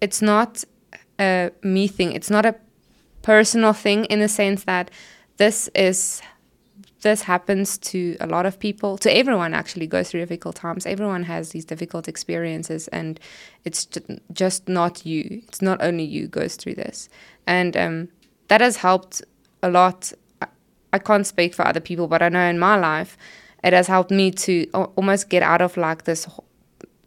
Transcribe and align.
it's 0.00 0.22
not 0.22 0.64
a 1.18 1.50
me 1.62 1.88
thing. 1.88 2.12
It's 2.12 2.30
not 2.30 2.46
a 2.46 2.54
personal 3.22 3.72
thing 3.72 4.04
in 4.06 4.20
the 4.20 4.28
sense 4.28 4.64
that 4.64 4.90
this 5.36 5.68
is 5.74 6.22
this 7.02 7.22
happens 7.22 7.78
to 7.78 8.16
a 8.20 8.26
lot 8.26 8.46
of 8.46 8.58
people 8.58 8.98
to 8.98 9.14
everyone 9.14 9.54
actually 9.54 9.86
goes 9.86 10.10
through 10.10 10.20
difficult 10.20 10.56
times. 10.56 10.86
Everyone 10.86 11.22
has 11.24 11.50
these 11.50 11.64
difficult 11.64 12.08
experiences 12.08 12.88
and 12.88 13.20
it's 13.64 13.86
just 14.32 14.68
not 14.68 15.06
you. 15.06 15.42
It's 15.46 15.62
not 15.62 15.80
only 15.82 16.04
you 16.04 16.26
goes 16.26 16.56
through 16.56 16.74
this. 16.74 17.08
And 17.46 17.76
um, 17.76 18.08
that 18.48 18.60
has 18.60 18.78
helped 18.78 19.22
a 19.62 19.70
lot. 19.70 20.12
I, 20.42 20.48
I 20.92 20.98
can't 20.98 21.26
speak 21.26 21.54
for 21.54 21.66
other 21.66 21.80
people 21.80 22.08
but 22.08 22.22
i 22.22 22.28
know 22.28 22.40
in 22.40 22.58
my 22.58 22.76
life 22.76 23.16
it 23.62 23.72
has 23.72 23.86
helped 23.86 24.10
me 24.10 24.30
to 24.30 24.66
almost 24.96 25.28
get 25.28 25.42
out 25.42 25.60
of 25.60 25.76
like 25.76 26.04
this 26.04 26.26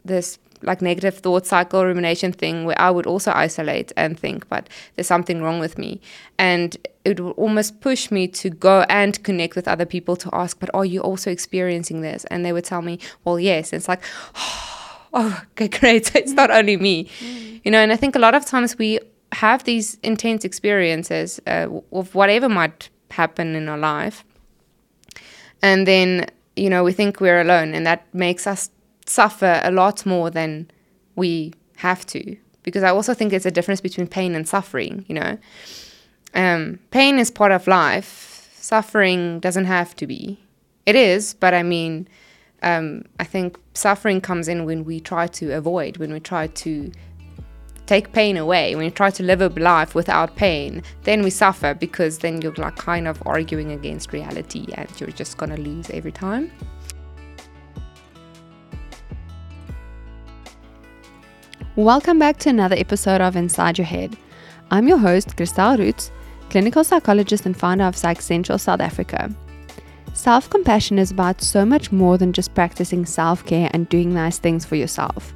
this 0.04 0.40
like 0.62 0.82
negative 0.82 1.18
thought 1.18 1.46
cycle 1.46 1.86
rumination 1.86 2.32
thing 2.32 2.66
where 2.66 2.80
I 2.80 2.92
would 2.92 3.06
also 3.06 3.32
isolate 3.34 3.92
and 3.96 4.20
think, 4.20 4.48
but 4.50 4.68
there's 4.96 5.08
something 5.08 5.42
wrong 5.42 5.60
with 5.60 5.78
me. 5.78 6.02
And 6.38 6.76
it 7.06 7.20
would 7.20 7.34
almost 7.36 7.82
push 7.82 8.12
me 8.12 8.28
to 8.28 8.50
go 8.50 8.86
and 8.90 9.22
connect 9.24 9.56
with 9.56 9.68
other 9.68 9.86
people 9.86 10.16
to 10.18 10.30
ask, 10.34 10.60
but 10.60 10.70
are 10.74 10.86
you 10.86 11.02
also 11.02 11.32
experiencing 11.32 12.02
this? 12.02 12.26
And 12.26 12.46
they 12.46 12.54
would 12.54 12.66
tell 12.66 12.82
me, 12.82 13.00
well, 13.24 13.40
yes. 13.40 13.72
And 13.74 13.80
it's 13.80 13.88
like, 13.88 14.04
oh, 15.14 15.44
okay, 15.54 15.68
great. 15.80 16.08
So 16.08 16.20
it's 16.20 16.34
not 16.34 16.52
only 16.52 16.78
me, 16.78 17.06
mm. 17.06 17.62
you 17.64 17.72
know. 17.72 17.80
And 17.80 17.92
I 17.92 17.96
think 17.96 18.16
a 18.16 18.20
lot 18.20 18.36
of 18.36 18.46
times 18.46 18.78
we 18.78 19.00
have 19.32 19.64
these 19.64 19.98
intense 20.04 20.44
experiences 20.44 21.40
uh, 21.48 21.68
of 21.92 22.16
whatever 22.16 22.50
might 22.50 22.90
happen 23.12 23.56
in 23.56 23.70
our 23.70 23.78
life. 23.78 24.26
And 25.62 25.86
then, 25.86 26.28
you 26.56 26.70
know, 26.70 26.84
we 26.84 26.94
think 26.94 27.20
we're 27.20 27.42
alone, 27.42 27.74
and 27.74 27.86
that 27.86 28.06
makes 28.14 28.48
us 28.48 28.70
suffer 29.10 29.60
a 29.64 29.72
lot 29.72 30.06
more 30.06 30.30
than 30.30 30.70
we 31.16 31.54
have 31.78 32.06
to. 32.08 32.38
Because 32.64 32.84
I 32.84 32.90
also 32.90 33.14
think 33.14 33.32
there's 33.32 33.46
a 33.46 33.52
difference 33.52 33.82
between 33.82 34.08
pain 34.08 34.36
and 34.36 34.48
suffering, 34.48 35.06
you 35.08 35.16
know. 35.16 35.38
Um, 36.34 36.80
pain 36.92 37.18
is 37.18 37.32
part 37.32 37.52
of 37.52 37.68
life, 37.68 38.50
suffering 38.54 39.40
doesn't 39.40 39.66
have 39.66 39.96
to 39.96 40.06
be. 40.06 40.40
It 40.86 40.96
is, 40.96 41.34
but 41.34 41.54
I 41.54 41.64
mean, 41.64 42.08
um, 42.62 43.04
I 43.20 43.24
think 43.24 43.58
suffering 43.74 44.22
comes 44.22 44.48
in 44.48 44.66
when 44.66 44.84
we 44.86 45.00
try 45.00 45.28
to 45.28 45.52
avoid, 45.54 45.98
when 45.98 46.14
we 46.14 46.20
try 46.20 46.48
to 46.48 46.92
take 47.88 48.12
pain 48.12 48.38
away, 48.38 48.76
when 48.76 48.86
you 48.86 48.92
try 48.92 49.10
to 49.10 49.24
live 49.24 49.42
a 49.42 49.50
life 49.50 49.96
without 49.96 50.36
pain, 50.36 50.84
then 51.04 51.24
we 51.24 51.32
suffer 51.32 51.74
because 51.74 52.20
then 52.20 52.42
you're 52.42 52.54
like 52.54 52.76
kind 52.76 53.08
of 53.08 53.24
arguing 53.26 53.72
against 53.72 54.14
reality 54.14 54.68
and 54.74 54.88
you're 55.00 55.10
just 55.10 55.38
gonna 55.38 55.58
lose 55.58 55.90
every 55.90 56.12
time. 56.12 56.52
Welcome 61.80 62.20
back 62.20 62.36
to 62.40 62.50
another 62.50 62.76
episode 62.76 63.22
of 63.22 63.38
Inside 63.38 63.78
Your 63.78 63.86
Head. 63.86 64.18
I'm 64.70 64.90
your 64.90 64.98
host, 64.98 65.38
Christelle 65.38 65.80
Roots, 65.80 66.12
clinical 66.50 66.84
psychologist 66.84 67.46
and 67.46 67.56
founder 67.56 67.86
of 67.86 67.96
Psych 67.96 68.22
Central 68.22 68.58
South 68.58 68.82
Africa. 68.82 69.34
Self 70.14 70.50
compassion 70.50 71.00
is 71.00 71.10
about 71.10 71.42
so 71.42 71.66
much 71.66 71.90
more 71.90 72.18
than 72.18 72.34
just 72.34 72.54
practicing 72.54 73.06
self 73.06 73.46
care 73.46 73.70
and 73.72 73.88
doing 73.88 74.14
nice 74.14 74.40
things 74.40 74.66
for 74.66 74.76
yourself. 74.76 75.34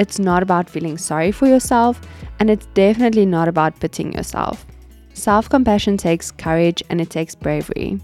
It's 0.00 0.18
not 0.18 0.42
about 0.42 0.68
feeling 0.68 0.98
sorry 0.98 1.30
for 1.30 1.46
yourself, 1.46 2.00
and 2.40 2.50
it's 2.50 2.66
definitely 2.74 3.24
not 3.24 3.46
about 3.46 3.78
pitying 3.78 4.12
yourself. 4.12 4.66
Self 5.14 5.48
compassion 5.48 5.96
takes 5.96 6.32
courage 6.32 6.82
and 6.90 7.00
it 7.00 7.10
takes 7.10 7.36
bravery. 7.36 8.00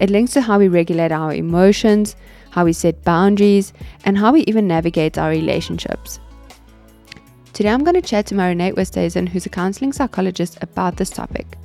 It 0.00 0.10
links 0.10 0.32
to 0.32 0.40
how 0.40 0.58
we 0.58 0.66
regulate 0.66 1.12
our 1.12 1.32
emotions, 1.32 2.16
how 2.50 2.64
we 2.64 2.72
set 2.72 3.04
boundaries, 3.04 3.72
and 4.04 4.18
how 4.18 4.32
we 4.32 4.40
even 4.48 4.66
navigate 4.66 5.18
our 5.18 5.30
relationships. 5.30 6.18
Today 7.56 7.70
I'm 7.70 7.84
going 7.84 7.94
to 7.94 8.02
chat 8.02 8.26
to 8.26 8.34
Maroné 8.34 8.74
Oosthuizen, 8.74 9.30
who's 9.30 9.46
a 9.46 9.48
counseling 9.48 9.90
psychologist, 9.90 10.58
about 10.60 10.98
this 10.98 11.08
topic. 11.08 11.56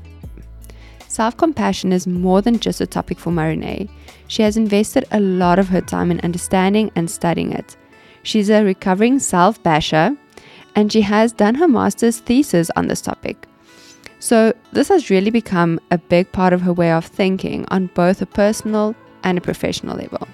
Self 1.09 1.35
compassion 1.35 1.91
is 1.91 2.07
more 2.07 2.41
than 2.41 2.59
just 2.59 2.79
a 2.79 2.87
topic 2.87 3.19
for 3.19 3.29
Marinate. 3.29 3.89
She 4.29 4.41
has 4.41 4.55
invested 4.55 5.03
a 5.11 5.19
lot 5.19 5.59
of 5.59 5.67
her 5.67 5.81
time 5.81 6.09
in 6.09 6.21
understanding 6.21 6.91
and 6.95 7.11
studying 7.11 7.51
it. 7.51 7.75
She's 8.23 8.49
a 8.49 8.63
recovering 8.63 9.19
self 9.19 9.61
basher 9.63 10.15
and 10.77 10.93
she 10.93 11.01
has 11.01 11.33
done 11.33 11.55
her 11.55 11.67
master's 11.67 12.19
thesis 12.19 12.71
on 12.77 12.87
this 12.87 13.01
topic. 13.01 13.45
So, 14.19 14.53
this 14.71 14.87
has 14.87 15.09
really 15.09 15.29
become 15.29 15.77
a 15.91 15.97
big 15.97 16.31
part 16.31 16.53
of 16.53 16.61
her 16.61 16.71
way 16.71 16.93
of 16.93 17.05
thinking 17.05 17.65
on 17.67 17.87
both 17.87 18.21
a 18.21 18.25
personal 18.25 18.95
and 19.25 19.37
a 19.37 19.41
professional 19.41 19.97
level. 19.97 20.25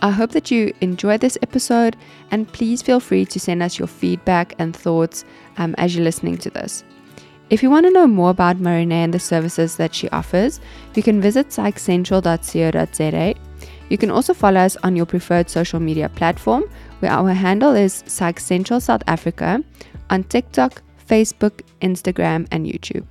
I 0.00 0.10
hope 0.10 0.30
that 0.32 0.50
you 0.50 0.72
enjoyed 0.80 1.20
this 1.20 1.38
episode 1.42 1.96
and 2.30 2.50
please 2.52 2.82
feel 2.82 3.00
free 3.00 3.24
to 3.26 3.40
send 3.40 3.62
us 3.62 3.78
your 3.78 3.88
feedback 3.88 4.54
and 4.58 4.74
thoughts 4.74 5.24
um, 5.56 5.74
as 5.76 5.94
you're 5.94 6.04
listening 6.04 6.38
to 6.38 6.50
this. 6.50 6.84
If 7.50 7.62
you 7.62 7.70
want 7.70 7.86
to 7.86 7.92
know 7.92 8.06
more 8.06 8.30
about 8.30 8.58
Maroné 8.58 8.92
and 8.92 9.14
the 9.14 9.18
services 9.18 9.76
that 9.76 9.94
she 9.94 10.08
offers, 10.10 10.60
you 10.94 11.02
can 11.02 11.20
visit 11.20 11.48
psychcentral.co.za. 11.48 13.34
You 13.88 13.98
can 13.98 14.10
also 14.10 14.34
follow 14.34 14.60
us 14.60 14.76
on 14.82 14.94
your 14.94 15.06
preferred 15.06 15.48
social 15.48 15.80
media 15.80 16.10
platform, 16.10 16.64
where 17.00 17.10
our 17.10 17.32
handle 17.32 17.74
is 17.74 18.04
Psych 18.06 18.38
Central 18.38 18.80
South 18.80 19.02
Africa 19.06 19.64
on 20.10 20.24
TikTok, 20.24 20.82
Facebook, 21.08 21.62
Instagram, 21.80 22.46
and 22.50 22.66
YouTube. 22.66 23.06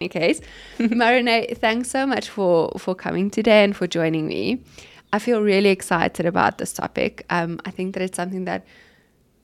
In 0.00 0.02
any 0.02 0.08
case, 0.08 0.40
Maroné, 0.78 1.56
thanks 1.56 1.90
so 1.90 2.06
much 2.06 2.28
for, 2.28 2.72
for 2.78 2.94
coming 2.94 3.30
today 3.30 3.64
and 3.64 3.74
for 3.74 3.86
joining 3.86 4.28
me. 4.28 4.62
I 5.12 5.18
feel 5.18 5.42
really 5.42 5.68
excited 5.68 6.26
about 6.26 6.58
this 6.58 6.72
topic. 6.72 7.26
Um, 7.28 7.60
I 7.64 7.70
think 7.70 7.94
that 7.94 8.02
it's 8.02 8.16
something 8.16 8.44
that 8.46 8.64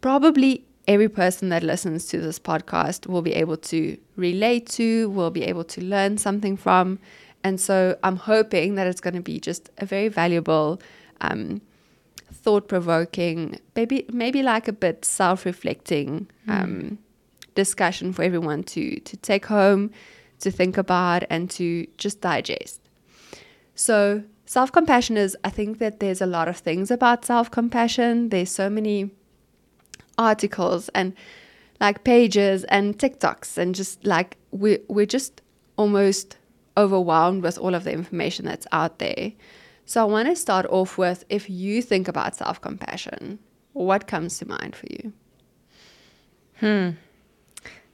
probably 0.01 0.65
every 0.87 1.09
person 1.09 1.51
that 1.51 1.63
listens 1.63 2.07
to 2.07 2.19
this 2.19 2.39
podcast 2.39 3.07
will 3.07 3.21
be 3.21 3.35
able 3.35 3.59
to 3.59 3.99
relate 4.17 4.67
to, 4.67 5.11
will 5.11 5.31
be 5.31 5.45
able 5.45 5.65
to 5.65 5.83
learn 5.83 6.17
something 6.17 6.57
from. 6.57 6.99
And 7.45 7.61
so 7.61 7.97
I'm 8.03 8.17
hoping 8.17 8.75
that 8.77 8.87
it's 8.87 9.01
going 9.01 9.15
to 9.15 9.21
be 9.21 9.39
just 9.39 9.69
a 9.79 9.87
very 9.87 10.09
valuable, 10.09 10.81
um, 11.21 11.61
thought 12.33 12.69
provoking, 12.69 13.61
maybe, 13.77 14.07
maybe 14.11 14.43
like 14.43 14.67
a 14.67 14.73
bit 14.73 15.05
self 15.05 15.45
reflecting 15.45 16.29
mm. 16.47 16.63
um, 16.63 16.99
discussion 17.55 18.13
for 18.13 18.23
everyone 18.23 18.63
to, 18.63 18.99
to 19.01 19.17
take 19.19 19.47
home, 19.47 19.91
to 20.41 20.51
think 20.51 20.79
about, 20.79 21.25
and 21.29 21.51
to 21.51 21.87
just 21.99 22.23
digest. 22.23 22.81
So, 23.75 24.25
Self 24.49 24.73
compassion 24.73 25.19
is, 25.19 25.37
I 25.45 25.51
think 25.51 25.77
that 25.77 26.01
there's 26.01 26.23
a 26.23 26.27
lot 26.27 26.49
of 26.49 26.57
things 26.57 26.91
about 26.91 27.27
self 27.27 27.51
compassion. 27.51 28.31
There's 28.31 28.51
so 28.51 28.71
many 28.71 29.11
articles 30.17 30.89
and 30.95 31.13
like 31.81 32.03
pages 32.03 32.65
and 32.65 32.99
TikToks, 32.99 33.59
and 33.59 33.75
just 33.75 34.03
like 34.07 34.39
we, 34.51 34.79
we're 34.89 35.05
just 35.05 35.43
almost 35.77 36.39
overwhelmed 36.79 37.43
with 37.43 37.59
all 37.59 37.75
of 37.75 37.85
the 37.85 37.93
information 37.93 38.47
that's 38.47 38.67
out 38.73 39.01
there. 39.01 39.33
So 39.85 40.01
I 40.01 40.05
want 40.05 40.29
to 40.29 40.35
start 40.35 40.65
off 40.71 40.97
with 40.97 41.27
if 41.29 41.51
you 41.51 41.83
think 41.83 42.09
about 42.09 42.35
self 42.35 42.59
compassion, 42.59 43.41
what 43.75 44.07
comes 44.07 44.39
to 44.39 44.49
mind 44.49 44.75
for 44.75 44.87
you? 44.89 45.13
Hmm. 46.61 46.91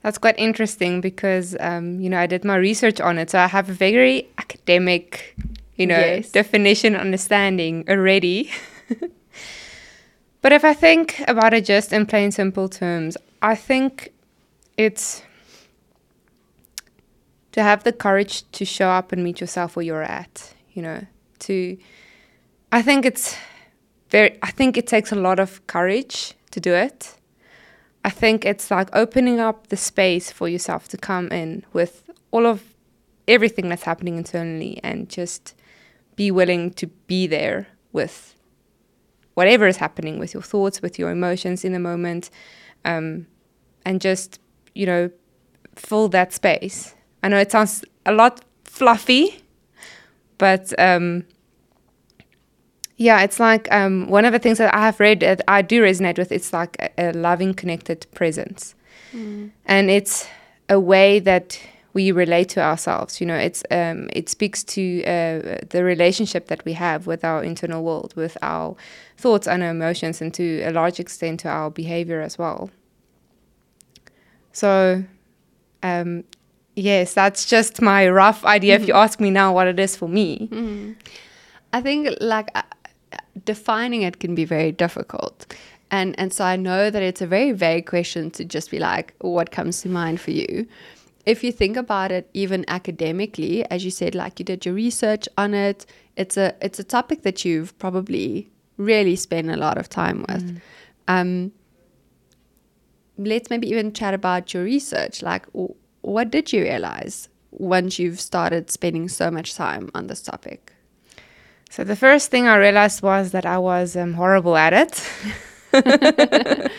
That's 0.03 0.17
quite 0.17 0.39
interesting 0.39 1.01
because, 1.01 1.57
um, 1.59 1.99
you 1.99 2.09
know, 2.09 2.19
I 2.19 2.27
did 2.27 2.45
my 2.45 2.55
research 2.55 3.01
on 3.01 3.17
it. 3.17 3.29
So 3.31 3.39
I 3.39 3.47
have 3.47 3.69
a 3.69 3.73
very 3.73 4.29
academic 4.37 5.35
you 5.75 5.87
know, 5.87 5.97
yes. 5.97 6.31
definition 6.31 6.95
understanding 6.95 7.85
already. 7.89 8.51
but 10.41 10.51
if 10.51 10.63
I 10.63 10.73
think 10.73 11.21
about 11.27 11.53
it 11.53 11.65
just 11.65 11.91
in 11.91 12.05
plain 12.05 12.31
simple 12.31 12.69
terms, 12.69 13.17
I 13.41 13.55
think 13.55 14.13
it's 14.77 15.21
to 17.51 17.63
have 17.63 17.83
the 17.83 17.93
courage 17.93 18.49
to 18.51 18.65
show 18.65 18.89
up 18.89 19.11
and 19.11 19.23
meet 19.23 19.39
yourself 19.39 19.75
where 19.75 19.85
you're 19.85 20.03
at, 20.03 20.53
you 20.73 20.81
know, 20.81 21.05
to 21.39 21.77
I 22.71 22.81
think 22.81 23.05
it's 23.05 23.37
very 24.09 24.37
I 24.41 24.51
think 24.51 24.77
it 24.77 24.87
takes 24.87 25.11
a 25.11 25.15
lot 25.15 25.39
of 25.39 25.65
courage 25.67 26.33
to 26.51 26.59
do 26.59 26.73
it. 26.73 27.15
I 28.03 28.09
think 28.09 28.45
it's 28.45 28.69
like 28.69 28.89
opening 28.93 29.39
up 29.39 29.67
the 29.67 29.77
space 29.77 30.31
for 30.31 30.47
yourself 30.47 30.87
to 30.89 30.97
come 30.97 31.29
in 31.29 31.65
with 31.73 32.03
all 32.31 32.45
of 32.45 32.75
everything 33.27 33.69
that's 33.69 33.83
happening 33.83 34.17
internally 34.17 34.79
and 34.83 35.09
just 35.09 35.55
be 36.15 36.31
willing 36.31 36.71
to 36.71 36.87
be 37.07 37.27
there 37.27 37.67
with 37.91 38.35
whatever 39.33 39.67
is 39.67 39.77
happening 39.77 40.17
with 40.19 40.33
your 40.33 40.43
thoughts, 40.43 40.81
with 40.81 40.97
your 40.97 41.11
emotions 41.11 41.63
in 41.65 41.73
the 41.73 41.79
moment, 41.79 42.29
um, 42.85 43.27
and 43.85 44.01
just, 44.01 44.39
you 44.73 44.85
know, 44.85 45.09
fill 45.75 46.07
that 46.09 46.33
space. 46.33 46.95
I 47.21 47.27
know 47.27 47.37
it 47.37 47.51
sounds 47.51 47.83
a 48.05 48.13
lot 48.13 48.43
fluffy, 48.63 49.41
but 50.37 50.77
um, 50.79 51.25
yeah, 52.97 53.21
it's 53.21 53.39
like 53.39 53.71
um, 53.71 54.07
one 54.07 54.25
of 54.25 54.31
the 54.31 54.39
things 54.39 54.57
that 54.57 54.73
I 54.73 54.85
have 54.85 54.99
read 54.99 55.19
that 55.19 55.41
I 55.47 55.61
do 55.61 55.81
resonate 55.81 56.17
with. 56.17 56.31
It's 56.31 56.53
like 56.53 56.77
a, 56.79 57.09
a 57.09 57.11
loving, 57.13 57.53
connected 57.53 58.05
presence, 58.13 58.75
mm. 59.13 59.51
and 59.65 59.89
it's 59.89 60.27
a 60.69 60.79
way 60.79 61.19
that 61.19 61.59
we 61.95 62.11
relate 62.11 62.49
to 62.49 62.61
ourselves. 62.61 63.19
You 63.19 63.25
know, 63.25 63.37
it's 63.37 63.63
um, 63.71 64.09
it 64.13 64.29
speaks 64.29 64.63
to 64.65 65.01
uh, 65.05 65.57
the 65.69 65.83
relationship 65.83 66.47
that 66.47 66.63
we 66.65 66.73
have 66.73 67.07
with 67.07 67.23
our 67.23 67.43
internal 67.43 67.83
world, 67.83 68.13
with 68.15 68.37
our 68.41 68.75
thoughts 69.17 69.47
and 69.47 69.63
our 69.63 69.71
emotions, 69.71 70.21
and 70.21 70.31
to 70.35 70.61
a 70.63 70.71
large 70.71 70.99
extent 70.99 71.39
to 71.39 71.49
our 71.49 71.71
behavior 71.71 72.21
as 72.21 72.37
well. 72.37 72.69
So, 74.51 75.03
um, 75.83 76.23
yes, 76.75 77.13
that's 77.13 77.45
just 77.45 77.81
my 77.81 78.09
rough 78.09 78.45
idea. 78.45 78.75
If 78.75 78.87
you 78.87 78.93
ask 78.93 79.19
me 79.19 79.31
now 79.31 79.53
what 79.53 79.67
it 79.67 79.79
is 79.79 79.95
for 79.95 80.09
me, 80.09 80.49
I 81.73 81.81
think 81.81 82.09
like 82.19 82.49
uh, 82.55 82.61
defining 83.45 84.01
it 84.01 84.19
can 84.19 84.35
be 84.35 84.45
very 84.45 84.73
difficult. 84.73 85.55
And 85.91 86.19
and 86.19 86.33
so 86.33 86.43
I 86.43 86.57
know 86.57 86.89
that 86.89 87.01
it's 87.01 87.21
a 87.21 87.27
very 87.27 87.53
vague 87.53 87.85
question 87.85 88.31
to 88.31 88.43
just 88.43 88.69
be 88.69 88.79
like 88.79 89.13
what 89.19 89.51
comes 89.51 89.81
to 89.81 89.89
mind 89.89 90.19
for 90.19 90.31
you. 90.31 90.67
If 91.25 91.43
you 91.43 91.51
think 91.51 91.75
about 91.75 92.11
it 92.11 92.29
even 92.33 92.65
academically, 92.67 93.69
as 93.71 93.83
you 93.83 93.91
said 93.91 94.15
like 94.15 94.39
you 94.39 94.45
did 94.45 94.65
your 94.65 94.75
research 94.75 95.27
on 95.37 95.53
it, 95.53 95.85
it's 96.15 96.37
a 96.37 96.53
it's 96.61 96.79
a 96.79 96.83
topic 96.83 97.23
that 97.23 97.43
you've 97.43 97.77
probably 97.79 98.49
really 98.77 99.15
spent 99.15 99.49
a 99.49 99.57
lot 99.57 99.77
of 99.77 99.89
time 99.89 100.25
with. 100.29 100.61
Um 101.07 101.51
let's 103.17 103.49
maybe 103.49 103.69
even 103.69 103.93
chat 103.93 104.13
about 104.13 104.53
your 104.53 104.63
research 104.63 105.21
like 105.21 105.45
w- 105.53 105.73
what 106.01 106.29
did 106.29 106.51
you 106.51 106.61
realize 106.61 107.29
once 107.51 107.97
you've 107.97 108.19
started 108.19 108.69
spending 108.69 109.07
so 109.07 109.31
much 109.31 109.55
time 109.55 109.89
on 109.95 110.07
this 110.07 110.21
topic? 110.21 110.73
So 111.69 111.83
the 111.83 111.95
first 111.95 112.29
thing 112.29 112.47
I 112.47 112.57
realized 112.57 113.01
was 113.01 113.31
that 113.31 113.45
I 113.45 113.57
was 113.57 113.95
um, 113.95 114.13
horrible 114.13 114.55
at 114.55 114.73
it. 114.73 115.03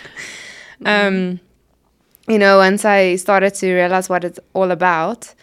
um, 0.84 1.40
you 2.28 2.38
know, 2.38 2.58
once 2.58 2.84
I 2.84 3.16
started 3.16 3.54
to 3.54 3.72
realize 3.72 4.08
what 4.08 4.24
it's 4.24 4.40
all 4.54 4.70
about, 4.70 5.34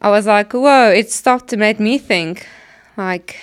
I 0.00 0.10
was 0.10 0.26
like, 0.26 0.52
whoa, 0.52 0.90
it 0.90 1.10
stopped 1.10 1.48
to 1.48 1.56
make 1.56 1.80
me 1.80 1.98
think. 1.98 2.46
Like, 2.96 3.36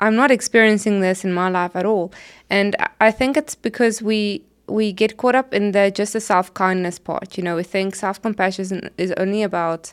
I'm 0.00 0.16
not 0.16 0.30
experiencing 0.30 1.00
this 1.00 1.24
in 1.24 1.32
my 1.32 1.48
life 1.48 1.74
at 1.76 1.86
all. 1.86 2.12
And 2.50 2.76
I- 3.00 3.10
think 3.10 3.36
it's 3.36 3.54
because 3.54 4.02
we 4.02 4.42
we 4.66 4.92
get 4.92 5.18
caught 5.18 5.34
up 5.34 5.52
in 5.52 5.72
the 5.72 5.90
just 5.90 6.12
the 6.14 6.20
self 6.20 6.52
kindness 6.54 6.98
part. 6.98 7.36
You 7.36 7.44
know, 7.44 7.56
we 7.56 7.62
think 7.62 7.94
self 7.94 8.20
compassion 8.20 8.90
is 8.98 9.12
only 9.18 9.42
about 9.42 9.92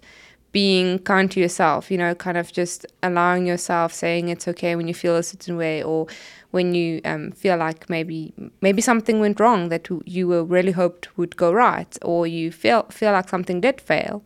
being 0.51 0.99
kind 0.99 1.31
to 1.31 1.39
yourself, 1.39 1.89
you 1.91 1.97
know, 1.97 2.13
kind 2.15 2.37
of 2.37 2.51
just 2.51 2.85
allowing 3.03 3.45
yourself, 3.45 3.93
saying 3.93 4.29
it's 4.29 4.47
okay 4.47 4.75
when 4.75 4.87
you 4.87 4.93
feel 4.93 5.15
a 5.15 5.23
certain 5.23 5.55
way, 5.57 5.81
or 5.83 6.07
when 6.51 6.75
you 6.75 7.01
um, 7.05 7.31
feel 7.31 7.57
like 7.57 7.89
maybe 7.89 8.33
maybe 8.61 8.81
something 8.81 9.19
went 9.19 9.39
wrong 9.39 9.69
that 9.69 9.87
you 10.05 10.27
were 10.27 10.43
really 10.43 10.71
hoped 10.71 11.17
would 11.17 11.35
go 11.35 11.51
right, 11.51 11.97
or 12.01 12.27
you 12.27 12.51
feel 12.51 12.83
feel 12.83 13.11
like 13.11 13.29
something 13.29 13.61
did 13.61 13.81
fail. 13.81 14.23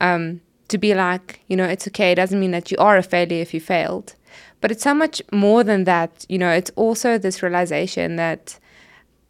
Um, 0.00 0.40
to 0.68 0.76
be 0.76 0.94
like, 0.94 1.40
you 1.48 1.56
know, 1.56 1.64
it's 1.64 1.88
okay. 1.88 2.12
It 2.12 2.16
doesn't 2.16 2.38
mean 2.38 2.50
that 2.50 2.70
you 2.70 2.76
are 2.78 2.96
a 2.98 3.02
failure 3.02 3.40
if 3.40 3.54
you 3.54 3.60
failed, 3.60 4.14
but 4.60 4.70
it's 4.70 4.82
so 4.82 4.94
much 4.94 5.22
more 5.32 5.64
than 5.64 5.84
that. 5.84 6.26
You 6.28 6.38
know, 6.38 6.50
it's 6.50 6.70
also 6.76 7.16
this 7.16 7.42
realization 7.42 8.16
that 8.16 8.58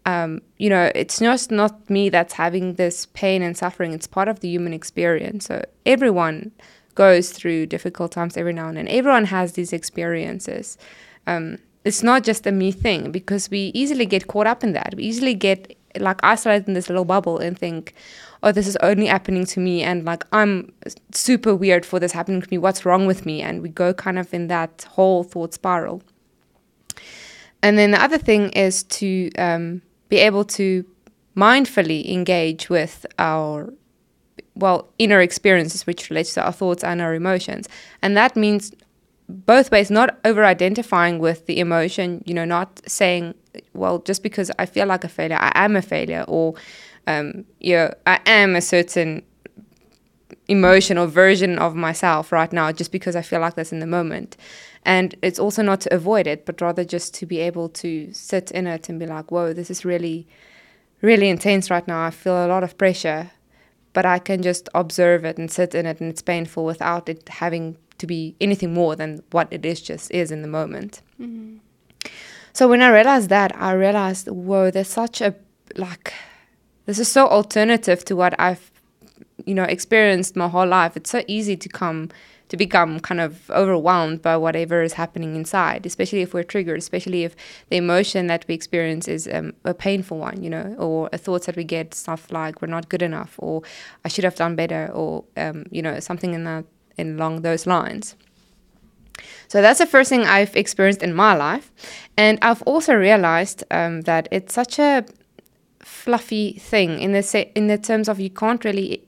um, 0.08 0.40
you 0.56 0.70
know, 0.70 0.90
it's 0.94 1.18
just 1.18 1.50
not 1.50 1.90
me 1.90 2.08
that's 2.08 2.32
having 2.32 2.74
this 2.74 3.06
pain 3.12 3.42
and 3.42 3.56
suffering. 3.56 3.92
It's 3.92 4.06
part 4.06 4.26
of 4.26 4.40
the 4.40 4.48
human 4.48 4.72
experience. 4.72 5.44
So 5.44 5.64
everyone 5.84 6.52
goes 6.94 7.30
through 7.30 7.66
difficult 7.66 8.12
times 8.12 8.36
every 8.36 8.54
now 8.54 8.68
and 8.68 8.78
then. 8.78 8.88
Everyone 8.88 9.26
has 9.26 9.52
these 9.52 9.72
experiences. 9.72 10.78
Um, 11.26 11.58
it's 11.84 12.02
not 12.02 12.24
just 12.24 12.46
a 12.46 12.52
me 12.52 12.72
thing 12.72 13.10
because 13.10 13.50
we 13.50 13.70
easily 13.74 14.06
get 14.06 14.26
caught 14.26 14.46
up 14.46 14.62
in 14.64 14.72
that. 14.72 14.94
We 14.96 15.04
easily 15.04 15.34
get 15.34 15.76
like 15.98 16.20
isolated 16.22 16.68
in 16.68 16.74
this 16.74 16.88
little 16.88 17.04
bubble 17.04 17.38
and 17.38 17.58
think, 17.58 17.94
oh, 18.42 18.52
this 18.52 18.66
is 18.66 18.76
only 18.76 19.06
happening 19.06 19.44
to 19.46 19.60
me, 19.60 19.82
and 19.82 20.04
like 20.04 20.24
I'm 20.32 20.72
super 21.12 21.54
weird 21.54 21.84
for 21.84 21.98
this 21.98 22.12
happening 22.12 22.42
to 22.42 22.48
me. 22.50 22.58
What's 22.58 22.84
wrong 22.84 23.06
with 23.06 23.26
me? 23.26 23.42
And 23.42 23.62
we 23.62 23.68
go 23.68 23.92
kind 23.94 24.18
of 24.18 24.32
in 24.34 24.48
that 24.48 24.86
whole 24.90 25.24
thought 25.24 25.54
spiral. 25.54 26.02
And 27.62 27.76
then 27.76 27.90
the 27.90 28.00
other 28.00 28.18
thing 28.18 28.50
is 28.50 28.84
to 28.84 29.30
um, 29.36 29.82
be 30.08 30.18
able 30.18 30.44
to 30.44 30.84
mindfully 31.36 32.10
engage 32.12 32.68
with 32.68 33.06
our 33.18 33.72
well 34.54 34.88
inner 34.98 35.20
experiences 35.20 35.86
which 35.86 36.10
relates 36.10 36.34
to 36.34 36.44
our 36.44 36.52
thoughts 36.52 36.82
and 36.82 37.00
our 37.00 37.14
emotions 37.14 37.68
and 38.02 38.16
that 38.16 38.34
means 38.34 38.72
both 39.28 39.70
ways 39.70 39.90
not 39.90 40.18
over 40.24 40.44
identifying 40.44 41.18
with 41.18 41.46
the 41.46 41.60
emotion 41.60 42.22
you 42.26 42.32
know 42.32 42.44
not 42.44 42.80
saying 42.86 43.34
well 43.74 43.98
just 44.00 44.22
because 44.22 44.50
i 44.58 44.64
feel 44.64 44.86
like 44.86 45.04
a 45.04 45.08
failure 45.08 45.36
i 45.38 45.52
am 45.54 45.76
a 45.76 45.82
failure 45.82 46.24
or 46.28 46.54
um, 47.06 47.44
you 47.60 47.74
know, 47.74 47.92
i 48.06 48.20
am 48.26 48.56
a 48.56 48.60
certain 48.60 49.22
emotion 50.46 50.96
or 50.96 51.06
version 51.06 51.58
of 51.58 51.74
myself 51.74 52.32
right 52.32 52.52
now 52.52 52.72
just 52.72 52.90
because 52.90 53.14
i 53.14 53.22
feel 53.22 53.40
like 53.40 53.54
this 53.54 53.72
in 53.72 53.80
the 53.80 53.86
moment. 53.86 54.36
And 54.84 55.14
it's 55.20 55.38
also 55.38 55.62
not 55.62 55.82
to 55.82 55.94
avoid 55.94 56.26
it 56.26 56.46
but 56.46 56.60
rather 56.62 56.84
just 56.84 57.12
to 57.14 57.26
be 57.26 57.38
able 57.40 57.68
to 57.70 58.10
sit 58.12 58.50
in 58.52 58.66
it 58.66 58.88
and 58.88 58.98
be 58.98 59.06
like 59.06 59.30
whoa 59.30 59.52
this 59.52 59.70
is 59.70 59.84
really 59.84 60.26
really 61.02 61.28
intense 61.28 61.70
right 61.70 61.86
now. 61.86 62.04
I 62.04 62.10
feel 62.10 62.46
a 62.46 62.48
lot 62.48 62.64
of 62.64 62.78
pressure 62.78 63.30
but 63.92 64.06
i 64.06 64.18
can 64.18 64.42
just 64.42 64.68
observe 64.74 65.24
it 65.24 65.38
and 65.38 65.50
sit 65.50 65.74
in 65.74 65.84
it 65.86 66.00
and 66.00 66.10
it's 66.10 66.22
painful 66.22 66.64
without 66.64 67.08
it 67.08 67.28
having 67.28 67.76
to 67.98 68.06
be 68.06 68.34
anything 68.40 68.72
more 68.72 68.96
than 68.96 69.22
what 69.32 69.48
it 69.50 69.64
is 69.66 69.80
just 69.80 70.10
is 70.10 70.30
in 70.30 70.42
the 70.42 70.48
moment. 70.48 71.02
So 72.52 72.66
when 72.68 72.82
i 72.82 72.88
realized 72.88 73.28
that 73.28 73.54
i 73.56 73.72
realized 73.72 74.26
whoa 74.28 74.70
there's 74.70 74.88
such 74.88 75.20
a 75.20 75.34
like 75.76 76.12
this 76.86 76.98
is 76.98 77.06
so 77.06 77.28
alternative 77.28 78.04
to 78.06 78.16
what 78.16 78.34
i've 78.40 78.68
you 79.48 79.54
know 79.54 79.64
experienced 79.64 80.36
my 80.36 80.48
whole 80.48 80.66
life. 80.66 80.96
It's 80.96 81.10
so 81.10 81.22
easy 81.26 81.56
to 81.56 81.68
come 81.68 82.10
to 82.48 82.56
become 82.56 82.98
kind 83.00 83.20
of 83.20 83.50
overwhelmed 83.50 84.22
by 84.22 84.34
whatever 84.36 84.82
is 84.82 84.94
happening 84.94 85.36
inside, 85.36 85.84
especially 85.84 86.22
if 86.22 86.32
we're 86.32 86.42
triggered, 86.42 86.78
especially 86.78 87.24
if 87.24 87.36
the 87.68 87.76
emotion 87.76 88.26
that 88.28 88.46
we 88.48 88.54
experience 88.54 89.06
is 89.06 89.28
um, 89.30 89.52
a 89.66 89.74
painful 89.74 90.16
one, 90.16 90.42
you 90.42 90.48
know, 90.48 90.74
or 90.78 91.10
a 91.12 91.18
thoughts 91.18 91.44
that 91.44 91.56
we 91.56 91.64
get 91.64 91.92
stuff 91.92 92.32
like 92.32 92.62
we're 92.62 92.68
not 92.68 92.88
good 92.88 93.02
enough, 93.02 93.34
or 93.38 93.62
I 94.04 94.08
should 94.08 94.24
have 94.24 94.34
done 94.34 94.56
better, 94.56 94.90
or 94.94 95.24
um, 95.36 95.66
you 95.70 95.82
know, 95.82 96.00
something 96.00 96.32
in 96.32 96.44
that 96.44 96.64
in 96.98 97.16
along 97.16 97.42
those 97.42 97.66
lines. 97.66 98.16
So 99.48 99.62
that's 99.62 99.78
the 99.78 99.86
first 99.86 100.10
thing 100.10 100.26
I've 100.26 100.54
experienced 100.56 101.02
in 101.02 101.14
my 101.14 101.34
life, 101.34 101.72
and 102.16 102.38
I've 102.42 102.62
also 102.62 102.94
realized 102.94 103.64
um, 103.70 104.02
that 104.02 104.28
it's 104.30 104.52
such 104.52 104.78
a 104.78 105.04
fluffy 105.80 106.52
thing 106.52 107.00
in 107.00 107.12
the 107.12 107.22
se- 107.22 107.52
in 107.54 107.66
the 107.66 107.78
terms 107.78 108.08
of 108.08 108.20
you 108.20 108.30
can't 108.30 108.64
really. 108.64 109.02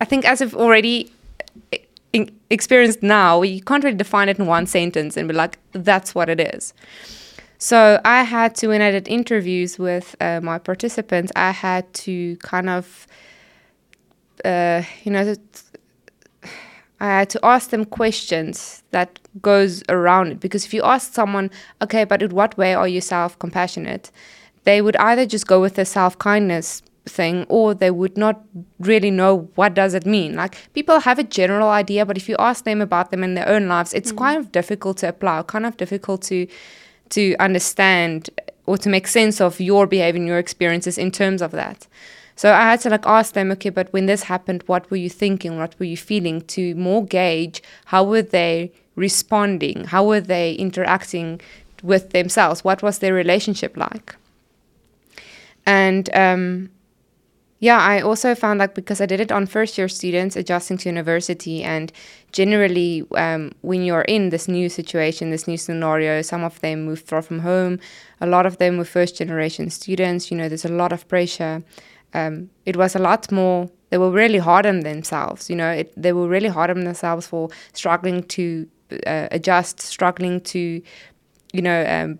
I 0.00 0.04
think 0.04 0.24
as 0.24 0.42
I've 0.42 0.54
already 0.54 1.10
experienced 2.50 3.02
now, 3.02 3.42
you 3.42 3.60
can't 3.62 3.82
really 3.82 3.96
define 3.96 4.28
it 4.28 4.38
in 4.38 4.46
one 4.46 4.66
sentence 4.66 5.16
and 5.16 5.28
be 5.28 5.34
like, 5.34 5.58
that's 5.72 6.14
what 6.14 6.28
it 6.28 6.40
is. 6.40 6.72
So 7.58 8.00
I 8.04 8.22
had 8.24 8.54
to, 8.56 8.68
when 8.68 8.82
I 8.82 8.90
did 8.90 9.08
interviews 9.08 9.78
with 9.78 10.14
uh, 10.20 10.40
my 10.42 10.58
participants, 10.58 11.32
I 11.34 11.50
had 11.50 11.92
to 11.94 12.36
kind 12.36 12.68
of, 12.68 13.06
uh, 14.44 14.82
you 15.04 15.12
know, 15.12 15.34
Had 17.04 17.30
to 17.30 17.40
ask 17.44 17.70
them 17.70 17.84
questions 17.84 18.82
that 18.90 19.18
goes 19.42 19.82
around 19.88 20.32
it 20.32 20.40
because 20.40 20.64
if 20.64 20.72
you 20.72 20.82
ask 20.82 21.12
someone, 21.12 21.50
okay, 21.82 22.04
but 22.04 22.22
in 22.22 22.30
what 22.30 22.56
way 22.56 22.74
are 22.74 22.88
you 22.88 23.00
self-compassionate? 23.00 24.10
They 24.64 24.80
would 24.80 24.96
either 24.96 25.26
just 25.26 25.46
go 25.46 25.60
with 25.60 25.74
the 25.74 25.84
self-kindness 25.84 26.82
thing 27.06 27.44
or 27.48 27.74
they 27.74 27.90
would 27.90 28.16
not 28.16 28.42
really 28.78 29.10
know 29.10 29.50
what 29.56 29.74
does 29.74 29.92
it 29.92 30.06
mean 30.06 30.34
like 30.34 30.56
people 30.72 31.00
have 31.00 31.18
a 31.18 31.22
general 31.22 31.68
idea 31.68 32.06
but 32.06 32.16
if 32.16 32.28
you 32.28 32.36
ask 32.38 32.64
them 32.64 32.80
about 32.80 33.10
them 33.10 33.22
in 33.22 33.34
their 33.34 33.46
own 33.46 33.68
lives 33.68 33.92
it's 33.92 34.08
mm-hmm. 34.08 34.20
kind 34.20 34.38
of 34.38 34.50
difficult 34.50 34.96
to 34.96 35.08
apply 35.08 35.42
kind 35.42 35.66
of 35.66 35.76
difficult 35.76 36.22
to 36.22 36.46
to 37.10 37.36
understand 37.38 38.30
or 38.64 38.78
to 38.78 38.88
make 38.88 39.06
sense 39.06 39.40
of 39.40 39.60
your 39.60 39.86
behavior 39.86 40.18
and 40.18 40.26
your 40.26 40.38
experiences 40.38 40.96
in 40.96 41.10
terms 41.10 41.42
of 41.42 41.50
that 41.50 41.86
so 42.36 42.52
i 42.52 42.62
had 42.62 42.80
to 42.80 42.90
like 42.90 43.06
ask 43.06 43.34
them 43.34 43.50
okay 43.50 43.70
but 43.70 43.92
when 43.92 44.06
this 44.06 44.24
happened 44.24 44.62
what 44.66 44.90
were 44.90 44.96
you 44.96 45.10
thinking 45.10 45.56
what 45.56 45.78
were 45.78 45.86
you 45.86 45.96
feeling 45.96 46.40
to 46.42 46.74
more 46.74 47.04
gauge 47.04 47.62
how 47.86 48.02
were 48.02 48.22
they 48.22 48.72
responding 48.96 49.84
how 49.84 50.04
were 50.04 50.20
they 50.20 50.54
interacting 50.54 51.40
with 51.82 52.10
themselves 52.10 52.64
what 52.64 52.82
was 52.82 52.98
their 52.98 53.14
relationship 53.14 53.76
like 53.76 54.16
and 55.66 56.14
um, 56.14 56.70
yeah, 57.64 57.78
I 57.78 58.02
also 58.02 58.34
found 58.34 58.58
like 58.58 58.74
because 58.74 59.00
I 59.00 59.06
did 59.06 59.20
it 59.20 59.32
on 59.32 59.46
first 59.46 59.78
year 59.78 59.88
students 59.88 60.36
adjusting 60.36 60.76
to 60.78 60.88
university, 60.90 61.62
and 61.62 61.90
generally, 62.30 63.06
um, 63.12 63.52
when 63.62 63.82
you're 63.82 64.02
in 64.02 64.28
this 64.28 64.48
new 64.48 64.68
situation, 64.68 65.30
this 65.30 65.48
new 65.48 65.56
scenario, 65.56 66.20
some 66.20 66.44
of 66.44 66.60
them 66.60 66.84
moved 66.84 67.06
far 67.06 67.22
from 67.22 67.38
home, 67.38 67.80
a 68.20 68.26
lot 68.26 68.44
of 68.44 68.58
them 68.58 68.76
were 68.76 68.84
first 68.84 69.16
generation 69.16 69.70
students. 69.70 70.30
You 70.30 70.36
know, 70.36 70.46
there's 70.46 70.66
a 70.66 70.68
lot 70.68 70.92
of 70.92 71.08
pressure. 71.08 71.62
Um, 72.14 72.50
it 72.64 72.76
was 72.76 72.94
a 72.94 72.98
lot 72.98 73.30
more. 73.30 73.68
They 73.90 73.98
were 73.98 74.10
really 74.10 74.38
hard 74.38 74.66
on 74.66 74.80
themselves. 74.80 75.50
You 75.50 75.56
know, 75.56 75.70
it, 75.70 75.92
they 75.96 76.12
were 76.12 76.28
really 76.28 76.48
hard 76.48 76.70
on 76.70 76.84
themselves 76.84 77.26
for 77.26 77.50
struggling 77.72 78.22
to 78.24 78.68
uh, 79.06 79.28
adjust, 79.30 79.80
struggling 79.80 80.40
to, 80.42 80.82
you 81.52 81.62
know, 81.62 81.84
um, 81.86 82.18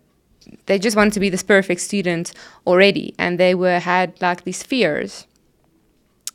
they 0.67 0.79
just 0.79 0.97
wanted 0.97 1.15
to 1.15 1.21
be 1.21 1.31
this 1.31 1.43
perfect 1.43 1.81
student 1.81 2.33
already 2.67 3.15
and 3.19 3.41
they 3.41 3.55
were 3.55 3.79
had 3.79 4.21
like 4.21 4.45
these 4.45 4.63
fears 4.63 5.27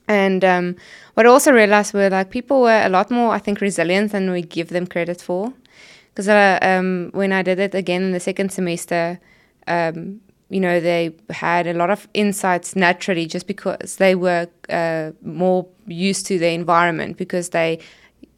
and 0.10 0.44
um, 0.44 0.76
what 1.14 1.28
I 1.28 1.30
also 1.30 1.52
realized 1.52 1.94
were 1.94 2.10
like 2.10 2.32
people 2.32 2.62
were 2.62 2.82
a 2.84 2.90
lot 2.90 3.12
more, 3.12 3.32
I 3.32 3.38
think, 3.38 3.62
resilient 3.62 4.12
than 4.12 4.32
we 4.32 4.42
give 4.42 4.70
them 4.70 4.88
credit 4.88 5.22
for. 5.22 5.54
Because 6.10 6.28
uh, 6.28 6.58
um, 6.64 7.12
when 7.14 7.32
I 7.32 7.44
did 7.44 7.60
it 7.60 7.76
again 7.76 8.02
in 8.02 8.12
the 8.12 8.20
second 8.20 8.52
semester, 8.52 9.20
um, 9.68 10.20
you 10.50 10.60
know, 10.60 10.80
they 10.80 11.16
had 11.30 11.68
a 11.68 11.74
lot 11.74 11.90
of 11.90 12.08
insights 12.14 12.76
naturally 12.76 13.26
just 13.28 13.46
because 13.46 13.98
they 13.98 14.16
were 14.16 14.48
uh, 14.70 15.12
more 15.22 15.68
used 15.88 16.26
to 16.26 16.40
the 16.40 16.50
environment 16.50 17.18
because 17.18 17.50
they, 17.50 17.80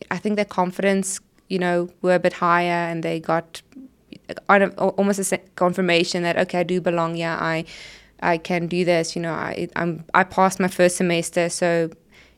I 0.10 0.18
think 0.18 0.36
their 0.36 0.46
confidence, 0.46 1.22
you 1.48 1.60
know, 1.60 1.89
were 2.01 2.15
a 2.15 2.20
bit 2.20 2.34
higher 2.34 2.89
and 2.89 3.01
they 3.03 3.20
got 3.20 3.62
almost 4.77 5.32
a 5.32 5.38
confirmation 5.56 6.24
that 6.24 6.38
okay, 6.38 6.60
I 6.60 6.63
do 6.63 6.82
belong 6.82 7.15
here. 7.15 7.38
I 7.39 7.65
I 8.22 8.38
can 8.38 8.68
do 8.68 8.86
this. 8.86 9.15
You 9.15 9.22
know, 9.22 9.34
I 9.34 9.68
I'm 9.75 10.03
I 10.13 10.24
passed 10.24 10.60
my 10.60 10.68
first 10.68 10.98
semester, 10.98 11.50
so 11.50 11.89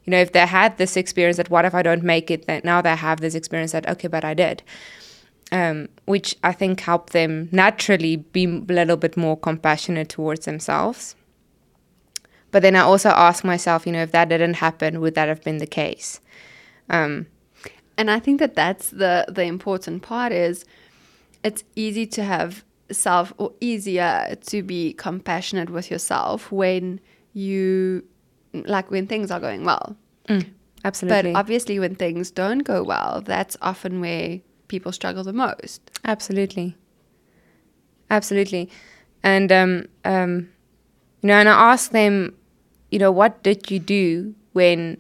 you 0.06 0.12
know, 0.12 0.20
if 0.20 0.32
they 0.34 0.46
had 0.46 0.78
this 0.78 0.98
experience 0.98 1.38
that 1.38 1.50
what 1.50 1.66
if 1.66 1.74
I 1.74 1.82
don't 1.82 2.04
make 2.04 2.30
it, 2.30 2.46
that 2.48 2.64
now 2.66 2.82
they 2.82 2.96
have 2.96 3.22
this 3.22 3.36
experience 3.36 3.72
that 3.72 3.88
okay, 3.88 4.08
but 4.08 4.26
I 4.26 4.34
did. 4.34 4.64
Um, 5.54 5.90
which 6.06 6.36
I 6.44 6.52
think 6.52 6.80
helped 6.80 7.14
them 7.14 7.48
naturally 7.52 8.16
be 8.16 8.46
a 8.46 8.74
little 8.74 8.98
bit 8.98 9.16
more 9.16 9.38
compassionate 9.38 10.10
towards 10.10 10.46
themselves. 10.46 11.16
But 12.50 12.64
then 12.64 12.76
I 12.76 12.80
also 12.80 13.10
ask 13.10 13.44
myself, 13.44 13.86
you 13.86 13.92
know, 13.92 14.02
if 14.02 14.12
that 14.14 14.30
didn't 14.30 14.56
happen, 14.56 15.00
would 15.00 15.14
that 15.14 15.28
have 15.28 15.44
been 15.44 15.60
the 15.60 15.68
case? 15.68 16.22
Um, 16.90 17.28
and 17.98 18.10
I 18.10 18.20
think 18.20 18.40
that 18.40 18.56
that's 18.56 18.90
the 18.90 19.26
the 19.30 19.44
important 19.44 20.02
part 20.02 20.32
is 20.32 20.66
it's 21.44 21.64
easy 21.76 22.08
to 22.08 22.24
have 22.24 22.64
self 22.92 23.32
or 23.38 23.54
easier 23.62 24.36
to 24.48 24.64
be 24.64 24.94
compassionate 24.94 25.70
with 25.70 25.92
yourself 25.92 26.52
when 26.52 27.00
you 27.34 28.04
like 28.54 28.90
when 28.92 29.08
things 29.08 29.32
are 29.32 29.40
going 29.40 29.66
well. 29.66 29.96
Mm, 30.30 30.48
absolutely. 30.84 31.34
But 31.34 31.40
obviously 31.40 31.80
when 31.80 31.96
things 31.96 32.32
don't 32.32 32.60
go 32.60 32.84
well, 32.84 33.22
that's 33.26 33.58
often 33.62 34.00
where 34.00 34.40
people 34.74 34.92
struggle 34.92 35.24
the 35.24 35.38
most. 35.46 35.80
Absolutely. 36.14 36.68
Absolutely. 38.18 38.64
And 39.34 39.50
um 39.52 39.74
um 40.14 40.32
you 41.22 41.28
know, 41.30 41.38
and 41.42 41.48
I 41.48 41.58
ask 41.72 41.92
them, 41.92 42.36
you 42.92 43.00
know, 43.00 43.12
what 43.12 43.34
did 43.44 43.72
you 43.72 43.80
do 43.80 44.36
when 44.60 44.98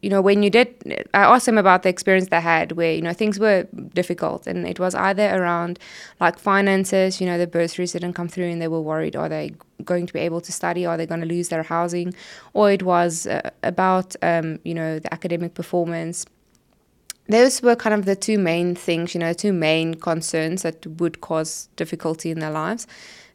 you 0.00 0.10
know, 0.10 0.20
when 0.20 0.44
you 0.44 0.50
did, 0.58 0.68
I 1.12 1.22
asked 1.34 1.46
them 1.46 1.58
about 1.58 1.82
the 1.82 1.88
experience 1.88 2.28
they 2.28 2.40
had 2.40 2.72
where, 2.72 2.92
you 2.94 3.02
know, 3.02 3.12
things 3.12 3.36
were 3.40 3.66
difficult 4.00 4.46
and 4.46 4.64
it 4.72 4.78
was 4.78 4.94
either 4.94 5.26
around 5.34 5.80
like 6.20 6.38
finances, 6.38 7.20
you 7.20 7.26
know, 7.26 7.36
the 7.36 7.48
bursaries 7.48 7.92
didn't 7.92 8.12
come 8.12 8.28
through 8.28 8.48
and 8.52 8.62
they 8.62 8.68
were 8.68 8.80
worried, 8.80 9.16
are 9.16 9.28
they 9.28 9.50
going 9.84 10.06
to 10.06 10.12
be 10.12 10.20
able 10.20 10.40
to 10.42 10.52
study? 10.52 10.86
Are 10.86 10.96
they 10.96 11.06
going 11.06 11.20
to 11.20 11.26
lose 11.26 11.48
their 11.48 11.64
housing? 11.64 12.14
Or 12.52 12.70
it 12.70 12.84
was 12.84 13.26
uh, 13.26 13.50
about, 13.64 14.14
um, 14.22 14.60
you 14.64 14.74
know, 14.74 15.00
the 15.00 15.12
academic 15.12 15.54
performance. 15.54 16.24
Those 17.28 17.62
were 17.62 17.76
kind 17.76 17.94
of 17.94 18.04
the 18.06 18.16
two 18.16 18.38
main 18.38 18.74
things, 18.74 19.14
you 19.14 19.20
know, 19.20 19.32
two 19.32 19.52
main 19.52 19.94
concerns 19.94 20.62
that 20.62 20.86
would 20.98 21.20
cause 21.20 21.68
difficulty 21.76 22.30
in 22.30 22.38
their 22.38 22.50
lives. 22.50 22.86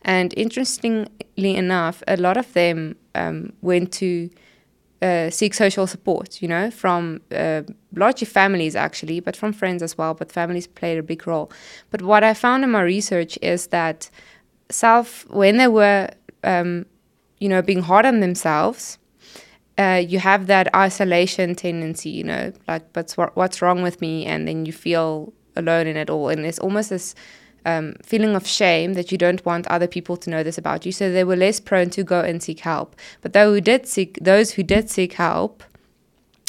And 0.02 0.34
interestingly 0.36 1.56
enough, 1.56 2.04
a 2.08 2.18
lot 2.18 2.38
of 2.38 2.52
them 2.54 2.96
um, 3.16 3.54
went 3.62 3.92
to 3.94 4.30
uh, 5.04 5.30
seek 5.30 5.54
social 5.54 5.86
support, 5.86 6.42
you 6.42 6.48
know, 6.48 6.72
from 6.72 7.22
uh, 7.36 7.62
largely 7.94 8.26
families 8.26 8.76
actually, 8.76 9.20
but 9.20 9.36
from 9.36 9.54
friends 9.54 9.84
as 9.84 9.98
well. 9.98 10.14
But 10.14 10.32
families 10.32 10.66
played 10.66 10.98
a 10.98 11.04
big 11.04 11.28
role. 11.28 11.52
But 11.92 12.02
what 12.02 12.24
I 12.24 12.34
found 12.34 12.64
in 12.64 12.72
my 12.72 12.82
research 12.82 13.38
is 13.42 13.68
that 13.68 14.10
self, 14.70 15.30
when 15.30 15.58
they 15.58 15.68
were, 15.68 16.10
um, 16.44 16.86
you 17.40 17.50
know, 17.50 17.62
being 17.62 17.82
hard 17.82 18.06
on 18.06 18.22
themselves, 18.22 18.98
uh, 19.78 20.02
you 20.06 20.20
have 20.20 20.48
that 20.48 20.74
isolation 20.76 21.56
tendency, 21.56 22.10
you 22.10 22.24
know, 22.24 22.54
like, 22.68 22.94
but 22.94 23.14
what's 23.34 23.62
wrong 23.62 23.82
with 23.82 24.02
me? 24.02 24.26
And 24.26 24.48
then 24.48 24.66
you 24.66 24.74
feel 24.74 25.34
alone 25.56 25.88
in 25.88 25.98
it 25.98 26.10
all. 26.10 26.30
And 26.30 26.46
it's 26.46 26.60
almost 26.60 26.90
this 26.90 27.16
um, 27.66 27.96
feeling 28.04 28.36
of 28.36 28.46
shame 28.46 28.94
that 28.94 29.12
you 29.12 29.18
don't 29.18 29.44
want 29.46 29.68
other 29.68 29.88
people 29.88 30.18
to 30.18 30.30
know 30.30 30.44
this 30.44 30.58
about 30.58 30.86
you. 30.86 30.92
So 30.92 31.12
they 31.12 31.24
were 31.24 31.36
less 31.36 31.60
prone 31.60 31.90
to 31.92 32.04
go 32.04 32.22
and 32.22 32.42
seek 32.44 32.60
help. 32.60 32.96
But 33.22 33.34
those 33.34 33.56
who 33.56 33.62
did 33.62 33.88
seek, 33.88 34.20
those 34.22 34.52
who 34.52 34.64
did 34.64 34.90
seek 34.90 35.14
help, 35.14 35.64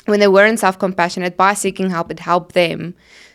when 0.06 0.20
they 0.20 0.28
weren't 0.28 0.58
self-compassionate, 0.58 1.36
by 1.36 1.54
seeking 1.54 1.90
help, 1.90 2.10
it 2.10 2.20
helped 2.20 2.54
them 2.54 2.94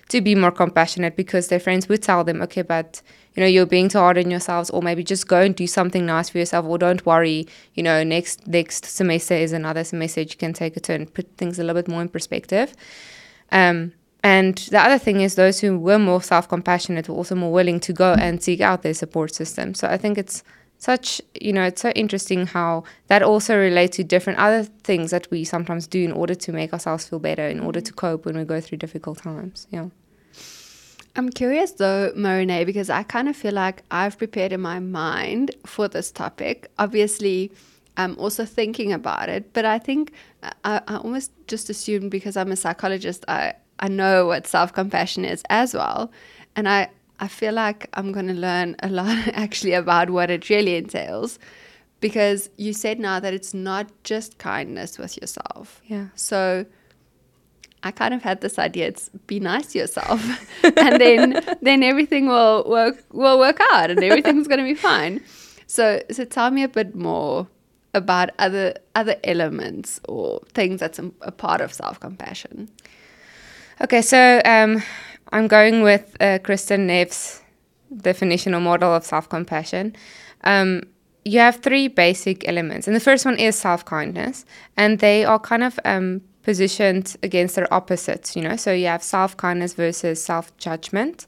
to 0.10 0.22
be 0.22 0.36
more 0.36 0.52
compassionate 0.52 1.16
because 1.16 1.48
their 1.48 1.60
friends 1.60 1.90
would 1.90 2.04
tell 2.04 2.24
them, 2.24 2.42
okay, 2.44 2.62
but 2.62 3.02
you 3.40 3.46
know, 3.46 3.48
you're 3.48 3.66
being 3.66 3.88
too 3.88 4.00
hard 4.00 4.18
on 4.18 4.30
yourselves, 4.30 4.70
or 4.70 4.82
maybe 4.82 5.02
just 5.02 5.30
go 5.30 5.40
and 5.40 5.56
do 5.56 5.66
something 5.66 6.06
nice 6.06 6.28
for 6.28 6.40
yourself, 6.40 6.66
or 6.66 6.78
don't 6.78 7.06
worry, 7.06 7.48
you 7.74 7.82
know, 7.82 8.04
next 8.04 8.46
next 8.48 8.84
semester 8.84 9.34
is 9.34 9.54
another 9.54 9.86
semester 9.86 10.20
you 10.20 10.36
can 10.38 10.52
take 10.52 10.76
a 10.76 10.82
turn, 10.82 11.06
put 11.06 11.26
things 11.38 11.58
a 11.58 11.64
little 11.64 11.82
bit 11.82 11.88
more 11.88 12.02
in 12.02 12.10
perspective. 12.10 12.74
Um, 13.54 13.94
and 14.26 14.58
the 14.58 14.82
other 14.82 14.98
thing 14.98 15.22
is, 15.22 15.36
those 15.36 15.62
who 15.62 15.80
were 15.80 15.98
more 15.98 16.22
self 16.22 16.50
compassionate 16.50 17.08
were 17.08 17.16
also 17.16 17.34
more 17.34 17.54
willing 17.54 17.80
to 17.80 17.94
go 17.94 18.12
and 18.12 18.44
seek 18.44 18.60
out 18.60 18.82
their 18.82 18.94
support 18.94 19.34
system. 19.34 19.74
So 19.74 19.88
I 19.88 19.96
think 19.96 20.18
it's 20.18 20.44
such, 20.78 21.22
you 21.40 21.54
know, 21.54 21.64
it's 21.64 21.82
so 21.82 21.92
interesting 21.92 22.46
how 22.46 22.84
that 23.08 23.24
also 23.24 23.58
relates 23.58 23.96
to 23.96 24.04
different 24.04 24.40
other 24.40 24.64
things 24.64 25.12
that 25.12 25.32
we 25.32 25.46
sometimes 25.46 25.88
do 25.88 26.04
in 26.04 26.12
order 26.12 26.36
to 26.36 26.52
make 26.52 26.74
ourselves 26.74 27.08
feel 27.08 27.20
better, 27.20 27.48
in 27.48 27.62
order 27.62 27.80
to 27.80 27.94
cope 27.94 28.26
when 28.26 28.36
we 28.36 28.44
go 28.44 28.60
through 28.60 28.80
difficult 28.80 29.20
times. 29.20 29.66
Yeah. 29.72 29.88
I'm 31.20 31.30
curious 31.30 31.74
though, 31.74 32.14
Maroné, 32.16 32.66
because 32.66 32.90
I 32.90 33.04
kind 33.04 33.28
of 33.28 33.36
feel 33.36 33.52
like 33.52 33.84
I've 33.92 34.18
prepared 34.18 34.54
in 34.54 34.62
my 34.62 34.80
mind 34.80 35.52
for 35.66 35.90
this 35.90 36.12
topic. 36.12 36.72
Obviously, 36.80 37.52
I'm 37.98 38.18
also 38.18 38.46
thinking 38.46 38.94
about 38.94 39.28
it, 39.28 39.52
but 39.52 39.66
I 39.66 39.80
think 39.80 40.14
I, 40.64 40.82
I 40.88 40.96
almost 40.96 41.34
just 41.48 41.70
assumed 41.70 42.10
because 42.10 42.38
I'm 42.38 42.54
a 42.54 42.56
psychologist, 42.56 43.26
I, 43.28 43.56
I 43.82 43.90
know 43.90 44.28
what 44.28 44.48
self 44.48 44.72
compassion 44.72 45.26
is 45.26 45.44
as 45.50 45.74
well. 45.74 46.10
And 46.56 46.70
I, 46.70 46.90
I 47.20 47.28
feel 47.28 47.52
like 47.52 47.90
I'm 47.96 48.14
going 48.14 48.28
to 48.28 48.34
learn 48.34 48.78
a 48.82 48.88
lot 48.88 49.18
actually 49.34 49.74
about 49.74 50.12
what 50.12 50.32
it 50.32 50.50
really 50.50 50.78
entails 50.78 51.38
because 52.00 52.50
you 52.56 52.72
said 52.72 52.98
now 52.98 53.20
that 53.20 53.34
it's 53.34 53.54
not 53.54 53.88
just 54.06 54.38
kindness 54.38 54.98
with 54.98 55.18
yourself. 55.22 55.82
Yeah. 55.86 56.08
So 56.16 56.66
I 57.84 57.92
kind 57.92 58.14
of 58.14 58.22
had 58.22 58.42
this 58.42 58.60
idea 58.60 58.88
it's 58.88 59.10
be 59.28 59.40
nice 59.40 59.68
to 59.68 59.80
yourself 59.80 60.22
and 60.64 61.00
then 61.00 61.42
then 61.62 61.84
everything 61.84 62.28
will 62.28 62.66
work 62.68 63.04
will 63.12 63.40
work 63.40 63.60
out 63.72 63.90
and 63.90 64.04
everything's 64.04 64.48
going 64.48 64.60
to 64.60 64.66
be 64.66 64.76
fine. 64.76 65.22
So 65.68 66.02
so 66.12 66.26
tell 66.26 66.52
me 66.52 66.64
a 66.64 66.68
bit 66.68 66.96
more 66.96 67.48
about 67.94 68.30
other 68.40 68.76
other 68.96 69.16
elements 69.24 70.00
or 70.08 70.42
things 70.54 70.80
that's 70.80 71.00
a, 71.00 71.12
a 71.22 71.32
part 71.32 71.62
of 71.62 71.74
self-compassion. 71.74 72.70
Okay, 73.82 74.02
so 74.02 74.42
um, 74.44 74.84
I'm 75.32 75.48
going 75.48 75.82
with 75.82 76.16
uh, 76.20 76.40
Kristin 76.40 76.82
Neff's 76.82 77.42
definition 77.96 78.54
or 78.54 78.60
model 78.60 78.94
of 78.94 79.04
self 79.06 79.30
compassion. 79.30 79.96
Um, 80.44 80.84
you 81.26 81.40
have 81.40 81.58
three 81.58 81.88
basic 81.88 82.48
elements, 82.48 82.88
and 82.88 82.96
the 82.96 83.00
first 83.00 83.26
one 83.26 83.38
is 83.38 83.56
self 83.56 83.86
kindness, 83.86 84.46
and 84.76 85.00
they 85.00 85.26
are 85.26 85.40
kind 85.40 85.64
of 85.64 85.80
um, 85.86 86.22
positioned 86.50 87.16
against 87.22 87.56
their 87.56 87.72
opposites, 87.72 88.36
you 88.36 88.42
know. 88.42 88.56
So 88.56 88.74
you 88.74 88.88
have 88.88 89.04
self 89.04 89.38
kindness 89.38 89.74
versus 89.74 90.18
self 90.32 90.46
judgment, 90.58 91.28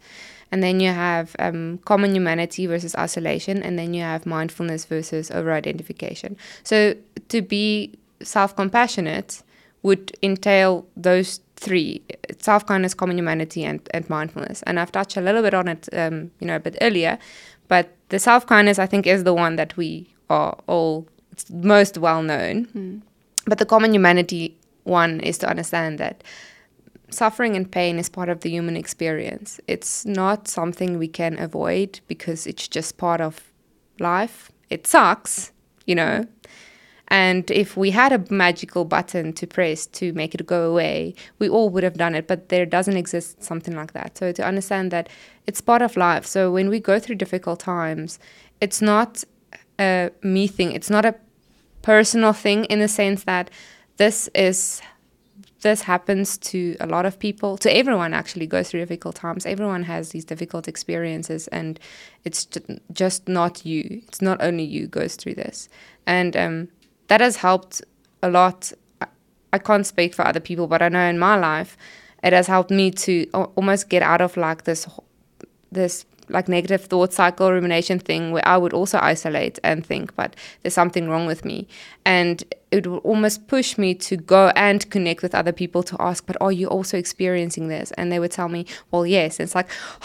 and 0.52 0.64
then 0.64 0.80
you 0.80 0.90
have 0.90 1.36
um, 1.38 1.78
common 1.86 2.16
humanity 2.16 2.66
versus 2.66 2.96
isolation, 2.96 3.62
and 3.62 3.78
then 3.78 3.94
you 3.94 4.02
have 4.02 4.26
mindfulness 4.26 4.86
versus 4.86 5.30
over 5.30 5.52
identification. 5.54 6.38
So 6.64 6.96
to 7.30 7.40
be 7.44 7.94
self 8.24 8.56
compassionate 8.56 9.44
would 9.84 10.12
entail 10.24 10.88
those 10.98 11.40
three 11.56 12.02
self 12.40 12.66
kindness, 12.66 12.96
common 12.96 13.18
humanity, 13.20 13.64
and, 13.64 13.80
and 13.94 14.10
mindfulness. 14.10 14.64
And 14.64 14.80
I've 14.80 14.92
touched 14.92 15.18
a 15.18 15.22
little 15.22 15.44
bit 15.44 15.54
on 15.54 15.68
it, 15.68 15.88
um, 15.94 16.32
you 16.40 16.48
know, 16.48 16.56
a 16.56 16.60
bit 16.60 16.78
earlier. 16.82 17.20
But 17.68 17.86
the 18.10 18.18
self 18.18 18.48
kindness, 18.48 18.80
I 18.80 18.88
think, 18.88 19.06
is 19.06 19.24
the 19.24 19.36
one 19.36 19.56
that 19.58 19.78
we 19.78 20.10
are 20.32 20.58
all 20.66 21.06
most 21.52 22.00
well 22.00 22.24
known. 22.24 22.66
Mm. 22.76 23.02
But 23.46 23.60
the 23.60 23.66
common 23.68 23.94
humanity 23.94 24.58
one 24.84 25.20
is 25.20 25.38
to 25.40 25.50
understand 25.50 26.00
that 26.00 26.24
suffering 27.10 27.56
and 27.56 27.72
pain 27.72 28.00
is 28.00 28.10
part 28.10 28.30
of 28.30 28.42
the 28.42 28.50
human 28.50 28.78
experience. 28.78 29.60
It's 29.68 30.06
not 30.06 30.48
something 30.48 30.98
we 30.98 31.08
can 31.08 31.38
avoid 31.40 32.00
because 32.08 32.48
it's 32.48 32.68
just 32.68 32.98
part 32.98 33.22
of 33.22 33.52
life. 34.00 34.52
It 34.70 34.88
sucks, 34.88 35.52
you 35.86 35.96
know, 35.96 36.26
and 37.12 37.52
if 37.52 37.76
we 37.76 37.92
had 37.92 38.14
a 38.14 38.24
magical 38.34 38.86
button 38.86 39.34
to 39.34 39.46
press 39.46 39.86
to 39.88 40.14
make 40.14 40.34
it 40.34 40.46
go 40.46 40.72
away, 40.72 41.14
we 41.40 41.50
all 41.50 41.70
would 41.70 41.84
have 41.84 41.98
done 41.98 42.16
it. 42.16 42.26
But 42.26 42.48
there 42.48 42.66
doesn't 42.66 42.96
exist 42.96 43.44
something 43.44 43.76
like 43.76 43.92
that. 43.92 44.18
So 44.18 44.32
to 44.32 44.46
understand 44.46 44.92
that 44.92 45.10
it's 45.46 45.60
part 45.60 45.82
of 45.82 45.98
life. 45.98 46.26
So 46.26 46.54
when 46.54 46.70
we 46.70 46.80
go 46.80 47.00
through 47.00 47.16
difficult 47.16 47.60
times, 47.60 48.18
it's 48.62 48.82
not 48.82 49.26
a 49.78 50.10
me 50.24 50.48
thing. 50.48 50.72
It's 50.72 50.90
not 50.90 51.04
a 51.04 51.16
personal 51.82 52.32
thing 52.32 52.64
in 52.66 52.80
the 52.80 52.88
sense 52.88 53.26
that 53.26 53.50
this 53.98 54.30
is 54.34 54.82
this 55.62 55.84
happens 55.84 56.38
to 56.40 56.76
a 56.80 56.88
lot 56.88 57.06
of 57.06 57.20
people 57.20 57.56
to 57.56 57.76
everyone 57.76 58.14
actually 58.14 58.48
goes 58.48 58.70
through 58.70 58.80
difficult 58.80 59.16
times. 59.16 59.46
Everyone 59.46 59.84
has 59.84 60.10
these 60.10 60.26
difficult 60.26 60.68
experiences 60.68 61.48
and 61.50 61.80
it's 62.24 62.48
just 62.92 63.28
not 63.28 63.66
you. 63.66 64.02
It's 64.08 64.22
not 64.22 64.42
only 64.42 64.64
you 64.64 64.88
goes 64.88 65.16
through 65.16 65.36
this. 65.36 65.70
And 66.08 66.36
um, 66.36 66.68
that 67.08 67.22
has 67.22 67.38
helped 67.38 67.82
a 68.24 68.30
lot. 68.30 68.72
I 69.54 69.58
can't 69.60 69.86
speak 69.86 70.16
for 70.16 70.26
other 70.26 70.40
people, 70.40 70.68
but 70.68 70.82
I 70.82 70.90
know 70.90 71.08
in 71.08 71.20
my 71.20 71.38
life, 71.38 71.78
it 72.24 72.34
has 72.34 72.48
helped 72.48 72.72
me 72.72 72.92
to 72.92 73.26
almost 73.34 73.90
get 73.90 74.02
out 74.02 74.22
of 74.22 74.38
like 74.38 74.64
this 74.64 74.88
this 75.72 76.06
like 76.30 76.48
negative 76.48 76.86
thought 76.86 77.14
cycle 77.14 77.52
rumination 77.52 78.00
thing 78.00 78.32
where 78.32 78.48
I 78.48 78.58
would 78.58 78.74
also 78.74 79.00
isolate 79.02 79.60
and 79.64 79.86
think, 79.86 80.16
but 80.16 80.36
there's 80.62 80.74
something 80.74 81.10
wrong 81.10 81.26
with 81.26 81.46
me. 81.46 81.68
And 82.06 82.44
it 82.72 82.88
would 82.88 83.02
almost 83.04 83.48
push 83.48 83.78
me 83.78 83.94
to 83.96 84.16
go 84.18 84.52
and 84.56 84.90
connect 84.90 85.22
with 85.22 85.36
other 85.36 85.52
people 85.52 85.84
to 85.84 85.96
ask, 86.00 86.26
but 86.26 86.38
are 86.42 86.52
you 86.52 86.68
also 86.68 86.98
experiencing 86.98 87.68
this? 87.68 87.92
And 87.92 88.12
they 88.12 88.20
would 88.20 88.32
tell 88.32 88.50
me, 88.50 88.66
well, 88.92 89.06
yes. 89.06 89.40
And 89.40 89.46
it's 89.46 89.56
like, 89.56 89.70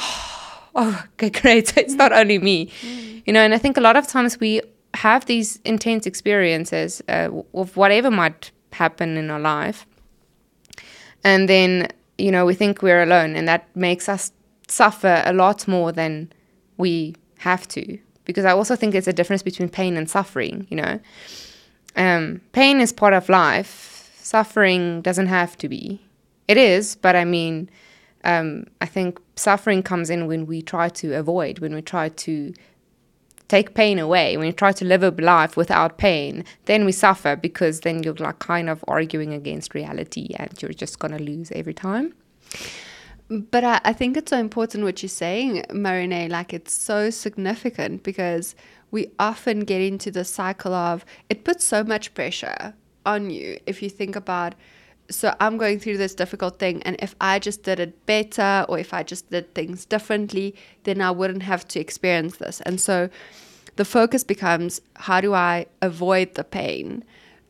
oh, 0.75 1.05
okay, 1.15 1.31
great. 1.31 1.69
So 1.69 1.81
it's 1.81 1.95
not 1.95 2.13
only 2.13 2.39
me, 2.39 2.67
mm. 2.67 3.23
you 3.27 3.33
know. 3.33 3.41
And 3.41 3.55
I 3.55 3.59
think 3.59 3.77
a 3.77 3.81
lot 3.81 3.97
of 3.97 4.07
times 4.07 4.39
we 4.39 4.61
have 4.95 5.27
these 5.27 5.61
intense 5.65 6.07
experiences 6.07 7.03
uh, 7.09 7.31
of 7.55 7.77
whatever 7.77 8.11
might 8.11 8.51
happen 8.73 9.17
in 9.17 9.31
our 9.31 9.41
life, 9.41 9.87
and 11.25 11.49
then 11.49 11.89
you 12.19 12.31
know 12.31 12.45
we 12.47 12.55
think 12.55 12.83
we're 12.83 13.03
alone, 13.03 13.37
and 13.37 13.49
that 13.49 13.69
makes 13.75 14.09
us 14.09 14.33
suffer 14.69 15.23
a 15.25 15.33
lot 15.33 15.67
more 15.69 15.93
than 15.93 16.33
we 16.77 17.15
have 17.39 17.67
to. 17.69 17.99
Because 18.25 18.45
I 18.45 18.53
also 18.53 18.75
think 18.75 18.93
there's 18.93 19.09
a 19.09 19.13
difference 19.13 19.43
between 19.43 19.69
pain 19.69 19.97
and 19.97 20.11
suffering. 20.11 20.67
You 20.69 20.77
know, 20.79 21.01
um, 21.95 22.41
pain 22.53 22.81
is 22.81 22.93
part 22.93 23.15
of 23.15 23.29
life. 23.29 24.11
Suffering 24.17 25.03
doesn't 25.03 25.29
have 25.29 25.57
to 25.59 25.69
be. 25.69 26.01
It 26.49 26.57
is, 26.57 26.97
but 26.97 27.15
I 27.15 27.25
mean 27.25 27.71
um, 28.27 28.65
I 28.81 28.87
think 28.87 29.21
suffering 29.37 29.83
comes 29.83 30.11
in 30.11 30.27
when 30.27 30.47
we 30.47 30.61
try 30.61 30.89
to 30.91 31.15
avoid, 31.15 31.61
when 31.61 31.75
we 31.75 31.81
try 31.81 32.09
to 32.09 32.53
take 33.49 33.75
pain 33.75 34.01
away, 34.01 34.37
when 34.37 34.47
you 34.47 34.53
try 34.53 34.73
to 34.73 34.85
live 34.85 35.05
a 35.05 35.11
life 35.11 35.57
without 35.57 35.97
pain, 35.97 36.45
then 36.65 36.85
we 36.85 36.91
suffer 36.91 37.37
because 37.37 37.81
then 37.81 38.03
you're 38.03 38.15
like 38.15 38.41
kind 38.41 38.69
of 38.69 38.85
arguing 38.89 39.33
against 39.33 39.75
reality 39.75 40.35
and 40.37 40.61
you're 40.61 40.73
just 40.73 40.99
going 40.99 41.17
to 41.17 41.23
lose 41.23 41.53
every 41.53 41.73
time. 41.73 42.13
But 43.29 43.65
I, 43.65 43.81
I, 43.85 43.93
think 43.93 44.17
it's 44.17 44.31
so 44.31 44.39
important 44.39 44.85
what 44.85 45.03
you're 45.03 45.09
saying, 45.09 45.65
Maroné. 45.71 46.31
Like 46.31 46.55
it's 46.55 46.73
so 46.73 47.11
significant 47.11 48.05
because 48.05 48.55
we 48.93 49.09
often 49.19 49.61
get 49.61 49.81
into 49.81 50.13
the 50.13 50.25
cycle 50.25 50.73
of 50.73 51.05
it 51.29 51.45
puts 51.45 51.65
so 51.65 51.83
much 51.83 52.15
pressure 52.15 52.75
on 53.05 53.31
you 53.31 53.59
if 53.67 53.83
you 53.83 53.91
think 53.91 54.15
about 54.15 54.55
so 55.11 55.35
I'm 55.41 55.57
going 55.57 55.79
through 55.79 55.99
this 55.99 56.15
difficult 56.15 56.59
thing, 56.59 56.83
and 56.83 56.97
if 56.99 57.15
I 57.21 57.39
just 57.39 57.63
did 57.63 57.81
it 57.81 58.07
better 58.07 58.67
or 58.69 58.79
if 58.79 58.93
I 58.93 59.03
just 59.03 59.31
did 59.31 59.55
things 59.55 59.85
differently, 59.85 60.55
then 60.85 61.01
I 61.01 61.11
wouldn't 61.11 61.43
have 61.43 61.67
to 61.69 61.81
experience 61.81 62.37
this. 62.37 62.61
And 62.63 62.81
so 62.81 63.09
the 63.77 63.85
focus 63.85 64.25
becomes 64.25 64.81
how 64.95 65.21
do 65.21 65.35
I 65.35 65.67
avoid 65.83 66.35
the 66.35 66.45
pain? 66.45 67.05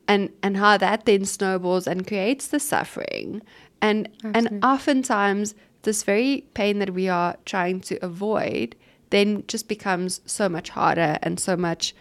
And, 0.08 0.30
and 0.40 0.56
how 0.56 0.76
that 0.76 1.04
then 1.04 1.24
snowballs 1.24 1.88
and 1.88 2.06
creates 2.06 2.46
the 2.46 2.60
suffering. 2.60 3.42
And 3.80 4.08
Absolutely. 4.24 4.48
and 4.48 4.64
oftentimes 4.64 5.54
this 5.82 6.02
very 6.02 6.44
pain 6.54 6.78
that 6.80 6.90
we 6.90 7.08
are 7.08 7.36
trying 7.44 7.80
to 7.80 7.96
avoid 8.04 8.76
then 9.10 9.44
just 9.46 9.68
becomes 9.68 10.20
so 10.26 10.48
much 10.48 10.70
harder 10.70 11.18
and 11.22 11.38
so 11.38 11.56
much 11.56 11.94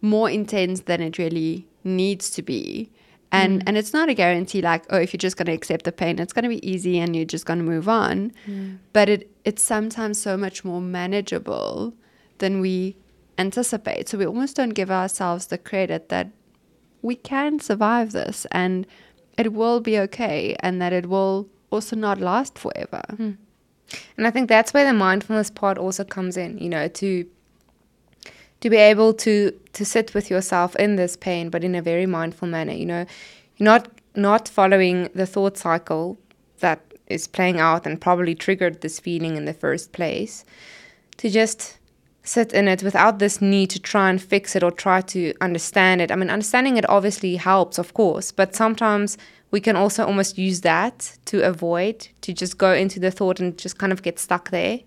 more 0.00 0.30
intense 0.30 0.80
than 0.82 1.00
it 1.00 1.18
really 1.18 1.68
needs 1.84 2.30
to 2.30 2.42
be 2.42 2.90
and 3.30 3.60
mm. 3.60 3.64
and 3.66 3.76
it's 3.76 3.92
not 3.92 4.08
a 4.08 4.14
guarantee 4.14 4.62
like 4.62 4.84
oh 4.90 4.96
if 4.96 5.12
you're 5.12 5.18
just 5.18 5.36
going 5.36 5.46
to 5.46 5.52
accept 5.52 5.84
the 5.84 5.92
pain 5.92 6.18
it's 6.18 6.32
going 6.32 6.44
to 6.44 6.48
be 6.48 6.66
easy 6.68 6.98
and 6.98 7.14
you're 7.14 7.24
just 7.24 7.46
going 7.46 7.58
to 7.58 7.64
move 7.64 7.88
on 7.88 8.32
mm. 8.46 8.78
but 8.92 9.08
it 9.08 9.30
it's 9.44 9.62
sometimes 9.62 10.20
so 10.20 10.36
much 10.36 10.64
more 10.64 10.80
manageable 10.80 11.94
than 12.38 12.60
we 12.60 12.96
anticipate 13.38 14.08
so 14.08 14.18
we 14.18 14.26
almost 14.26 14.56
don't 14.56 14.70
give 14.70 14.90
ourselves 14.90 15.46
the 15.46 15.58
credit 15.58 16.08
that 16.08 16.28
we 17.02 17.14
can 17.14 17.60
survive 17.60 18.12
this 18.12 18.46
and 18.50 18.86
it 19.38 19.52
will 19.52 19.80
be 19.80 19.98
okay 19.98 20.56
and 20.60 20.82
that 20.82 20.92
it 20.92 21.08
will 21.08 21.48
also 21.70 21.96
not 21.96 22.20
last 22.20 22.58
forever 22.58 23.02
mm. 23.12 23.36
and 24.16 24.26
i 24.26 24.30
think 24.30 24.48
that's 24.48 24.74
where 24.74 24.84
the 24.84 24.92
mindfulness 24.92 25.50
part 25.50 25.78
also 25.78 26.04
comes 26.04 26.36
in 26.36 26.58
you 26.58 26.68
know 26.68 26.88
to 26.88 27.24
to 28.60 28.68
be 28.68 28.76
able 28.76 29.14
to 29.14 29.52
to 29.72 29.84
sit 29.84 30.12
with 30.14 30.30
yourself 30.30 30.74
in 30.76 30.96
this 30.96 31.16
pain 31.16 31.48
but 31.50 31.64
in 31.64 31.74
a 31.74 31.82
very 31.82 32.06
mindful 32.06 32.48
manner 32.48 32.72
you 32.72 32.86
know 32.86 33.06
not 33.58 33.88
not 34.14 34.48
following 34.48 35.08
the 35.14 35.26
thought 35.26 35.56
cycle 35.56 36.18
that 36.58 36.80
is 37.06 37.26
playing 37.26 37.58
out 37.60 37.86
and 37.86 38.00
probably 38.00 38.34
triggered 38.34 38.80
this 38.80 38.98
feeling 39.00 39.36
in 39.36 39.44
the 39.44 39.54
first 39.54 39.92
place 39.92 40.44
to 41.16 41.30
just 41.30 41.78
sit 42.22 42.52
in 42.52 42.68
it 42.68 42.82
without 42.82 43.18
this 43.18 43.40
need 43.40 43.70
to 43.70 43.78
try 43.78 44.10
and 44.10 44.20
fix 44.20 44.54
it 44.54 44.62
or 44.62 44.70
try 44.70 45.00
to 45.00 45.32
understand 45.40 46.00
it 46.00 46.10
i 46.10 46.16
mean 46.16 46.30
understanding 46.30 46.76
it 46.76 46.88
obviously 46.88 47.36
helps 47.36 47.78
of 47.78 47.94
course 47.94 48.30
but 48.32 48.54
sometimes 48.54 49.16
we 49.50 49.60
can 49.60 49.76
also 49.76 50.04
almost 50.04 50.38
use 50.38 50.60
that 50.60 51.16
to 51.26 51.42
avoid 51.42 52.08
to 52.20 52.32
just 52.32 52.58
go 52.58 52.72
into 52.72 53.00
the 53.00 53.10
thought 53.10 53.40
and 53.40 53.56
just 53.56 53.78
kind 53.78 53.92
of 53.92 54.02
get 54.02 54.18
stuck 54.18 54.50
there 54.50 54.80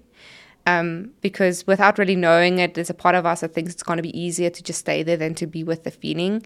um, 0.67 1.12
because 1.21 1.65
without 1.65 1.97
really 1.97 2.15
knowing 2.15 2.60
it, 2.60 2.76
there's 2.76 2.89
a 2.89 2.95
part 2.95 3.15
of 3.15 3.26
us 3.26 3.41
that 3.41 3.54
thinks 3.54 3.74
it's 3.74 3.84
going 3.84 3.97
to 3.97 4.04
be 4.04 4.17
easier 4.19 4.50
to 4.50 4.63
just 4.63 4.80
stay 4.80 5.04
there 5.04 5.17
than 5.17 5.34
to 5.36 5.47
be 5.47 5.63
with 5.63 5.84
the 5.84 5.91
feeling. 5.91 6.45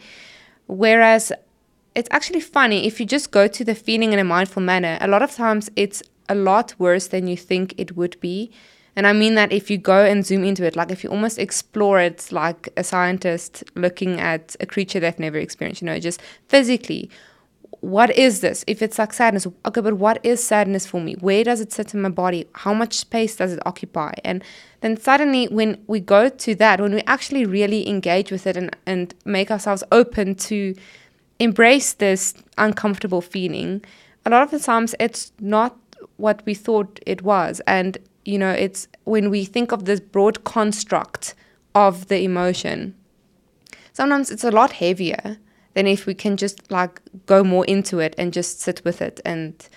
Whereas 0.67 1.32
it's 1.95 2.10
actually 2.12 2.41
funny 2.41 2.86
if 2.86 2.99
you 2.99 3.06
just 3.06 3.32
go 3.32 3.47
to 3.47 3.63
the 3.63 3.75
feeling 3.75 4.13
in 4.13 4.19
a 4.19 4.23
mindful 4.23 4.62
manner, 4.62 4.97
a 5.01 5.08
lot 5.08 5.21
of 5.21 5.32
times 5.32 5.69
it's 5.75 6.01
a 6.30 6.36
lot 6.36 6.73
worse 6.80 7.08
than 7.08 7.28
you 7.28 7.38
think 7.38 7.73
it 7.78 7.95
would 7.95 8.19
be. 8.19 8.51
And 8.95 9.06
I 9.06 9.12
mean 9.12 9.36
that 9.36 9.51
if 9.51 9.69
you 9.69 9.78
go 9.78 10.06
and 10.06 10.25
zoom 10.25 10.45
into 10.45 10.65
it, 10.65 10.78
like 10.78 10.89
if 10.89 11.04
you 11.04 11.10
almost 11.10 11.38
explore 11.38 11.99
it 11.99 12.32
like 12.32 12.69
a 12.78 12.84
scientist 12.84 13.63
looking 13.75 14.21
at 14.21 14.56
a 14.62 14.65
creature 14.65 15.01
they've 15.01 15.19
never 15.19 15.38
experienced, 15.38 15.82
you 15.82 15.86
know, 15.86 15.99
just 15.99 16.21
physically, 16.47 17.10
what 17.86 18.10
is 18.17 18.41
this? 18.41 18.63
If 18.65 18.82
it's 18.82 18.98
like 18.98 19.13
sadness, 19.13 19.45
okay, 19.63 19.80
but 19.80 19.93
what 19.93 20.19
is 20.24 20.43
sadness 20.43 20.88
for 20.88 21.00
me? 21.00 21.13
Where 21.19 21.43
does 21.43 21.62
it 21.62 21.71
sit 21.71 21.93
in 21.93 22.02
my 22.02 22.10
body? 22.10 22.48
How 22.54 22.74
much 22.74 22.95
space 22.95 23.36
does 23.36 23.54
it 23.54 23.60
occupy? 23.63 24.13
And 24.24 24.43
then 24.82 24.98
suddenly, 24.98 25.45
when 25.50 25.84
we 25.86 26.00
go 26.00 26.30
to 26.30 26.56
that, 26.56 26.82
when 26.82 26.95
we 26.95 27.02
actually 27.06 27.45
really 27.45 27.88
engage 27.88 28.32
with 28.32 28.48
it 28.48 28.58
and, 28.58 28.76
and 28.88 29.13
make 29.24 29.52
ourselves 29.52 29.84
open 29.91 30.34
to 30.36 30.74
embrace 31.38 31.93
this 31.93 32.34
uncomfortable 32.58 33.21
feeling, 33.21 33.86
a 34.26 34.32
lot 34.32 34.41
of 34.41 34.50
the 34.50 34.60
times 34.60 34.95
it's 35.00 35.32
not 35.39 35.78
what 36.17 36.41
we 36.43 36.56
thought 36.56 37.00
it 37.06 37.21
was. 37.21 37.62
And, 37.67 38.00
you 38.24 38.39
know, 38.39 38.52
it's 38.52 38.88
when 39.04 39.30
we 39.30 39.45
think 39.45 39.71
of 39.71 39.86
this 39.86 40.00
broad 40.00 40.43
construct 40.43 41.36
of 41.76 42.08
the 42.08 42.24
emotion, 42.24 42.95
sometimes 43.93 44.32
it's 44.32 44.43
a 44.43 44.50
lot 44.50 44.71
heavier 44.71 45.38
than 45.75 45.85
if 45.85 46.05
we 46.07 46.15
can 46.15 46.35
just 46.35 46.71
like 46.71 47.01
go 47.27 47.43
more 47.43 47.65
into 47.65 47.99
it 47.99 48.15
and 48.17 48.33
just 48.33 48.59
sit 48.59 48.81
with 48.83 49.01
it 49.01 49.19
and 49.23 49.69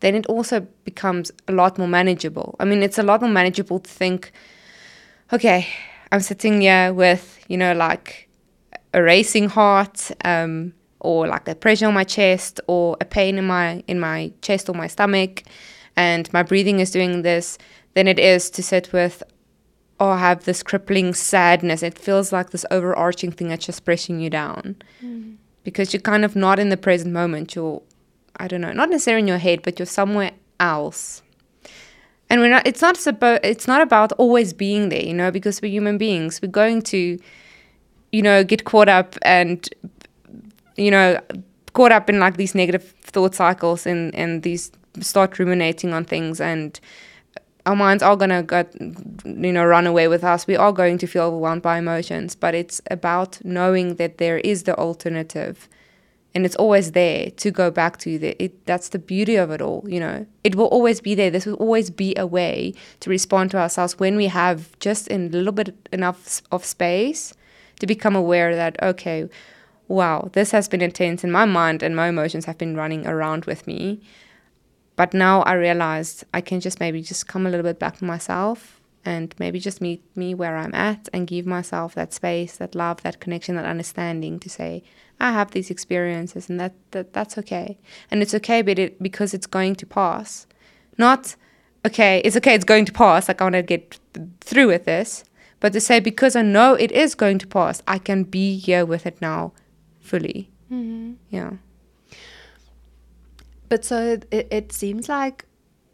then 0.00 0.14
it 0.14 0.26
also 0.26 0.66
becomes 0.84 1.30
a 1.46 1.52
lot 1.52 1.78
more 1.78 1.88
manageable. 1.88 2.56
I 2.58 2.64
mean, 2.64 2.82
it's 2.82 2.98
a 2.98 3.02
lot 3.02 3.20
more 3.20 3.30
manageable 3.30 3.80
to 3.80 3.90
think, 3.90 4.32
okay, 5.32 5.68
I'm 6.10 6.20
sitting 6.20 6.62
here 6.62 6.92
with, 6.92 7.38
you 7.48 7.56
know, 7.56 7.74
like 7.74 8.28
a 8.92 9.02
racing 9.02 9.50
heart, 9.50 10.10
um, 10.24 10.72
or 11.00 11.26
like 11.26 11.48
a 11.48 11.54
pressure 11.54 11.86
on 11.86 11.94
my 11.94 12.04
chest, 12.04 12.60
or 12.66 12.96
a 13.00 13.04
pain 13.04 13.38
in 13.38 13.46
my 13.46 13.84
in 13.86 14.00
my 14.00 14.32
chest 14.42 14.68
or 14.68 14.74
my 14.74 14.86
stomach, 14.86 15.44
and 15.96 16.32
my 16.32 16.42
breathing 16.42 16.80
is 16.80 16.90
doing 16.90 17.22
this, 17.22 17.58
than 17.94 18.08
it 18.08 18.18
is 18.18 18.50
to 18.50 18.62
sit 18.62 18.92
with, 18.92 19.22
oh, 19.98 20.10
I 20.10 20.18
have 20.18 20.44
this 20.44 20.62
crippling 20.62 21.14
sadness. 21.14 21.82
It 21.82 21.98
feels 21.98 22.32
like 22.32 22.50
this 22.50 22.66
overarching 22.70 23.32
thing 23.32 23.48
that's 23.48 23.66
just 23.66 23.84
pressing 23.84 24.20
you 24.20 24.30
down. 24.30 24.76
Mm 25.02 25.36
because 25.64 25.92
you're 25.92 26.00
kind 26.00 26.24
of 26.24 26.36
not 26.36 26.58
in 26.58 26.68
the 26.68 26.76
present 26.76 27.12
moment. 27.12 27.54
You're, 27.54 27.82
I 28.36 28.48
don't 28.48 28.60
know, 28.60 28.72
not 28.72 28.90
necessarily 28.90 29.20
in 29.20 29.28
your 29.28 29.38
head, 29.38 29.62
but 29.62 29.78
you're 29.78 29.86
somewhere 29.86 30.32
else. 30.58 31.22
And 32.28 32.40
we're 32.40 32.50
not. 32.50 32.66
It's 32.66 32.80
not 32.80 33.04
about. 33.06 33.44
It's 33.44 33.66
not 33.66 33.80
about 33.80 34.12
always 34.12 34.52
being 34.52 34.88
there, 34.88 35.02
you 35.02 35.12
know, 35.14 35.32
because 35.32 35.60
we're 35.60 35.72
human 35.72 35.98
beings. 35.98 36.40
We're 36.40 36.48
going 36.48 36.82
to, 36.82 37.18
you 38.12 38.22
know, 38.22 38.44
get 38.44 38.64
caught 38.64 38.88
up 38.88 39.16
and, 39.22 39.68
you 40.76 40.92
know, 40.92 41.18
caught 41.72 41.90
up 41.90 42.08
in 42.08 42.20
like 42.20 42.36
these 42.36 42.54
negative 42.54 42.94
thought 43.02 43.34
cycles 43.34 43.84
and 43.84 44.14
and 44.14 44.44
these 44.44 44.70
start 45.00 45.38
ruminating 45.40 45.92
on 45.92 46.04
things 46.04 46.40
and 46.40 46.78
our 47.70 47.76
minds 47.76 48.02
are 48.02 48.16
going 48.16 48.30
to 48.30 48.42
go, 48.42 48.64
you 49.24 49.52
know, 49.52 49.64
run 49.64 49.86
away 49.86 50.08
with 50.08 50.24
us. 50.24 50.44
We 50.44 50.56
are 50.56 50.72
going 50.72 50.98
to 50.98 51.06
feel 51.06 51.22
overwhelmed 51.22 51.62
by 51.62 51.78
emotions, 51.78 52.34
but 52.34 52.52
it's 52.52 52.80
about 52.90 53.38
knowing 53.44 53.94
that 53.94 54.18
there 54.18 54.38
is 54.38 54.64
the 54.64 54.76
alternative 54.76 55.68
and 56.34 56.44
it's 56.44 56.56
always 56.56 56.92
there 56.92 57.30
to 57.30 57.50
go 57.52 57.70
back 57.70 57.98
to. 57.98 58.10
It, 58.44 58.66
that's 58.66 58.88
the 58.88 58.98
beauty 58.98 59.36
of 59.36 59.52
it 59.52 59.62
all, 59.62 59.84
you 59.86 60.00
know. 60.00 60.26
It 60.42 60.56
will 60.56 60.66
always 60.66 61.00
be 61.00 61.14
there. 61.14 61.30
This 61.30 61.46
will 61.46 61.62
always 61.66 61.90
be 61.90 62.12
a 62.16 62.26
way 62.26 62.74
to 63.00 63.08
respond 63.08 63.52
to 63.52 63.58
ourselves 63.58 64.00
when 64.00 64.16
we 64.16 64.26
have 64.26 64.76
just 64.80 65.08
a 65.08 65.18
little 65.18 65.52
bit 65.52 65.72
enough 65.92 66.42
of 66.50 66.64
space 66.64 67.34
to 67.78 67.86
become 67.86 68.16
aware 68.16 68.56
that, 68.56 68.82
okay, 68.82 69.28
wow, 69.86 70.28
this 70.32 70.50
has 70.50 70.68
been 70.68 70.82
intense 70.82 71.22
and 71.22 71.32
my 71.32 71.44
mind 71.44 71.84
and 71.84 71.94
my 71.94 72.08
emotions 72.08 72.46
have 72.46 72.58
been 72.58 72.76
running 72.76 73.06
around 73.06 73.44
with 73.44 73.68
me 73.68 74.00
but 75.00 75.14
now 75.14 75.40
I 75.44 75.54
realized 75.54 76.24
I 76.34 76.42
can 76.42 76.60
just 76.60 76.78
maybe 76.78 77.00
just 77.00 77.26
come 77.26 77.46
a 77.46 77.48
little 77.48 77.64
bit 77.64 77.78
back 77.78 77.96
to 78.00 78.04
myself 78.04 78.82
and 79.02 79.34
maybe 79.38 79.58
just 79.58 79.80
meet 79.80 80.02
me 80.14 80.34
where 80.34 80.58
I'm 80.58 80.74
at 80.74 81.08
and 81.14 81.26
give 81.26 81.46
myself 81.46 81.94
that 81.94 82.12
space, 82.12 82.58
that 82.58 82.74
love, 82.74 83.00
that 83.00 83.18
connection, 83.18 83.56
that 83.56 83.64
understanding 83.64 84.38
to 84.40 84.50
say, 84.50 84.82
I 85.18 85.32
have 85.32 85.52
these 85.52 85.70
experiences 85.70 86.50
and 86.50 86.60
that, 86.60 86.74
that 86.90 87.14
that's 87.14 87.38
okay. 87.38 87.78
And 88.10 88.20
it's 88.20 88.34
okay 88.34 88.60
but 88.60 88.78
it, 88.78 89.02
because 89.02 89.32
it's 89.32 89.46
going 89.46 89.74
to 89.76 89.86
pass. 89.86 90.46
Not 90.98 91.34
okay, 91.86 92.20
it's 92.22 92.36
okay, 92.36 92.54
it's 92.54 92.66
going 92.66 92.84
to 92.84 92.92
pass. 92.92 93.26
Like 93.26 93.40
I 93.40 93.44
want 93.44 93.54
to 93.54 93.62
get 93.62 93.98
through 94.42 94.66
with 94.66 94.84
this. 94.84 95.24
But 95.60 95.72
to 95.72 95.80
say 95.80 96.00
because 96.00 96.36
I 96.36 96.42
know 96.42 96.74
it 96.74 96.92
is 96.92 97.14
going 97.14 97.38
to 97.38 97.46
pass, 97.46 97.82
I 97.88 97.96
can 97.96 98.24
be 98.24 98.58
here 98.58 98.84
with 98.84 99.06
it 99.06 99.18
now 99.22 99.54
fully. 99.98 100.50
Mm-hmm. 100.70 101.14
Yeah. 101.30 101.52
But 103.70 103.84
so 103.84 104.18
it, 104.30 104.48
it 104.50 104.72
seems 104.72 105.08
like 105.08 105.46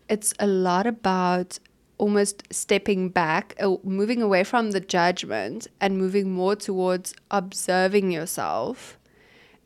it's 0.09 0.35
a 0.41 0.47
lot 0.47 0.87
about 0.87 1.61
almost 1.99 2.43
stepping 2.51 3.11
back, 3.11 3.55
uh, 3.61 3.77
moving 3.85 4.23
away 4.23 4.45
from 4.45 4.73
the 4.73 4.81
judgment 4.81 5.67
and 5.81 5.97
moving 5.97 6.33
more 6.33 6.57
towards 6.57 7.15
observing 7.31 8.11
yourself 8.11 8.99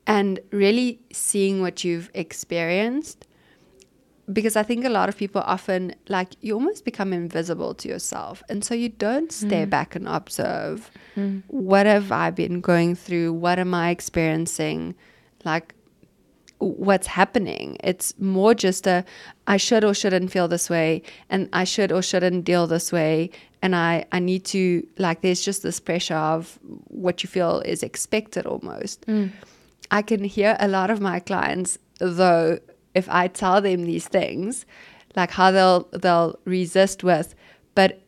and 0.07 0.40
really 0.51 1.01
seeing 1.12 1.61
what 1.62 1.85
you've 1.85 2.11
experienced. 2.12 3.27
Because 4.33 4.55
I 4.57 4.62
think 4.64 4.85
a 4.85 4.88
lot 4.88 5.09
of 5.09 5.16
people 5.16 5.42
often 5.44 5.94
like 6.09 6.31
you 6.40 6.55
almost 6.55 6.85
become 6.85 7.12
invisible 7.12 7.75
to 7.75 7.88
yourself. 7.88 8.42
And 8.49 8.64
so 8.64 8.75
you 8.75 8.88
don't 8.88 9.31
stay 9.33 9.64
back 9.66 9.94
and 9.96 10.07
observe 10.09 10.90
what 11.49 11.87
have 11.87 12.11
I 12.12 12.31
been 12.31 12.61
going 12.61 12.94
through? 12.96 13.33
What 13.33 13.59
am 13.59 13.75
I 13.75 13.90
experiencing? 13.90 14.94
Like, 15.44 15.75
what's 16.61 17.07
happening. 17.07 17.77
It's 17.83 18.18
more 18.18 18.55
just 18.55 18.87
a 18.87 19.05
I 19.46 19.57
should 19.57 19.85
or 19.85 19.94
shouldn't 19.94 20.31
feel 20.31 20.46
this 20.46 20.70
way 20.70 21.03
and 21.29 21.49
I 21.53 21.64
should 21.64 21.90
or 21.90 22.03
shouldn't 22.03 22.44
deal 22.44 22.66
this 22.66 22.92
way 22.92 23.31
and 23.62 23.75
I 23.75 24.05
I 24.12 24.18
need 24.18 24.44
to 24.46 24.87
like 24.99 25.23
there's 25.23 25.40
just 25.40 25.62
this 25.62 25.81
pressure 25.81 26.14
of 26.16 26.59
what 26.88 27.23
you 27.23 27.29
feel 27.29 27.61
is 27.64 27.83
expected 27.83 28.46
almost. 28.46 29.07
Mm. 29.07 29.33
I 29.90 30.03
can 30.03 30.23
hear 30.23 30.57
a 30.61 30.68
lot 30.68 30.90
of 30.90 31.01
my 31.01 31.18
clients 31.18 31.79
though 31.99 32.59
if 32.94 33.09
I 33.09 33.29
tell 33.29 33.61
them 33.61 33.85
these 33.85 34.07
things 34.07 34.66
like 35.16 35.31
how 35.31 35.51
they'll 35.51 35.88
they'll 35.92 36.38
resist 36.44 37.03
with 37.03 37.35
but 37.75 38.01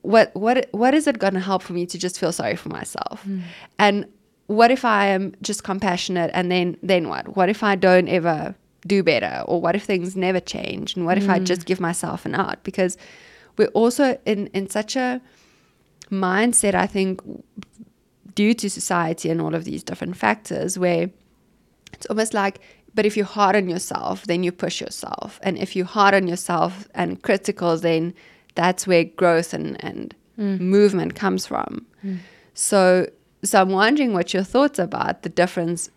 what 0.00 0.34
what 0.34 0.68
what 0.72 0.94
is 0.94 1.06
it 1.06 1.18
going 1.18 1.34
to 1.34 1.40
help 1.40 1.62
for 1.62 1.74
me 1.74 1.86
to 1.86 1.98
just 1.98 2.18
feel 2.18 2.32
sorry 2.32 2.56
for 2.56 2.70
myself 2.70 3.22
mm. 3.24 3.42
and 3.78 4.06
what 4.46 4.70
if 4.70 4.84
i 4.84 5.06
am 5.06 5.34
just 5.42 5.64
compassionate 5.64 6.30
and 6.34 6.50
then 6.50 6.76
then 6.82 7.08
what? 7.08 7.36
What 7.36 7.48
if 7.48 7.62
i 7.62 7.74
don't 7.74 8.08
ever 8.08 8.54
do 8.86 9.02
better? 9.02 9.44
Or 9.46 9.60
what 9.60 9.76
if 9.76 9.84
things 9.84 10.16
never 10.16 10.40
change? 10.40 10.96
And 10.96 11.06
what 11.06 11.16
if 11.16 11.28
i 11.28 11.38
just 11.38 11.62
mm. 11.62 11.66
give 11.66 11.80
myself 11.80 12.26
an 12.26 12.34
out? 12.34 12.62
Because 12.64 12.96
we're 13.56 13.68
also 13.68 14.18
in 14.26 14.48
in 14.48 14.68
such 14.68 14.96
a 14.96 15.20
mindset 16.10 16.74
i 16.74 16.86
think 16.86 17.22
due 18.34 18.52
to 18.52 18.68
society 18.68 19.30
and 19.30 19.40
all 19.40 19.54
of 19.54 19.64
these 19.64 19.82
different 19.82 20.14
factors 20.16 20.78
where 20.78 21.10
it's 21.92 22.06
almost 22.06 22.34
like 22.34 22.60
but 22.94 23.06
if 23.06 23.16
you're 23.16 23.26
hard 23.26 23.56
on 23.56 23.68
yourself 23.68 24.26
then 24.26 24.42
you 24.42 24.52
push 24.52 24.80
yourself. 24.80 25.40
And 25.42 25.58
if 25.58 25.74
you're 25.74 25.86
hard 25.86 26.14
on 26.14 26.28
yourself 26.28 26.88
and 26.94 27.22
critical 27.22 27.76
then 27.76 28.14
that's 28.54 28.86
where 28.86 29.04
growth 29.04 29.54
and, 29.54 29.82
and 29.82 30.14
mm. 30.38 30.60
movement 30.60 31.14
comes 31.14 31.46
from. 31.46 31.86
Mm. 32.04 32.18
So 32.54 33.08
so 33.42 33.60
i'm 33.60 33.70
wondering 33.70 34.12
what 34.12 34.32
your 34.34 34.42
thoughts 34.42 34.78
about 34.78 35.22
the 35.22 35.28
difference 35.28 35.90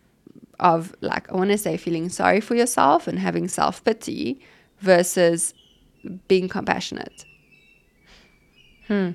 of 0.59 0.95
like 1.01 1.31
i 1.31 1.35
want 1.35 1.51
to 1.51 1.57
say 1.57 1.77
feeling 1.77 2.09
sorry 2.09 2.39
for 2.39 2.55
yourself 2.55 3.07
and 3.07 3.19
having 3.19 3.47
self-pity 3.47 4.39
versus 4.79 5.53
being 6.27 6.47
compassionate 6.47 7.25
Hmm. 8.87 9.11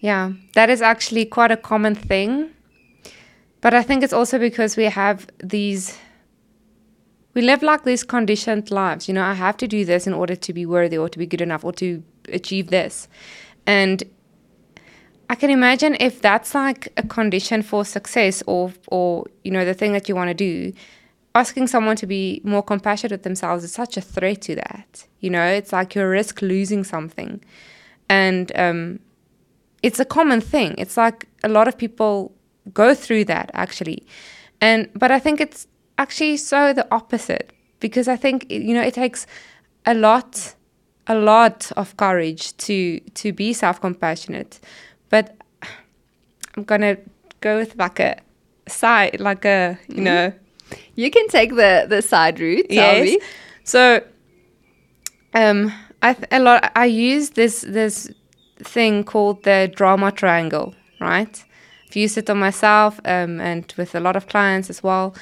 Yeah, 0.00 0.32
that 0.54 0.70
is 0.70 0.82
actually 0.82 1.24
quite 1.24 1.50
a 1.50 1.56
common 1.56 1.94
thing. 1.94 2.50
But 3.60 3.74
I 3.74 3.82
think 3.82 4.02
it's 4.02 4.12
also 4.12 4.38
because 4.38 4.76
we 4.76 4.84
have 4.84 5.28
these, 5.38 5.96
we 7.34 7.42
live 7.42 7.62
like 7.62 7.84
these 7.84 8.02
conditioned 8.02 8.70
lives. 8.70 9.06
You 9.06 9.14
know, 9.14 9.22
I 9.22 9.34
have 9.34 9.56
to 9.58 9.68
do 9.68 9.84
this 9.84 10.06
in 10.06 10.12
order 10.12 10.34
to 10.34 10.52
be 10.52 10.66
worthy 10.66 10.98
or 10.98 11.08
to 11.08 11.18
be 11.18 11.26
good 11.26 11.40
enough 11.40 11.64
or 11.64 11.72
to 11.74 12.02
achieve 12.28 12.68
this. 12.68 13.08
And 13.66 14.02
I 15.32 15.34
can 15.34 15.48
imagine 15.48 15.96
if 15.98 16.20
that's 16.20 16.54
like 16.54 16.92
a 16.98 17.02
condition 17.02 17.62
for 17.62 17.86
success 17.86 18.42
or, 18.46 18.70
or 18.88 19.24
you 19.44 19.50
know, 19.50 19.64
the 19.64 19.72
thing 19.72 19.94
that 19.94 20.06
you 20.06 20.14
want 20.14 20.28
to 20.28 20.34
do, 20.34 20.74
asking 21.34 21.68
someone 21.68 21.96
to 21.96 22.06
be 22.06 22.42
more 22.44 22.62
compassionate 22.62 23.12
with 23.12 23.22
themselves 23.22 23.64
is 23.64 23.72
such 23.72 23.96
a 23.96 24.02
threat 24.02 24.42
to 24.42 24.56
that. 24.56 25.06
You 25.20 25.30
know, 25.30 25.42
it's 25.42 25.72
like 25.72 25.94
you 25.94 26.06
risk 26.06 26.42
losing 26.42 26.84
something. 26.84 27.42
And, 28.10 28.52
um, 28.54 29.00
it's 29.82 29.98
a 29.98 30.04
common 30.04 30.42
thing. 30.42 30.74
It's 30.76 30.98
like 30.98 31.26
a 31.42 31.48
lot 31.48 31.66
of 31.66 31.78
people 31.78 32.34
go 32.74 32.94
through 32.94 33.24
that 33.24 33.50
actually. 33.54 34.06
And 34.60 34.90
but 34.94 35.10
I 35.10 35.18
think 35.18 35.40
it's 35.40 35.66
actually 35.96 36.36
so 36.36 36.74
the 36.74 36.86
opposite 36.94 37.54
because 37.80 38.06
I 38.06 38.16
think 38.16 38.50
you 38.50 38.74
know 38.74 38.82
it 38.82 38.94
takes 38.94 39.26
a 39.86 39.94
lot 39.94 40.54
a 41.06 41.16
lot 41.16 41.72
of 41.76 41.96
courage 41.96 42.56
to 42.58 43.00
to 43.00 43.32
be 43.32 43.52
self-compassionate. 43.52 44.60
But 45.12 45.36
I'm 46.56 46.64
going 46.64 46.80
to 46.80 46.96
go 47.40 47.58
with 47.58 47.76
like 47.76 48.00
a 48.00 48.16
side 48.66 49.20
like 49.20 49.44
a, 49.44 49.78
you 49.88 50.00
know, 50.00 50.32
you 50.94 51.10
can 51.10 51.28
take 51.28 51.50
the 51.50 51.86
the 51.86 52.00
side 52.00 52.40
route 52.40 52.66
yes. 52.70 53.22
So, 53.64 54.02
um, 55.34 55.70
I 56.00 56.14
th- 56.14 56.28
a 56.30 56.40
lot. 56.40 56.72
I 56.74 56.86
use 56.86 57.30
this 57.30 57.60
this 57.60 58.10
thing 58.64 59.04
called 59.04 59.42
the 59.42 59.70
drama 59.76 60.12
triangle. 60.12 60.74
Right, 60.98 61.44
I've 61.88 61.96
used 61.96 62.16
it 62.16 62.30
on 62.30 62.38
myself 62.38 62.98
um, 63.04 63.38
and 63.40 63.70
with 63.76 63.94
a 63.94 64.00
lot 64.00 64.16
of 64.16 64.26
clients 64.28 64.70
as 64.70 64.82
well 64.82 65.14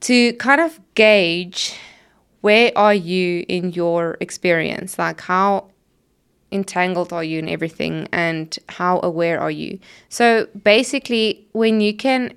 to 0.00 0.32
kind 0.34 0.60
of 0.60 0.80
gauge 0.94 1.74
where 2.40 2.70
are 2.76 2.94
you 2.94 3.44
in 3.48 3.72
your 3.72 4.16
experience, 4.20 4.98
like 4.98 5.20
how 5.20 5.70
entangled 6.52 7.12
are 7.12 7.24
you 7.24 7.38
in 7.38 7.48
everything 7.48 8.08
and 8.12 8.58
how 8.68 9.00
aware 9.02 9.40
are 9.40 9.50
you? 9.50 9.78
So 10.08 10.46
basically 10.62 11.46
when 11.52 11.80
you 11.80 11.94
can 11.94 12.34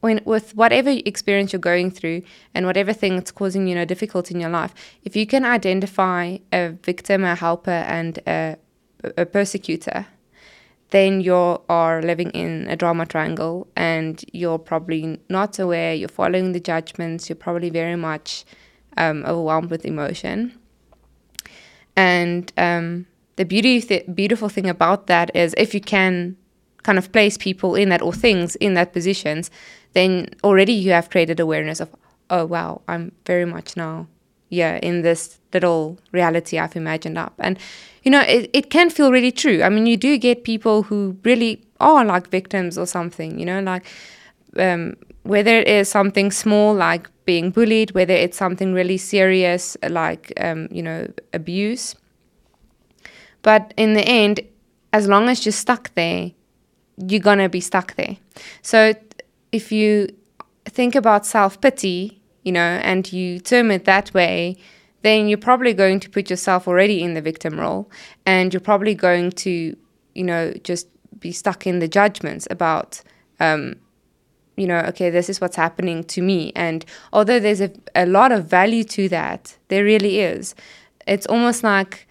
when 0.00 0.20
with 0.24 0.54
whatever 0.54 0.90
experience 0.90 1.52
you're 1.52 1.60
going 1.60 1.90
through 1.90 2.22
and 2.54 2.66
whatever 2.66 2.92
thing 2.92 3.16
that's 3.16 3.32
causing 3.32 3.66
you 3.66 3.74
know 3.74 3.84
difficulty 3.84 4.34
in 4.34 4.40
your 4.40 4.50
life 4.50 4.74
if 5.04 5.16
you 5.16 5.26
can 5.26 5.44
identify 5.44 6.36
a 6.52 6.68
victim 6.82 7.24
a 7.24 7.34
helper 7.34 7.70
and 7.70 8.18
a, 8.26 8.56
a 9.16 9.24
persecutor 9.24 10.06
then 10.90 11.22
you 11.22 11.34
are 11.68 12.02
living 12.02 12.30
in 12.32 12.68
a 12.68 12.76
drama 12.76 13.06
triangle 13.06 13.66
and 13.74 14.22
you're 14.32 14.58
probably 14.58 15.18
not 15.30 15.58
aware 15.58 15.94
you're 15.94 16.10
following 16.10 16.52
the 16.52 16.60
judgments 16.60 17.28
you're 17.28 17.34
probably 17.34 17.70
very 17.70 17.96
much 17.96 18.44
um, 18.96 19.24
overwhelmed 19.26 19.70
with 19.70 19.84
emotion. 19.84 20.58
And 21.96 22.52
um, 22.56 23.06
the 23.36 23.44
beauty 23.44 23.80
th- 23.80 24.04
beautiful 24.14 24.48
thing 24.48 24.68
about 24.68 25.06
that 25.06 25.34
is 25.34 25.54
if 25.56 25.74
you 25.74 25.80
can 25.80 26.36
kind 26.82 26.98
of 26.98 27.10
place 27.12 27.36
people 27.36 27.74
in 27.74 27.88
that 27.88 28.02
or 28.02 28.12
things 28.12 28.56
in 28.56 28.74
that 28.74 28.92
positions, 28.92 29.50
then 29.92 30.28
already 30.44 30.72
you 30.72 30.92
have 30.92 31.10
created 31.10 31.40
awareness 31.40 31.80
of, 31.80 31.94
oh 32.30 32.44
wow, 32.44 32.82
I'm 32.88 33.12
very 33.26 33.44
much 33.44 33.76
now, 33.76 34.06
yeah, 34.50 34.78
in 34.82 35.02
this 35.02 35.38
little 35.52 35.98
reality 36.12 36.58
I've 36.58 36.76
imagined 36.76 37.18
up. 37.18 37.34
And 37.38 37.58
you 38.02 38.10
know, 38.10 38.20
it, 38.20 38.50
it 38.52 38.70
can 38.70 38.88
feel 38.88 39.10
really 39.10 39.32
true. 39.32 39.62
I 39.64 39.68
mean, 39.68 39.86
you 39.86 39.96
do 39.96 40.16
get 40.16 40.44
people 40.44 40.84
who 40.84 41.16
really 41.24 41.66
are 41.80 42.04
like 42.04 42.28
victims 42.28 42.78
or 42.78 42.86
something, 42.86 43.38
you 43.38 43.44
know, 43.44 43.60
like 43.60 43.84
um, 44.58 44.96
whether 45.24 45.58
it 45.58 45.66
is 45.68 45.88
something 45.88 46.30
small 46.30 46.72
like 46.72 47.10
being 47.24 47.50
bullied, 47.50 47.90
whether 47.90 48.14
it's 48.14 48.36
something 48.36 48.72
really 48.72 48.96
serious 48.96 49.76
like, 49.88 50.32
um, 50.40 50.68
you 50.70 50.82
know, 50.82 51.08
abuse. 51.34 51.96
But 53.46 53.72
in 53.76 53.94
the 53.94 54.02
end, 54.02 54.40
as 54.92 55.06
long 55.06 55.28
as 55.28 55.46
you're 55.46 55.52
stuck 55.52 55.94
there, 55.94 56.32
you're 56.96 57.20
going 57.20 57.38
to 57.38 57.48
be 57.48 57.60
stuck 57.60 57.94
there. 57.94 58.16
So 58.62 58.92
if 59.52 59.70
you 59.70 60.08
think 60.64 60.96
about 60.96 61.24
self 61.24 61.60
pity, 61.60 62.20
you 62.42 62.50
know, 62.50 62.80
and 62.82 63.12
you 63.12 63.38
term 63.38 63.70
it 63.70 63.84
that 63.84 64.12
way, 64.12 64.56
then 65.02 65.28
you're 65.28 65.38
probably 65.38 65.74
going 65.74 66.00
to 66.00 66.10
put 66.10 66.28
yourself 66.28 66.66
already 66.66 67.04
in 67.04 67.14
the 67.14 67.22
victim 67.22 67.60
role 67.60 67.88
and 68.26 68.52
you're 68.52 68.60
probably 68.60 68.96
going 68.96 69.30
to, 69.46 69.76
you 70.16 70.24
know, 70.24 70.52
just 70.64 70.88
be 71.20 71.30
stuck 71.30 71.68
in 71.68 71.78
the 71.78 71.86
judgments 71.86 72.48
about, 72.50 73.00
um, 73.38 73.76
you 74.56 74.66
know, 74.66 74.80
okay, 74.88 75.08
this 75.08 75.30
is 75.30 75.40
what's 75.40 75.54
happening 75.54 76.02
to 76.02 76.20
me. 76.20 76.50
And 76.56 76.84
although 77.12 77.38
there's 77.38 77.60
a, 77.60 77.70
a 77.94 78.06
lot 78.06 78.32
of 78.32 78.46
value 78.46 78.82
to 78.82 79.08
that, 79.10 79.56
there 79.68 79.84
really 79.84 80.18
is, 80.18 80.56
it's 81.06 81.26
almost 81.28 81.62
like 81.62 82.05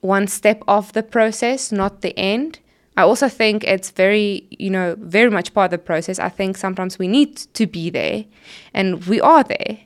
one 0.00 0.26
step 0.26 0.62
of 0.68 0.92
the 0.92 1.02
process, 1.02 1.72
not 1.72 2.02
the 2.02 2.16
end. 2.18 2.60
I 2.96 3.02
also 3.02 3.28
think 3.28 3.64
it's 3.64 3.90
very, 3.90 4.46
you 4.50 4.70
know, 4.70 4.96
very 4.98 5.30
much 5.30 5.52
part 5.52 5.66
of 5.66 5.70
the 5.72 5.84
process. 5.84 6.18
I 6.18 6.28
think 6.28 6.56
sometimes 6.56 6.98
we 6.98 7.08
need 7.08 7.36
to 7.36 7.66
be 7.66 7.90
there 7.90 8.24
and 8.72 9.04
we 9.04 9.20
are 9.20 9.44
there. 9.44 9.78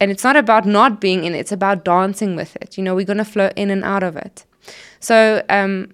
And 0.00 0.10
it's 0.10 0.24
not 0.24 0.36
about 0.36 0.64
not 0.64 1.00
being 1.00 1.24
in 1.24 1.34
it, 1.34 1.38
it's 1.38 1.52
about 1.52 1.84
dancing 1.84 2.36
with 2.36 2.56
it. 2.56 2.78
You 2.78 2.84
know, 2.84 2.94
we're 2.94 3.04
going 3.04 3.18
to 3.18 3.24
flow 3.24 3.50
in 3.56 3.70
and 3.70 3.84
out 3.84 4.02
of 4.02 4.16
it. 4.16 4.46
So, 5.00 5.44
um, 5.48 5.92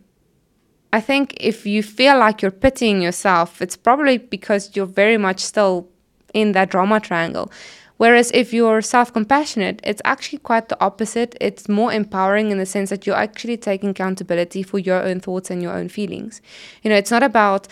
I 0.93 1.01
think 1.01 1.35
if 1.41 1.67
you 1.67 1.83
feel 1.83 2.19
like 2.19 2.41
you're 2.41 2.53
pitying 2.53 3.03
yourself, 3.03 3.61
it's 3.61 3.77
probably 3.77 4.17
because 4.19 4.77
you're 4.77 4.87
very 4.87 5.19
much 5.19 5.41
still 5.41 5.89
in 6.35 6.53
that 6.53 6.71
drama 6.71 7.01
triangle. 7.01 7.51
Whereas 7.97 8.31
if 8.35 8.53
you're 8.53 8.83
self 8.83 9.13
compassionate, 9.13 9.81
it's 9.85 10.03
actually 10.05 10.39
quite 10.39 10.69
the 10.69 10.81
opposite. 10.81 11.37
It's 11.41 11.69
more 11.69 11.93
empowering 11.93 12.51
in 12.51 12.59
the 12.59 12.67
sense 12.67 12.91
that 12.91 13.07
you're 13.07 13.17
actually 13.17 13.57
taking 13.57 13.91
accountability 13.91 14.63
for 14.63 14.79
your 14.79 15.03
own 15.03 15.21
thoughts 15.21 15.51
and 15.51 15.63
your 15.63 15.75
own 15.75 15.89
feelings. 15.89 16.41
You 16.83 16.91
know, 16.91 16.97
it's 16.97 17.11
not 17.11 17.23
about 17.23 17.69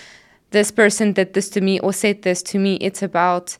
this 0.51 0.71
person 0.71 1.13
did 1.13 1.35
this 1.35 1.49
to 1.51 1.61
me 1.61 1.81
or 1.81 1.93
said 1.93 2.23
this 2.23 2.43
to 2.45 2.59
me. 2.59 2.77
It's 2.77 3.03
about 3.03 3.57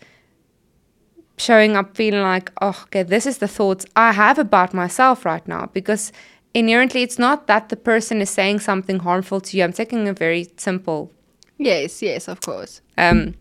showing 1.37 1.77
up 1.77 1.97
feeling 1.97 2.23
like, 2.23 2.53
oh, 2.61 2.81
okay, 2.85 3.03
this 3.03 3.27
is 3.27 3.39
the 3.39 3.49
thoughts 3.49 3.85
I 3.97 4.13
have 4.13 4.39
about 4.39 4.73
myself 4.73 5.25
right 5.25 5.47
now. 5.49 5.69
Because 5.73 6.13
inherently, 6.55 7.03
it's 7.03 7.19
not 7.19 7.49
that 7.49 7.71
the 7.71 7.77
person 7.77 8.21
is 8.21 8.31
saying 8.31 8.61
something 8.61 9.01
harmful 9.01 9.41
to 9.41 9.57
you. 9.57 9.65
I'm 9.65 9.73
taking 9.73 10.07
a 10.07 10.13
very 10.13 10.49
simple. 10.57 11.11
Yes, 11.59 12.03
yes, 12.03 12.29
of 12.29 12.41
course. 12.41 12.81
Um, 12.97 13.35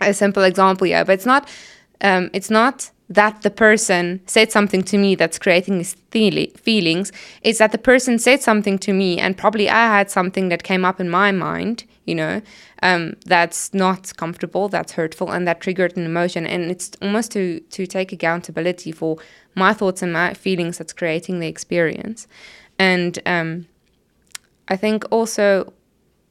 a 0.00 0.14
simple 0.14 0.44
example, 0.44 0.86
yeah, 0.86 1.04
but 1.04 1.12
it's 1.12 1.26
not. 1.26 1.48
Um, 2.00 2.30
it's 2.32 2.50
not 2.50 2.90
that 3.10 3.40
the 3.42 3.50
person 3.50 4.20
said 4.26 4.52
something 4.52 4.82
to 4.82 4.98
me 4.98 5.14
that's 5.14 5.38
creating 5.38 5.78
these 5.78 5.94
feelings. 6.12 7.10
It's 7.42 7.58
that 7.58 7.72
the 7.72 7.78
person 7.78 8.18
said 8.18 8.42
something 8.42 8.78
to 8.80 8.92
me, 8.92 9.18
and 9.18 9.36
probably 9.36 9.70
I 9.70 9.98
had 9.98 10.10
something 10.10 10.50
that 10.50 10.62
came 10.62 10.84
up 10.84 11.00
in 11.00 11.08
my 11.08 11.32
mind, 11.32 11.84
you 12.04 12.14
know, 12.14 12.42
um, 12.82 13.16
that's 13.24 13.72
not 13.72 14.14
comfortable, 14.16 14.68
that's 14.68 14.92
hurtful, 14.92 15.30
and 15.30 15.48
that 15.48 15.60
triggered 15.60 15.96
an 15.96 16.04
emotion. 16.04 16.46
And 16.46 16.70
it's 16.70 16.90
almost 17.00 17.32
to 17.32 17.60
to 17.60 17.86
take 17.86 18.12
accountability 18.12 18.92
for 18.92 19.16
my 19.54 19.72
thoughts 19.72 20.02
and 20.02 20.12
my 20.12 20.34
feelings 20.34 20.78
that's 20.78 20.92
creating 20.92 21.40
the 21.40 21.48
experience. 21.48 22.28
And 22.78 23.18
um, 23.24 23.66
I 24.68 24.76
think 24.76 25.04
also 25.10 25.72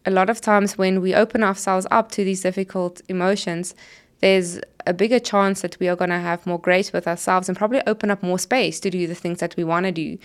a 0.05 0.11
lot 0.11 0.29
of 0.29 0.39
times 0.39 0.77
when 0.77 1.01
we 1.01 1.13
open 1.13 1.43
ourselves 1.43 1.85
up 1.91 2.11
to 2.11 2.23
these 2.23 2.41
difficult 2.41 3.01
emotions, 3.09 3.75
there's 4.19 4.59
a 4.85 4.93
bigger 4.93 5.19
chance 5.19 5.61
that 5.61 5.79
we 5.79 5.87
are 5.87 5.95
going 5.95 6.09
to 6.09 6.19
have 6.19 6.45
more 6.45 6.59
grace 6.59 6.93
with 6.93 7.07
ourselves 7.07 7.49
and 7.49 7.57
probably 7.57 7.81
open 7.85 8.09
up 8.09 8.23
more 8.23 8.39
space 8.39 8.79
to 8.79 8.89
do 8.89 9.05
the 9.05 9.15
things 9.15 9.39
that 9.39 9.55
we 9.57 9.63
want 9.63 9.85
to 9.85 9.91
do. 9.91 10.17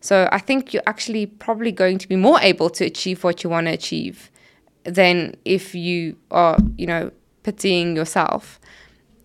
So 0.00 0.28
I 0.32 0.38
think 0.38 0.72
you're 0.72 0.82
actually 0.86 1.26
probably 1.26 1.72
going 1.72 1.98
to 1.98 2.08
be 2.08 2.16
more 2.16 2.40
able 2.40 2.70
to 2.70 2.84
achieve 2.84 3.24
what 3.24 3.44
you 3.44 3.50
want 3.50 3.66
to 3.66 3.72
achieve 3.72 4.30
than 4.84 5.36
if 5.44 5.74
you 5.74 6.16
are, 6.30 6.56
you 6.76 6.86
know, 6.86 7.10
pitying 7.42 7.96
yourself. 7.96 8.60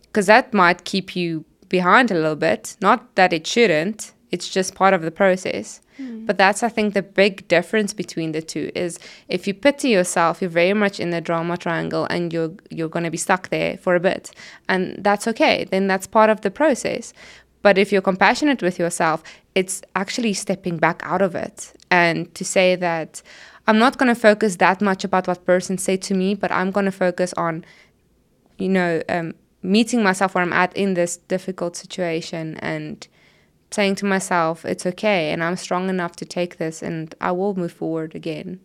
Because 0.03 0.25
that 0.25 0.53
might 0.53 0.83
keep 0.83 1.15
you 1.15 1.45
behind 1.69 2.11
a 2.11 2.15
little 2.15 2.35
bit. 2.35 2.75
Not 2.81 3.15
that 3.15 3.31
it 3.31 3.47
shouldn't, 3.47 4.13
it's 4.31 4.49
just 4.49 4.75
part 4.75 4.93
of 4.93 5.01
the 5.01 5.11
process. 5.11 5.81
Mm. 5.99 6.25
But 6.25 6.37
that's, 6.37 6.63
I 6.63 6.69
think, 6.69 6.93
the 6.93 7.01
big 7.01 7.47
difference 7.47 7.93
between 7.93 8.31
the 8.31 8.41
two 8.41 8.71
is 8.75 8.99
if 9.27 9.47
you 9.47 9.53
pity 9.53 9.89
yourself, 9.89 10.41
you're 10.41 10.49
very 10.49 10.73
much 10.73 10.99
in 10.99 11.09
the 11.09 11.21
drama 11.21 11.57
triangle 11.57 12.05
and 12.09 12.31
you're, 12.31 12.51
you're 12.69 12.89
going 12.89 13.03
to 13.03 13.11
be 13.11 13.17
stuck 13.17 13.49
there 13.49 13.77
for 13.77 13.95
a 13.95 13.99
bit. 13.99 14.31
And 14.69 15.03
that's 15.03 15.27
okay. 15.27 15.65
Then 15.65 15.87
that's 15.87 16.07
part 16.07 16.29
of 16.29 16.41
the 16.41 16.51
process. 16.51 17.13
But 17.61 17.77
if 17.77 17.91
you're 17.91 18.01
compassionate 18.01 18.63
with 18.63 18.79
yourself, 18.79 19.23
it's 19.53 19.81
actually 19.95 20.33
stepping 20.33 20.77
back 20.77 21.01
out 21.03 21.21
of 21.21 21.35
it 21.35 21.73
and 21.91 22.33
to 22.35 22.43
say 22.43 22.75
that 22.77 23.21
I'm 23.67 23.77
not 23.77 23.97
going 23.97 24.07
to 24.07 24.19
focus 24.19 24.55
that 24.55 24.81
much 24.81 25.03
about 25.03 25.27
what 25.27 25.45
person 25.45 25.77
say 25.77 25.97
to 25.97 26.13
me, 26.13 26.33
but 26.33 26.51
I'm 26.51 26.71
going 26.71 26.85
to 26.85 26.91
focus 26.91 27.33
on, 27.33 27.63
you 28.57 28.69
know, 28.69 29.03
um, 29.09 29.35
meeting 29.61 30.01
myself 30.01 30.33
where 30.33 30.43
I'm 30.43 30.53
at 30.53 30.75
in 30.75 30.95
this 30.95 31.17
difficult 31.17 31.75
situation 31.75 32.57
and 32.57 33.07
saying 33.71 33.95
to 33.95 34.05
myself, 34.05 34.65
it's 34.65 34.85
okay, 34.85 35.31
and 35.31 35.43
I'm 35.43 35.55
strong 35.55 35.89
enough 35.89 36.15
to 36.17 36.25
take 36.25 36.57
this, 36.57 36.81
and 36.83 37.15
I 37.21 37.31
will 37.31 37.55
move 37.55 37.71
forward 37.71 38.15
again. 38.15 38.59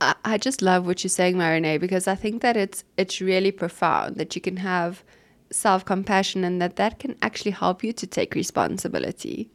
I 0.00 0.36
just 0.36 0.60
love 0.60 0.86
what 0.86 1.02
you're 1.02 1.08
saying, 1.08 1.36
Maroné, 1.36 1.80
because 1.80 2.06
I 2.06 2.14
think 2.14 2.42
that 2.42 2.54
it's 2.54 2.84
it's 2.98 3.22
really 3.22 3.50
profound 3.50 4.16
that 4.16 4.34
you 4.34 4.42
can 4.42 4.58
have 4.58 5.02
self 5.50 5.86
compassion 5.86 6.44
and 6.44 6.60
that 6.60 6.76
that 6.76 6.98
can 6.98 7.16
actually 7.22 7.52
help 7.52 7.82
you 7.82 7.94
to 7.94 8.06
take 8.06 8.34
responsibility. 8.34 9.48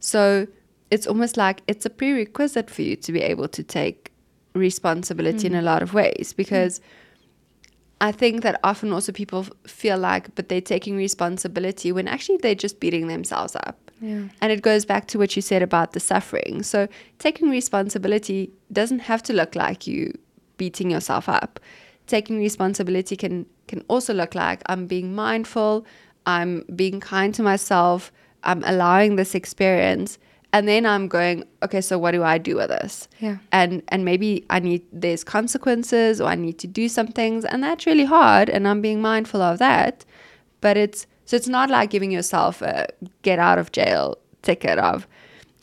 So 0.00 0.48
it's 0.90 1.06
almost 1.06 1.36
like 1.36 1.62
it's 1.68 1.86
a 1.86 1.90
prerequisite 1.90 2.70
for 2.70 2.82
you 2.82 2.96
to 2.96 3.12
be 3.12 3.20
able 3.20 3.46
to 3.48 3.62
take 3.62 4.12
responsibility 4.54 5.48
mm. 5.48 5.52
in 5.52 5.54
a 5.54 5.62
lot 5.62 5.82
of 5.82 5.94
ways 5.94 6.32
because. 6.32 6.80
Mm 6.80 6.82
I 8.04 8.12
think 8.12 8.42
that 8.42 8.60
often 8.62 8.92
also 8.92 9.12
people 9.12 9.46
feel 9.66 9.96
like, 9.96 10.34
but 10.34 10.50
they're 10.50 10.60
taking 10.60 10.94
responsibility 10.94 11.90
when 11.90 12.06
actually 12.06 12.36
they're 12.36 12.54
just 12.54 12.78
beating 12.78 13.06
themselves 13.06 13.56
up. 13.56 13.90
Yeah. 13.98 14.24
And 14.42 14.52
it 14.52 14.60
goes 14.60 14.84
back 14.84 15.06
to 15.08 15.18
what 15.18 15.34
you 15.36 15.40
said 15.40 15.62
about 15.62 15.94
the 15.94 16.00
suffering. 16.00 16.62
So 16.62 16.86
taking 17.18 17.48
responsibility 17.48 18.52
doesn't 18.70 18.98
have 18.98 19.22
to 19.22 19.32
look 19.32 19.54
like 19.54 19.86
you 19.86 20.12
beating 20.58 20.90
yourself 20.90 21.30
up. 21.30 21.58
Taking 22.06 22.38
responsibility 22.38 23.16
can 23.16 23.46
can 23.68 23.82
also 23.88 24.12
look 24.12 24.34
like 24.34 24.60
I'm 24.66 24.86
being 24.86 25.14
mindful, 25.14 25.86
I'm 26.26 26.62
being 26.76 27.00
kind 27.00 27.32
to 27.36 27.42
myself, 27.42 28.12
I'm 28.42 28.62
allowing 28.64 29.16
this 29.16 29.34
experience 29.34 30.18
and 30.54 30.68
then 30.68 30.86
i'm 30.86 31.08
going 31.08 31.44
okay 31.62 31.80
so 31.80 31.98
what 31.98 32.12
do 32.12 32.22
i 32.22 32.38
do 32.38 32.54
with 32.56 32.68
this 32.68 33.08
yeah 33.18 33.36
and 33.50 33.82
and 33.88 34.04
maybe 34.04 34.46
i 34.48 34.58
need 34.60 34.82
there's 34.92 35.24
consequences 35.24 36.20
or 36.20 36.28
i 36.28 36.34
need 36.36 36.58
to 36.58 36.66
do 36.66 36.88
some 36.88 37.08
things 37.08 37.44
and 37.44 37.62
that's 37.62 37.86
really 37.86 38.04
hard 38.04 38.48
and 38.48 38.66
i'm 38.68 38.80
being 38.80 39.02
mindful 39.02 39.42
of 39.42 39.58
that 39.58 40.04
but 40.60 40.76
it's 40.76 41.06
so 41.26 41.36
it's 41.36 41.48
not 41.48 41.68
like 41.70 41.90
giving 41.90 42.12
yourself 42.12 42.62
a 42.62 42.86
get 43.22 43.38
out 43.38 43.58
of 43.58 43.72
jail 43.72 44.16
ticket 44.42 44.78
of 44.78 45.08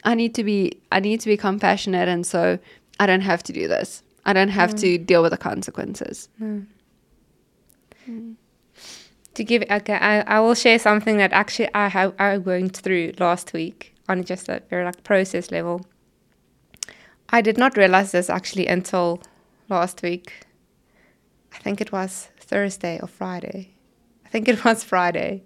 i 0.04 0.14
need 0.14 0.36
to 0.36 0.44
be 0.44 0.78
i 0.92 1.00
need 1.00 1.22
to 1.22 1.30
be 1.30 1.38
compassionate 1.38 2.10
and 2.10 2.28
so 2.28 2.60
i 3.00 3.06
don't 3.06 3.22
have 3.22 3.42
to 3.42 3.54
do 3.54 3.68
this 3.70 4.04
i 4.26 4.34
don't 4.34 4.50
have 4.50 4.72
mm. 4.72 4.82
to 4.82 4.98
deal 4.98 5.22
with 5.22 5.32
the 5.32 5.38
consequences 5.38 6.28
mm. 6.42 6.66
Mm. 8.10 8.36
to 9.36 9.44
give 9.46 9.64
okay 9.72 9.94
I, 9.94 10.20
I 10.22 10.40
will 10.42 10.56
share 10.56 10.80
something 10.80 11.16
that 11.16 11.32
actually 11.32 11.70
i 11.74 11.88
have 11.88 12.14
i 12.20 12.38
went 12.38 12.76
through 12.76 13.14
last 13.20 13.54
week 13.54 13.91
on 14.12 14.24
just 14.24 14.50
a 14.50 14.62
very 14.70 14.86
like 14.86 15.04
process 15.04 15.52
level. 15.52 15.86
I 17.30 17.42
did 17.42 17.58
not 17.58 17.78
realize 17.78 18.12
this 18.12 18.30
actually 18.30 18.68
until 18.68 19.22
last 19.70 20.02
week. 20.02 20.46
I 21.54 21.58
think 21.60 21.80
it 21.82 21.92
was 21.92 22.30
Thursday 22.38 23.00
or 23.02 23.08
Friday. 23.08 23.72
I 24.26 24.30
think 24.30 24.48
it 24.48 24.64
was 24.66 24.84
Friday. 24.84 25.44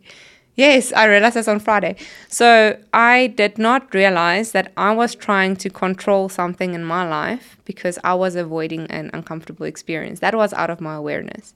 Yes, 0.55 0.93
I 0.93 1.05
realized 1.05 1.35
this 1.35 1.49
on 1.49 1.59
Friday. 1.59 1.97
So 2.29 2.77
I 2.93 3.27
did 3.27 3.57
not 3.57 3.93
realize 3.93 4.51
that 4.53 4.71
I 4.77 4.93
was 4.93 5.13
trying 5.13 5.57
to 5.57 5.69
control 5.69 6.29
something 6.29 6.73
in 6.73 6.85
my 6.85 7.07
life 7.07 7.57
because 7.65 7.99
I 8.05 8.13
was 8.13 8.35
avoiding 8.35 8.87
an 8.87 9.09
uncomfortable 9.13 9.65
experience. 9.65 10.21
That 10.21 10.33
was 10.33 10.53
out 10.53 10.69
of 10.69 10.79
my 10.79 10.95
awareness. 10.95 11.53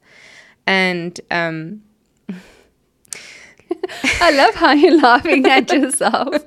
And 0.67 1.19
um, 1.32 1.82
I 4.22 4.32
love 4.32 4.56
how 4.56 4.74
you're 4.74 5.00
laughing 5.00 5.45
at 5.45 5.72
yourself. 5.78 6.43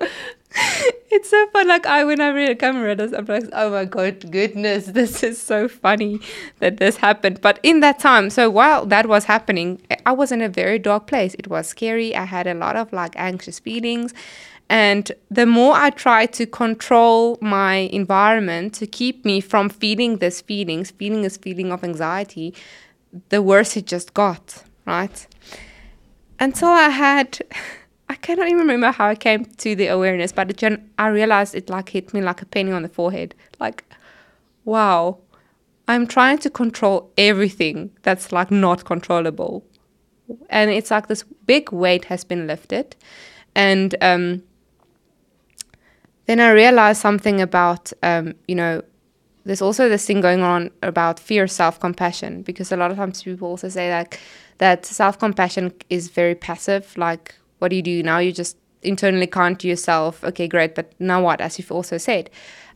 it's 1.11 1.31
so 1.31 1.47
fun. 1.49 1.69
Like 1.69 1.87
I, 1.87 2.05
when 2.05 2.21
I 2.21 2.31
read 2.31 2.51
a 2.51 2.55
camera, 2.55 2.97
I'm 3.17 3.27
like, 3.27 3.45
oh 3.53 3.71
my 3.71 3.85
god, 3.85 4.31
goodness, 4.31 4.87
this 4.99 5.23
is 5.23 5.41
so 5.41 5.69
funny 5.69 6.21
that 6.59 6.79
this 6.79 6.97
happened. 6.97 7.41
But 7.41 7.59
in 7.63 7.81
that 7.81 7.99
time, 7.99 8.31
so 8.31 8.51
while 8.51 8.87
that 8.87 9.07
was 9.07 9.25
happening, 9.25 9.81
I 10.07 10.13
was 10.13 10.33
in 10.33 10.43
a 10.43 10.49
very 10.49 10.79
dark 10.79 11.07
place. 11.07 11.35
It 11.35 11.49
was 11.49 11.69
scary. 11.69 12.15
I 12.15 12.25
had 12.25 12.47
a 12.47 12.55
lot 12.55 12.77
of 12.77 12.93
like 12.93 13.15
anxious 13.17 13.59
feelings. 13.59 14.13
And 14.69 15.13
the 15.31 15.45
more 15.45 15.75
I 15.75 15.91
tried 15.91 16.33
to 16.35 16.47
control 16.47 17.37
my 17.41 17.75
environment 17.93 18.75
to 18.75 18.87
keep 18.87 19.25
me 19.25 19.41
from 19.41 19.69
feeling 19.69 20.19
this 20.19 20.41
feelings, 20.41 20.91
feeling 20.93 21.23
this 21.23 21.37
feeling 21.37 21.73
of 21.73 21.85
anxiety, 21.85 22.55
the 23.29 23.43
worse 23.43 23.77
it 23.77 23.87
just 23.87 24.15
got, 24.15 24.65
right? 24.87 25.27
Until 26.41 26.69
I 26.69 26.89
had 26.89 27.39
I 28.13 28.17
cannot 28.17 28.49
even 28.49 28.59
remember 28.59 28.91
how 28.91 29.07
I 29.09 29.15
came 29.15 29.47
to 29.47 29.75
the 29.75 29.87
awareness, 29.87 30.33
but 30.33 30.51
it, 30.51 30.81
I 30.99 31.09
realized 31.09 31.55
it 31.55 31.71
like 31.71 31.89
hit 31.89 32.13
me 32.13 32.21
like 32.21 32.43
a 32.43 32.45
penny 32.45 32.71
on 32.71 32.83
the 32.83 32.91
forehead. 32.91 33.35
Like, 33.59 33.85
wow, 34.67 35.17
I'm 35.89 36.07
trying 36.07 36.37
to 36.41 36.51
control 36.51 37.11
everything 37.17 37.91
that's 38.03 38.31
like 38.31 38.51
not 38.51 38.85
controllable, 38.85 39.65
and 40.51 40.71
it's 40.71 40.91
like 40.91 41.07
this 41.07 41.23
big 41.47 41.73
weight 41.73 42.05
has 42.05 42.23
been 42.23 42.47
lifted, 42.47 42.97
and 43.55 43.95
um, 44.03 44.43
then 46.27 46.39
I 46.39 46.51
realized 46.51 47.01
something 47.01 47.41
about 47.41 47.95
um, 48.03 48.35
you 48.47 48.55
know 48.55 48.83
there's 49.45 49.63
also 49.63 49.89
this 49.89 50.05
thing 50.05 50.21
going 50.21 50.43
on 50.43 50.71
about 50.83 51.19
fierce 51.19 51.55
self 51.55 51.81
compassion 51.81 52.43
because 52.43 52.73
a 52.73 52.77
lot 52.77 52.91
of 52.91 52.99
times 52.99 53.23
people 53.23 53.49
also 53.49 53.71
say 53.71 53.91
like 53.91 54.21
that 54.59 54.85
self 54.85 55.19
compassion 55.19 55.73
is 55.89 56.09
very 56.09 56.35
passive 56.35 56.95
like 56.99 57.37
what 57.63 57.71
do 57.71 57.77
you 57.77 57.83
do 57.83 58.03
now? 58.03 58.19
You 58.19 58.33
just 58.33 58.57
internally 58.83 59.29
can't 59.29 59.59
to 59.61 59.69
yourself, 59.69 60.25
okay, 60.25 60.49
great, 60.49 60.75
but 60.75 60.93
now 60.99 61.23
what? 61.23 61.41
As 61.41 61.59
you've 61.59 61.71
also 61.71 61.97
said. 61.97 62.29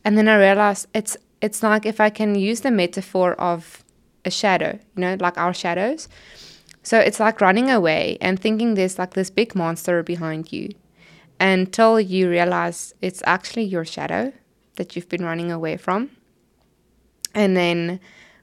And 0.05 0.17
then 0.17 0.29
I 0.29 0.37
realized 0.37 0.87
it's 0.93 1.17
it's 1.41 1.61
like 1.61 1.85
if 1.85 1.99
I 1.99 2.09
can 2.09 2.35
use 2.35 2.61
the 2.61 2.71
metaphor 2.71 3.33
of 3.33 3.83
a 4.23 4.31
shadow, 4.31 4.79
you 4.95 5.01
know, 5.01 5.17
like 5.19 5.37
our 5.37 5.53
shadows. 5.53 6.07
So 6.83 6.97
it's 6.99 7.19
like 7.19 7.41
running 7.41 7.69
away 7.69 8.17
and 8.21 8.39
thinking 8.39 8.73
there's 8.75 8.97
like 8.97 9.13
this 9.13 9.29
big 9.29 9.55
monster 9.55 10.01
behind 10.03 10.53
you 10.53 10.69
until 11.37 11.99
you 11.99 12.29
realize 12.29 12.93
it's 13.01 13.21
actually 13.25 13.65
your 13.65 13.83
shadow 13.83 14.31
that 14.77 14.95
you've 14.95 15.09
been 15.09 15.25
running 15.25 15.51
away 15.51 15.75
from. 15.75 16.11
And 17.35 17.57
then 17.57 17.99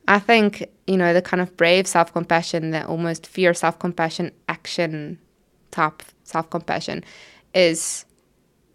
I 0.06 0.18
think, 0.18 0.66
you 0.86 0.98
know, 0.98 1.14
the 1.14 1.22
kind 1.22 1.40
of 1.40 1.56
brave 1.56 1.86
self 1.86 2.12
compassion, 2.12 2.70
the 2.70 2.86
almost 2.86 3.26
fierce 3.26 3.60
self 3.60 3.78
compassion 3.78 4.30
action 4.46 5.18
type 5.70 6.02
self 6.24 6.50
compassion 6.50 7.04
is 7.54 8.04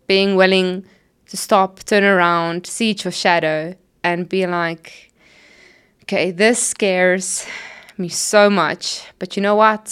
being 0.07 0.35
willing 0.35 0.85
to 1.27 1.37
stop, 1.37 1.79
turn 1.83 2.03
around, 2.03 2.65
see 2.65 2.95
your 3.03 3.11
shadow, 3.11 3.75
and 4.03 4.27
be 4.27 4.47
like, 4.47 5.11
okay, 6.03 6.31
this 6.31 6.59
scares 6.59 7.45
me 7.97 8.09
so 8.09 8.49
much, 8.49 9.03
but 9.19 9.35
you 9.35 9.43
know 9.43 9.55
what? 9.55 9.87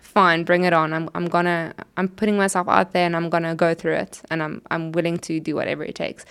Fine, 0.00 0.42
bring 0.42 0.64
it 0.64 0.72
on. 0.72 0.92
I'm, 0.92 1.08
I'm 1.14 1.26
gonna, 1.26 1.72
I'm 1.96 2.08
putting 2.08 2.36
myself 2.36 2.68
out 2.68 2.92
there 2.92 3.06
and 3.06 3.14
I'm 3.14 3.30
gonna 3.30 3.54
go 3.54 3.74
through 3.74 3.94
it, 3.94 4.20
and 4.30 4.42
I'm, 4.42 4.62
I'm 4.70 4.90
willing 4.92 5.18
to 5.18 5.38
do 5.38 5.54
whatever 5.54 5.84
it 5.84 5.94
takes. 5.94 6.24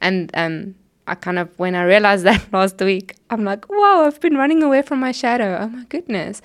And 0.00 0.30
um, 0.34 0.74
I 1.06 1.14
kind 1.14 1.38
of, 1.38 1.56
when 1.58 1.74
I 1.76 1.84
realized 1.84 2.24
that 2.26 2.52
last 2.52 2.80
week, 2.80 3.14
I'm 3.30 3.44
like, 3.44 3.68
wow, 3.68 4.04
I've 4.06 4.20
been 4.20 4.36
running 4.36 4.62
away 4.62 4.82
from 4.82 4.98
my 4.98 5.12
shadow. 5.12 5.58
Oh 5.60 5.68
my 5.68 5.84
goodness. 5.84 6.42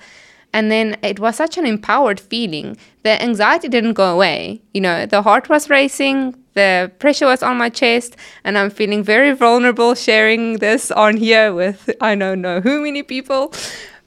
And 0.56 0.70
then 0.70 0.96
it 1.02 1.20
was 1.20 1.36
such 1.36 1.58
an 1.58 1.66
empowered 1.66 2.18
feeling. 2.18 2.78
The 3.02 3.22
anxiety 3.22 3.68
didn't 3.68 3.92
go 3.92 4.14
away. 4.14 4.62
You 4.72 4.80
know, 4.80 5.04
the 5.04 5.20
heart 5.20 5.50
was 5.50 5.68
racing, 5.68 6.34
the 6.54 6.90
pressure 6.98 7.26
was 7.26 7.42
on 7.42 7.58
my 7.58 7.68
chest, 7.68 8.16
and 8.42 8.56
I'm 8.56 8.70
feeling 8.70 9.02
very 9.04 9.32
vulnerable 9.32 9.94
sharing 9.94 10.54
this 10.54 10.90
on 10.90 11.18
here 11.18 11.52
with 11.52 11.90
I 12.00 12.14
don't 12.14 12.40
know 12.40 12.62
who 12.62 12.80
many 12.80 13.02
people. 13.02 13.52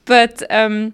But, 0.06 0.42
um, 0.50 0.92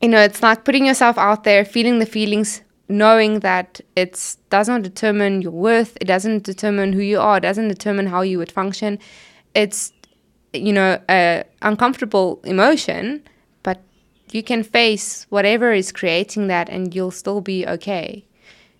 you 0.00 0.08
know, 0.08 0.20
it's 0.20 0.44
like 0.44 0.64
putting 0.64 0.86
yourself 0.86 1.18
out 1.18 1.42
there, 1.42 1.64
feeling 1.64 1.98
the 1.98 2.06
feelings, 2.06 2.62
knowing 2.88 3.40
that 3.40 3.80
it 3.96 4.36
does 4.50 4.68
not 4.68 4.82
determine 4.82 5.42
your 5.42 5.50
worth, 5.50 5.98
it 6.00 6.04
doesn't 6.04 6.44
determine 6.44 6.92
who 6.92 7.02
you 7.02 7.18
are, 7.18 7.38
it 7.38 7.40
doesn't 7.40 7.66
determine 7.66 8.06
how 8.06 8.20
you 8.20 8.38
would 8.38 8.52
function. 8.52 9.00
It's, 9.56 9.92
you 10.52 10.72
know, 10.72 11.00
a 11.10 11.42
uncomfortable 11.62 12.40
emotion 12.44 13.24
you 14.34 14.42
can 14.42 14.62
face 14.62 15.26
whatever 15.30 15.72
is 15.72 15.92
creating 15.92 16.46
that 16.48 16.68
and 16.68 16.94
you'll 16.94 17.10
still 17.10 17.40
be 17.40 17.66
okay 17.66 18.24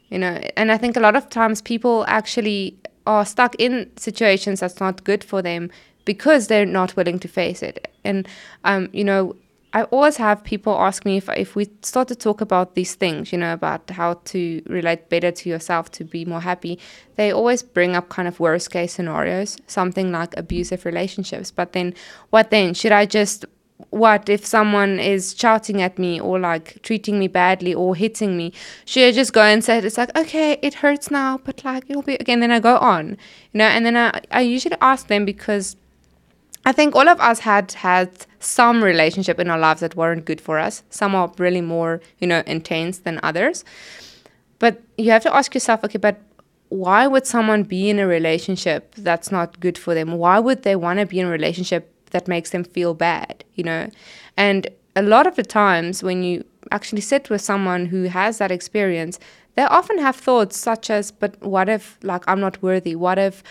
you 0.08 0.18
know 0.18 0.40
and 0.56 0.72
i 0.72 0.76
think 0.78 0.96
a 0.96 1.00
lot 1.00 1.16
of 1.16 1.28
times 1.28 1.60
people 1.60 2.04
actually 2.08 2.76
are 3.06 3.24
stuck 3.24 3.54
in 3.56 3.90
situations 3.96 4.60
that's 4.60 4.80
not 4.80 5.04
good 5.04 5.24
for 5.24 5.42
them 5.42 5.70
because 6.04 6.48
they're 6.48 6.66
not 6.66 6.96
willing 6.96 7.18
to 7.18 7.28
face 7.28 7.62
it 7.62 7.90
and 8.04 8.28
um 8.64 8.88
you 8.92 9.04
know 9.04 9.34
I 9.74 9.84
always 9.84 10.18
have 10.18 10.44
people 10.44 10.74
ask 10.78 11.06
me 11.06 11.16
if 11.16 11.30
if 11.30 11.56
we 11.56 11.66
start 11.80 12.08
to 12.08 12.14
talk 12.14 12.42
about 12.42 12.74
these 12.74 12.94
things, 12.94 13.32
you 13.32 13.38
know, 13.38 13.54
about 13.54 13.88
how 13.88 14.14
to 14.24 14.62
relate 14.66 15.08
better 15.08 15.30
to 15.30 15.48
yourself 15.48 15.90
to 15.92 16.04
be 16.04 16.26
more 16.26 16.40
happy. 16.40 16.78
They 17.16 17.32
always 17.32 17.62
bring 17.62 17.96
up 17.96 18.10
kind 18.10 18.28
of 18.28 18.38
worst 18.38 18.70
case 18.70 18.92
scenarios, 18.92 19.56
something 19.66 20.12
like 20.12 20.36
abusive 20.36 20.84
relationships. 20.84 21.50
But 21.50 21.72
then, 21.72 21.94
what 22.28 22.50
then? 22.50 22.74
Should 22.74 22.92
I 22.92 23.06
just 23.06 23.46
what 23.92 24.30
if 24.30 24.44
someone 24.46 24.98
is 24.98 25.34
shouting 25.38 25.82
at 25.82 25.98
me 25.98 26.18
or 26.18 26.38
like 26.38 26.80
treating 26.82 27.18
me 27.18 27.28
badly 27.28 27.74
or 27.74 27.94
hitting 27.94 28.38
me? 28.38 28.50
Should 28.86 29.04
i 29.04 29.12
just 29.12 29.34
go 29.34 29.42
and 29.42 29.62
say 29.62 29.78
it's 29.78 29.98
like 29.98 30.16
okay 30.16 30.58
it 30.62 30.74
hurts 30.74 31.10
now 31.10 31.38
but 31.44 31.62
like 31.62 31.84
it'll 31.90 32.02
be 32.02 32.14
again 32.14 32.40
then 32.40 32.50
i 32.50 32.58
go 32.58 32.78
on 32.78 33.10
you 33.52 33.58
know? 33.58 33.66
And 33.66 33.84
then 33.84 33.96
i, 33.98 34.20
I 34.30 34.40
usually 34.40 34.76
ask 34.80 35.08
them 35.08 35.26
because 35.26 35.76
i 36.64 36.72
think 36.72 36.96
all 36.96 37.06
of 37.06 37.20
us 37.20 37.40
had 37.40 37.72
had 37.72 38.10
some 38.40 38.82
relationship 38.82 39.38
in 39.38 39.50
our 39.50 39.58
lives 39.58 39.82
that 39.82 39.94
weren't 39.94 40.24
good 40.24 40.40
for 40.40 40.58
us. 40.58 40.82
Some 40.88 41.14
are 41.14 41.30
really 41.36 41.60
more 41.60 42.00
you 42.18 42.26
know 42.26 42.42
intense 42.46 43.00
than 43.00 43.20
others. 43.22 43.64
But 44.58 44.80
you 44.96 45.10
have 45.10 45.22
to 45.24 45.34
ask 45.34 45.52
yourself 45.52 45.84
okay 45.84 45.98
but 45.98 46.18
why 46.70 47.06
would 47.06 47.26
someone 47.26 47.64
be 47.64 47.90
in 47.90 47.98
a 47.98 48.06
relationship 48.06 48.94
that's 48.94 49.30
not 49.30 49.60
good 49.60 49.76
for 49.76 49.92
them? 49.94 50.12
Why 50.12 50.38
would 50.38 50.62
they 50.62 50.76
want 50.76 51.00
to 51.00 51.04
be 51.04 51.20
in 51.20 51.26
a 51.26 51.30
relationship 51.30 51.91
that 52.12 52.28
makes 52.28 52.50
them 52.50 52.64
feel 52.64 52.94
bad, 52.94 53.44
you 53.54 53.64
know? 53.64 53.90
And 54.36 54.68
a 54.96 55.02
lot 55.02 55.26
of 55.26 55.36
the 55.36 55.42
times 55.42 56.02
when 56.02 56.22
you 56.22 56.44
actually 56.70 57.00
sit 57.00 57.28
with 57.28 57.40
someone 57.40 57.86
who 57.86 58.04
has 58.04 58.38
that 58.38 58.50
experience, 58.50 59.18
they 59.54 59.64
often 59.64 59.98
have 59.98 60.16
thoughts 60.16 60.56
such 60.56 60.88
as, 60.88 61.10
but 61.10 61.40
what 61.42 61.68
if, 61.68 61.98
like, 62.02 62.24
I'm 62.26 62.40
not 62.40 62.62
worthy? 62.62 62.94
What 62.94 63.18
if, 63.18 63.42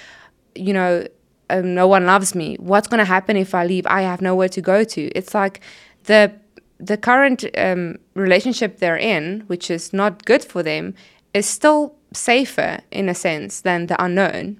you 0.56 0.74
know, 0.74 1.06
um, 1.50 1.76
no 1.76 1.88
one 1.88 2.06
loves 2.06 2.34
me? 2.34 2.56
What's 2.60 2.88
going 2.88 3.00
to 3.00 3.06
happen 3.06 3.38
if 3.38 3.54
I 3.54 3.65
leave? 3.65 3.86
I 3.86 4.02
have 4.02 4.21
nowhere 4.21 4.50
to 4.50 4.62
go 4.62 4.84
to. 4.84 5.02
It's 5.10 5.34
like 5.34 5.62
the 6.06 6.32
the 6.80 6.97
current 6.97 7.45
um, 7.58 7.97
relationship 8.15 8.80
they're 8.80 8.97
in, 8.97 9.41
which 9.41 9.69
is 9.69 9.93
not 9.93 10.26
good 10.26 10.43
for 10.43 10.63
them, 10.63 10.95
is 11.32 11.45
still 11.45 11.95
safer 12.12 12.80
in 12.89 13.08
a 13.08 13.13
sense 13.13 13.62
than 13.62 13.86
the 13.86 14.04
unknown. 14.04 14.60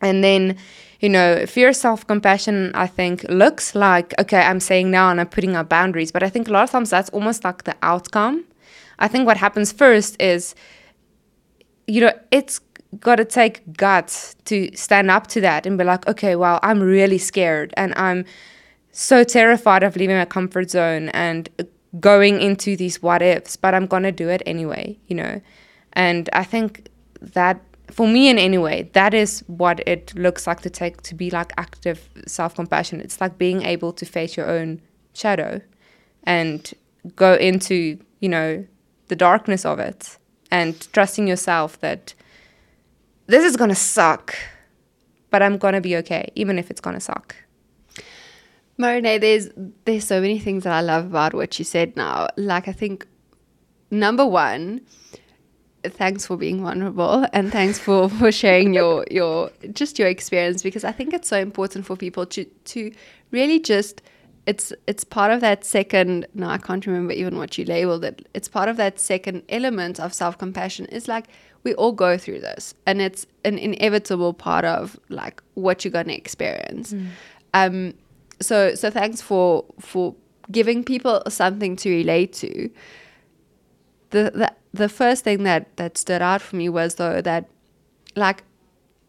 And 0.00 0.22
then 0.22 0.56
you 1.00 1.08
know, 1.08 1.44
fierce 1.46 1.80
self 1.80 2.06
compassion, 2.06 2.72
I 2.74 2.86
think, 2.86 3.24
looks 3.28 3.74
like, 3.74 4.14
okay, 4.18 4.40
I'm 4.40 4.60
saying 4.60 4.90
now 4.90 5.10
and 5.10 5.20
I'm 5.20 5.28
putting 5.28 5.54
up 5.56 5.68
boundaries. 5.68 6.10
But 6.10 6.22
I 6.22 6.28
think 6.28 6.48
a 6.48 6.52
lot 6.52 6.64
of 6.64 6.70
times 6.70 6.90
that's 6.90 7.10
almost 7.10 7.44
like 7.44 7.64
the 7.64 7.76
outcome. 7.82 8.44
I 8.98 9.08
think 9.08 9.26
what 9.26 9.36
happens 9.36 9.72
first 9.72 10.20
is, 10.20 10.54
you 11.86 12.00
know, 12.00 12.12
it's 12.30 12.60
got 12.98 13.16
to 13.16 13.24
take 13.24 13.76
guts 13.76 14.34
to 14.46 14.70
stand 14.74 15.10
up 15.10 15.26
to 15.28 15.40
that 15.42 15.66
and 15.66 15.76
be 15.76 15.84
like, 15.84 16.06
okay, 16.08 16.34
well, 16.34 16.58
I'm 16.62 16.80
really 16.80 17.18
scared 17.18 17.74
and 17.76 17.92
I'm 17.96 18.24
so 18.90 19.22
terrified 19.22 19.82
of 19.82 19.96
leaving 19.96 20.16
my 20.16 20.24
comfort 20.24 20.70
zone 20.70 21.10
and 21.10 21.50
going 22.00 22.40
into 22.40 22.74
these 22.76 23.02
what 23.02 23.20
ifs, 23.20 23.56
but 23.56 23.74
I'm 23.74 23.86
going 23.86 24.04
to 24.04 24.12
do 24.12 24.30
it 24.30 24.42
anyway, 24.46 24.98
you 25.08 25.16
know. 25.16 25.42
And 25.92 26.30
I 26.32 26.44
think 26.44 26.88
that 27.20 27.60
for 27.90 28.06
me 28.08 28.28
in 28.28 28.38
any 28.38 28.58
way, 28.58 28.90
that 28.92 29.14
is 29.14 29.44
what 29.46 29.80
it 29.86 30.14
looks 30.14 30.46
like 30.46 30.60
to 30.62 30.70
take 30.70 31.02
to 31.02 31.14
be 31.14 31.30
like 31.30 31.52
active 31.56 32.08
self 32.26 32.54
compassion. 32.54 33.00
It's 33.00 33.20
like 33.20 33.38
being 33.38 33.62
able 33.62 33.92
to 33.92 34.04
face 34.04 34.36
your 34.36 34.48
own 34.48 34.80
shadow 35.12 35.60
and 36.24 36.72
go 37.14 37.34
into, 37.34 37.98
you 38.20 38.28
know, 38.28 38.66
the 39.08 39.16
darkness 39.16 39.64
of 39.64 39.78
it 39.78 40.18
and 40.50 40.92
trusting 40.92 41.28
yourself 41.28 41.80
that 41.80 42.14
this 43.26 43.44
is 43.44 43.56
gonna 43.56 43.74
suck, 43.74 44.34
but 45.30 45.42
I'm 45.42 45.58
gonna 45.58 45.80
be 45.80 45.96
okay, 45.96 46.30
even 46.34 46.58
if 46.58 46.70
it's 46.70 46.80
gonna 46.80 47.00
suck. 47.00 47.36
Maroné, 48.78 49.20
there's 49.20 49.48
there's 49.84 50.04
so 50.04 50.20
many 50.20 50.38
things 50.38 50.64
that 50.64 50.72
I 50.72 50.80
love 50.80 51.06
about 51.06 51.34
what 51.34 51.58
you 51.58 51.64
said 51.64 51.96
now. 51.96 52.28
Like 52.36 52.68
I 52.68 52.72
think 52.72 53.06
number 53.90 54.26
one, 54.26 54.82
thanks 55.88 56.26
for 56.26 56.36
being 56.36 56.62
vulnerable 56.62 57.26
and 57.32 57.52
thanks 57.52 57.78
for 57.78 58.08
for 58.08 58.32
sharing 58.32 58.74
your 58.74 59.04
your 59.10 59.50
just 59.72 59.98
your 59.98 60.08
experience 60.08 60.62
because 60.62 60.84
I 60.84 60.92
think 60.92 61.12
it's 61.12 61.28
so 61.28 61.38
important 61.38 61.86
for 61.86 61.96
people 61.96 62.26
to 62.26 62.44
to 62.44 62.92
really 63.30 63.60
just 63.60 64.02
it's 64.46 64.72
it's 64.86 65.04
part 65.04 65.32
of 65.32 65.40
that 65.40 65.64
second 65.64 66.26
no 66.34 66.48
I 66.48 66.58
can't 66.58 66.86
remember 66.86 67.12
even 67.12 67.36
what 67.36 67.58
you 67.58 67.64
labeled 67.64 68.04
it. 68.04 68.28
It's 68.34 68.48
part 68.48 68.68
of 68.68 68.76
that 68.76 69.00
second 69.00 69.42
element 69.48 69.98
of 70.00 70.14
self-compassion 70.14 70.86
is 70.86 71.08
like 71.08 71.26
we 71.64 71.74
all 71.74 71.92
go 71.92 72.16
through 72.16 72.40
this 72.40 72.74
and 72.86 73.00
it's 73.00 73.26
an 73.44 73.58
inevitable 73.58 74.32
part 74.32 74.64
of 74.64 74.98
like 75.08 75.42
what 75.54 75.84
you're 75.84 75.92
going 75.92 76.06
to 76.08 76.14
experience. 76.14 76.92
Mm. 76.92 77.08
um 77.54 77.94
so 78.40 78.74
so 78.74 78.90
thanks 78.90 79.20
for 79.20 79.64
for 79.80 80.14
giving 80.50 80.84
people 80.84 81.22
something 81.28 81.76
to 81.76 81.90
relate 81.90 82.32
to. 82.34 82.70
The 84.10 84.30
the 84.34 84.52
the 84.76 84.88
first 84.88 85.24
thing 85.24 85.42
that 85.44 85.76
that 85.76 85.98
stood 85.98 86.22
out 86.22 86.42
for 86.42 86.56
me 86.56 86.68
was 86.68 86.96
though 86.96 87.20
that 87.20 87.48
like 88.14 88.42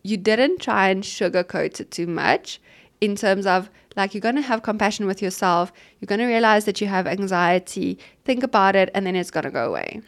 you 0.03 0.17
didn't 0.17 0.59
try 0.61 0.89
and 0.89 1.03
sugarcoat 1.03 1.79
it 1.79 1.91
too 1.91 2.07
much 2.07 2.59
in 3.01 3.15
terms 3.15 3.45
of 3.45 3.69
like 3.95 4.13
you're 4.13 4.21
going 4.21 4.35
to 4.35 4.41
have 4.41 4.63
compassion 4.63 5.05
with 5.05 5.21
yourself 5.21 5.71
you're 5.99 6.07
going 6.07 6.19
to 6.19 6.25
realize 6.25 6.65
that 6.65 6.81
you 6.81 6.87
have 6.87 7.07
anxiety 7.07 7.97
think 8.25 8.43
about 8.43 8.75
it 8.75 8.89
and 8.93 9.05
then 9.05 9.15
it's 9.15 9.31
going 9.31 9.45
to 9.45 9.51
go 9.51 9.67
away. 9.67 10.01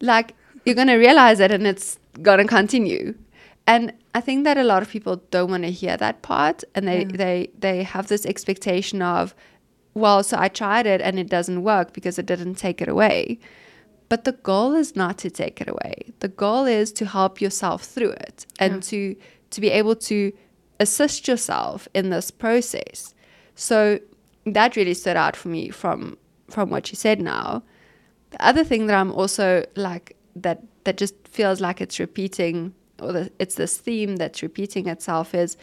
Like 0.00 0.34
you're 0.64 0.74
going 0.74 0.88
to 0.88 0.96
realize 0.96 1.40
it 1.40 1.50
and 1.50 1.66
it's 1.66 1.98
going 2.22 2.38
to 2.38 2.44
continue. 2.44 3.14
And 3.66 3.92
i 4.14 4.20
think 4.20 4.44
that 4.44 4.58
a 4.58 4.64
lot 4.64 4.82
of 4.82 4.88
people 4.88 5.22
don't 5.30 5.50
want 5.50 5.62
to 5.62 5.70
hear 5.70 5.96
that 5.96 6.22
part 6.22 6.64
and 6.74 6.88
they 6.88 7.00
yeah. 7.00 7.16
they 7.22 7.50
they 7.58 7.82
have 7.82 8.08
this 8.08 8.24
expectation 8.26 9.02
of 9.02 9.34
well 9.94 10.22
so 10.22 10.36
i 10.38 10.48
tried 10.48 10.86
it 10.86 11.00
and 11.00 11.18
it 11.18 11.28
doesn't 11.28 11.62
work 11.62 11.92
because 11.92 12.18
it 12.18 12.26
didn't 12.26 12.54
take 12.54 12.80
it 12.80 12.88
away 12.88 13.38
but 14.08 14.24
the 14.24 14.32
goal 14.32 14.74
is 14.74 14.96
not 14.96 15.18
to 15.18 15.30
take 15.30 15.60
it 15.60 15.68
away. 15.68 16.12
The 16.20 16.28
goal 16.28 16.64
is 16.64 16.92
to 16.92 17.06
help 17.06 17.40
yourself 17.40 17.84
through 17.84 18.10
it 18.10 18.46
and 18.58 18.74
yeah. 18.74 18.80
to 18.80 19.16
to 19.50 19.60
be 19.60 19.70
able 19.70 19.96
to 19.96 20.32
assist 20.80 21.26
yourself 21.26 21.88
in 21.94 22.10
this 22.10 22.30
process. 22.30 23.14
So 23.54 23.98
that 24.44 24.76
really 24.76 24.94
stood 24.94 25.16
out 25.16 25.36
for 25.36 25.48
me 25.48 25.70
from 25.70 26.16
from 26.48 26.70
what 26.70 26.90
you 26.90 26.96
said 26.96 27.20
now. 27.20 27.62
The 28.30 28.44
other 28.44 28.64
thing 28.64 28.86
that 28.86 28.96
I'm 28.96 29.12
also 29.12 29.64
like 29.76 30.16
that 30.36 30.62
that 30.84 30.96
just 30.96 31.14
feels 31.28 31.60
like 31.60 31.80
it's 31.80 31.98
repeating 31.98 32.74
or 33.00 33.12
the, 33.12 33.32
it's 33.38 33.54
this 33.56 33.78
theme 33.78 34.16
that's 34.16 34.42
repeating 34.42 34.88
itself 34.88 35.34
is 35.34 35.56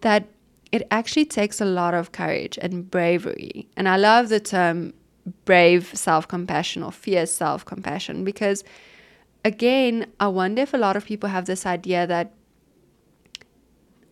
that 0.00 0.26
it 0.72 0.86
actually 0.90 1.24
takes 1.24 1.60
a 1.60 1.64
lot 1.64 1.94
of 1.94 2.12
courage 2.12 2.58
and 2.62 2.90
bravery. 2.90 3.68
And 3.76 3.88
I 3.88 3.96
love 3.96 4.28
the 4.28 4.40
term 4.40 4.94
brave 5.44 5.90
self 5.94 6.26
compassion 6.28 6.82
or 6.82 6.92
fierce 6.92 7.32
self 7.32 7.64
compassion 7.64 8.24
because, 8.24 8.64
again, 9.44 10.06
I 10.18 10.28
wonder 10.28 10.62
if 10.62 10.74
a 10.74 10.78
lot 10.78 10.96
of 10.96 11.04
people 11.04 11.28
have 11.28 11.46
this 11.46 11.66
idea 11.66 12.06
that 12.06 12.32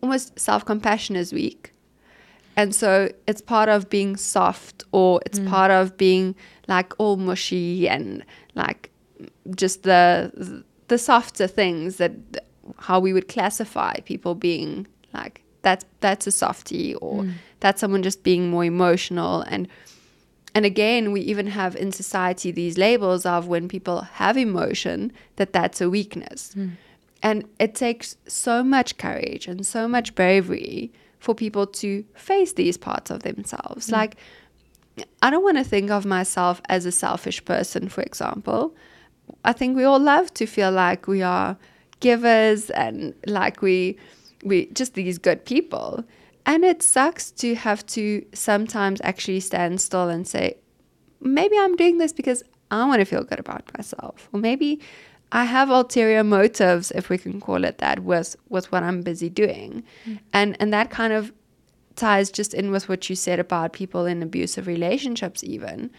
almost 0.01 0.39
self 0.39 0.65
compassion 0.65 1.15
is 1.15 1.33
weak. 1.33 1.73
And 2.55 2.75
so 2.75 3.09
it's 3.25 3.41
part 3.41 3.69
of 3.69 3.89
being 3.89 4.17
soft 4.17 4.83
or 4.91 5.21
it's 5.25 5.39
mm. 5.39 5.47
part 5.47 5.71
of 5.71 5.95
being 5.97 6.35
like 6.67 6.93
all 6.99 7.15
mushy 7.15 7.87
and 7.87 8.25
like 8.55 8.91
just 9.55 9.83
the 9.83 10.63
the 10.89 10.97
softer 10.97 11.47
things 11.47 11.97
that 11.97 12.11
how 12.77 12.99
we 12.99 13.13
would 13.13 13.27
classify 13.27 13.93
people 14.01 14.35
being 14.35 14.87
like 15.13 15.41
that's 15.61 15.85
that's 16.01 16.27
a 16.27 16.31
softie 16.31 16.95
or 16.95 17.23
Mm. 17.23 17.33
that's 17.59 17.81
someone 17.81 18.03
just 18.03 18.23
being 18.23 18.49
more 18.49 18.65
emotional 18.65 19.41
and 19.41 19.67
and 20.55 20.65
again 20.65 21.11
we 21.11 21.21
even 21.21 21.47
have 21.47 21.75
in 21.75 21.91
society 21.91 22.51
these 22.51 22.77
labels 22.77 23.25
of 23.25 23.47
when 23.47 23.67
people 23.67 24.01
have 24.01 24.37
emotion 24.37 25.11
that 25.35 25.53
that's 25.53 25.81
a 25.81 25.89
weakness 25.89 26.53
hmm. 26.53 26.69
and 27.21 27.47
it 27.59 27.75
takes 27.75 28.17
so 28.27 28.63
much 28.63 28.97
courage 28.97 29.47
and 29.47 29.65
so 29.65 29.87
much 29.87 30.15
bravery 30.15 30.91
for 31.19 31.35
people 31.35 31.67
to 31.67 32.03
face 32.15 32.53
these 32.53 32.77
parts 32.77 33.11
of 33.11 33.23
themselves 33.23 33.87
hmm. 33.87 33.93
like 33.93 34.17
I 35.21 35.29
don't 35.29 35.43
want 35.43 35.57
to 35.57 35.63
think 35.63 35.91
of 35.91 36.05
myself 36.05 36.61
as 36.69 36.85
a 36.85 36.91
selfish 36.91 37.43
person, 37.45 37.89
for 37.89 38.01
example. 38.01 38.75
I 39.45 39.53
think 39.53 39.75
we 39.75 39.83
all 39.83 39.99
love 39.99 40.33
to 40.35 40.45
feel 40.45 40.71
like 40.71 41.07
we 41.07 41.21
are 41.21 41.57
givers 41.99 42.69
and 42.71 43.13
like 43.25 43.61
we 43.61 43.97
we 44.43 44.67
just 44.67 44.93
these 44.93 45.17
good 45.17 45.45
people. 45.45 46.03
And 46.45 46.63
it 46.63 46.81
sucks 46.81 47.31
to 47.31 47.55
have 47.55 47.85
to 47.87 48.25
sometimes 48.33 49.01
actually 49.03 49.39
stand 49.39 49.81
still 49.81 50.09
and 50.09 50.27
say, 50.27 50.57
maybe 51.21 51.57
I'm 51.57 51.75
doing 51.75 51.97
this 51.97 52.13
because 52.13 52.43
I 52.71 52.85
want 52.85 52.99
to 52.99 53.05
feel 53.05 53.23
good 53.23 53.39
about 53.39 53.63
myself. 53.77 54.29
Or 54.31 54.39
maybe 54.39 54.79
I 55.31 55.45
have 55.45 55.69
ulterior 55.69 56.23
motives, 56.23 56.91
if 56.91 57.09
we 57.09 57.17
can 57.17 57.39
call 57.39 57.63
it 57.63 57.77
that, 57.79 57.99
with 58.01 58.35
with 58.49 58.71
what 58.71 58.83
I'm 58.83 59.01
busy 59.01 59.29
doing. 59.29 59.83
Mm. 60.05 60.19
And 60.33 60.57
and 60.59 60.73
that 60.73 60.89
kind 60.89 61.13
of 61.13 61.31
ties 61.95 62.31
just 62.31 62.53
in 62.53 62.71
with 62.71 62.89
what 62.89 63.09
you 63.09 63.15
said 63.15 63.39
about 63.39 63.73
people 63.73 64.05
in 64.05 64.23
abusive 64.23 64.67
relationships, 64.67 65.43
even. 65.43 65.91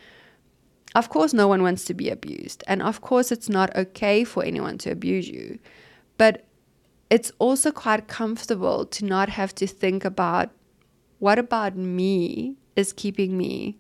Of 0.97 1.09
course, 1.09 1.33
no 1.33 1.47
one 1.47 1.63
wants 1.63 1.85
to 1.85 1.95
be 1.95 2.11
abused. 2.11 2.65
And 2.67 2.83
of 2.83 3.01
course, 3.01 3.31
it's 3.31 3.49
not 3.49 3.75
okay 3.77 4.25
for 4.25 4.43
anyone 4.43 4.79
to 4.79 4.91
abuse 4.91 5.29
you. 5.29 5.61
But 6.19 6.45
it's 7.11 7.33
also 7.39 7.73
quite 7.73 8.07
comfortable 8.07 8.87
to 8.87 9.05
not 9.05 9.29
have 9.29 9.55
to 9.57 9.67
think 9.67 10.05
about 10.05 10.51
what 11.19 11.39
about 11.39 11.77
me 11.77 12.57
is 12.77 12.93
keeping 12.93 13.37
me 13.37 13.77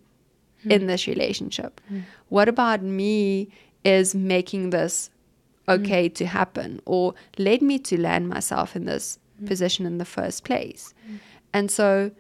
hmm. 0.63 0.71
in 0.71 0.87
this 0.87 1.07
relationship? 1.07 1.81
Hmm. 1.89 2.01
What 2.29 2.49
about 2.49 2.83
me 2.83 3.49
is 3.85 4.15
making 4.15 4.71
this 4.71 5.11
hmm. 5.67 5.73
okay 5.73 6.09
to 6.09 6.27
happen 6.27 6.81
or 6.85 7.15
led 7.39 7.63
me 7.63 7.79
to 7.79 7.99
land 7.99 8.29
myself 8.29 8.77
in 8.77 8.85
this 8.85 9.19
position 9.47 9.87
in 9.87 9.99
the 9.99 10.05
first 10.05 10.45
place? 10.45 10.93
And 11.53 11.71
so 11.71 12.11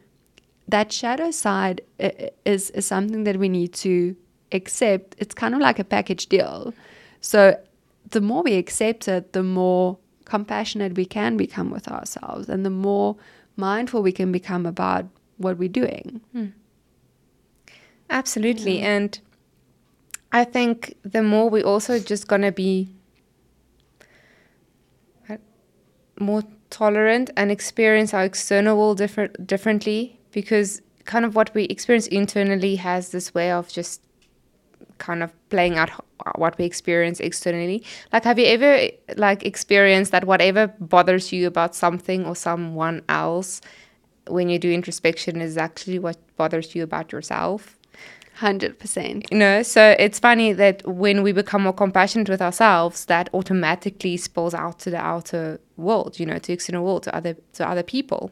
that 0.69 0.93
shadow 0.93 1.31
side 1.31 1.83
is, 2.47 2.71
is 2.71 2.87
something 2.87 3.25
that 3.25 3.37
we 3.37 3.49
need 3.49 3.73
to 3.75 4.17
accept. 4.53 5.17
It's 5.19 5.35
kind 5.35 5.55
of 5.55 5.61
like 5.61 5.79
a 5.79 5.85
package 5.85 6.27
deal. 6.27 6.73
So 7.21 7.59
the 8.11 8.21
more 8.21 8.43
we 8.43 8.55
accept 8.55 9.09
it, 9.09 9.33
the 9.33 9.43
more 9.43 9.99
compassionate 10.31 10.97
we 10.97 11.05
can 11.05 11.37
become 11.37 11.71
with 11.71 11.89
ourselves 11.89 12.49
and 12.49 12.65
the 12.65 12.71
more 12.71 13.17
mindful 13.57 14.01
we 14.01 14.13
can 14.13 14.31
become 14.31 14.65
about 14.65 15.05
what 15.39 15.59
we're 15.59 15.77
doing. 15.83 16.21
Hmm. 16.33 16.47
Absolutely. 18.09 18.79
And 18.81 19.19
I 20.31 20.45
think 20.45 20.97
the 21.03 21.23
more 21.23 21.51
we 21.51 21.65
also 21.65 21.99
just 21.99 22.29
going 22.29 22.43
to 22.43 22.53
be 22.53 22.89
more 26.21 26.45
tolerant 26.69 27.31
and 27.37 27.51
experience 27.51 28.15
our 28.15 28.25
external 28.25 28.79
world 28.79 28.99
different 28.99 29.47
differently 29.47 30.21
because 30.31 30.81
kind 31.07 31.25
of 31.25 31.35
what 31.35 31.53
we 31.55 31.65
experience 31.65 32.07
internally 32.07 32.77
has 32.77 33.11
this 33.11 33.35
way 33.35 33.51
of 33.51 33.69
just 33.69 34.01
kind 35.01 35.23
of 35.25 35.33
playing 35.49 35.77
out 35.77 35.91
what 36.37 36.57
we 36.59 36.65
experience 36.65 37.19
externally. 37.19 37.83
Like 38.13 38.25
have 38.25 38.39
you 38.39 38.47
ever 38.47 38.91
like 39.17 39.45
experienced 39.45 40.13
that 40.13 40.25
whatever 40.25 40.69
bothers 40.79 41.33
you 41.33 41.49
about 41.49 41.75
something 41.75 42.25
or 42.25 42.37
someone 42.37 43.03
else 43.09 43.61
when 44.29 44.49
you 44.49 44.59
do 44.61 44.71
introspection 44.71 45.41
is 45.41 45.57
actually 45.57 45.99
what 45.99 46.19
bothers 46.37 46.75
you 46.75 46.85
about 46.85 47.11
yourself? 47.11 47.77
100%. 48.39 49.31
you 49.31 49.37
know 49.37 49.63
so 49.63 49.95
it's 49.99 50.19
funny 50.19 50.55
that 50.55 50.87
when 50.87 51.23
we 51.23 51.31
become 51.31 51.65
more 51.65 51.75
compassionate 51.75 52.29
with 52.29 52.41
ourselves 52.41 53.05
that 53.05 53.29
automatically 53.35 54.17
spills 54.17 54.55
out 54.55 54.79
to 54.79 54.89
the 54.89 54.97
outer 54.97 55.61
world 55.77 56.19
you 56.19 56.25
know 56.25 56.39
to 56.39 56.51
external 56.53 56.83
world 56.83 57.03
to 57.03 57.15
other 57.15 57.37
to 57.53 57.69
other 57.69 57.83
people. 57.83 58.31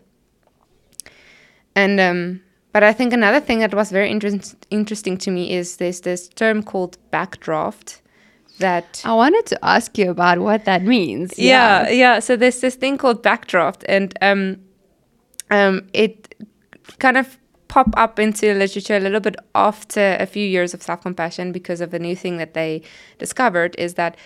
And 1.75 2.01
um 2.01 2.41
but 2.73 2.83
i 2.83 2.93
think 2.93 3.12
another 3.12 3.41
thing 3.41 3.59
that 3.61 3.75
was 3.75 3.91
very 3.91 4.11
interest, 4.11 4.57
interesting 4.71 5.16
to 5.16 5.31
me 5.31 5.53
is 5.53 5.77
there's 5.77 6.01
this 6.03 6.29
term 6.29 6.62
called 6.62 6.99
backdraft 7.12 8.01
that 8.59 9.03
I 9.05 9.14
wanted 9.14 9.47
to 9.47 9.64
ask 9.64 9.97
you 9.99 10.11
about 10.11 10.39
what 10.39 10.64
that 10.64 10.83
means. 10.83 11.39
yeah, 11.39 11.89
yeah. 11.89 12.19
So 12.19 12.37
there's 12.37 12.61
this 12.61 12.75
thing 12.75 12.99
called 12.99 13.23
backdraft, 13.23 13.85
and 13.89 14.16
um, 14.21 14.59
um, 15.51 15.89
it 15.93 16.35
kind 16.99 17.16
of 17.16 17.39
pop 17.69 17.89
up 17.97 18.19
into 18.19 18.53
literature 18.55 18.97
a 18.97 19.01
little 19.01 19.21
bit 19.21 19.37
after 19.55 20.16
a 20.19 20.27
few 20.27 20.47
years 20.47 20.73
of 20.73 20.83
self-compassion 20.83 21.53
because 21.53 21.81
of 21.81 21.91
the 21.91 21.99
new 21.99 22.16
thing 22.16 22.39
that 22.39 22.55
they 22.55 22.83
discovered 23.19 23.75
is 23.79 23.95
that 23.95 24.16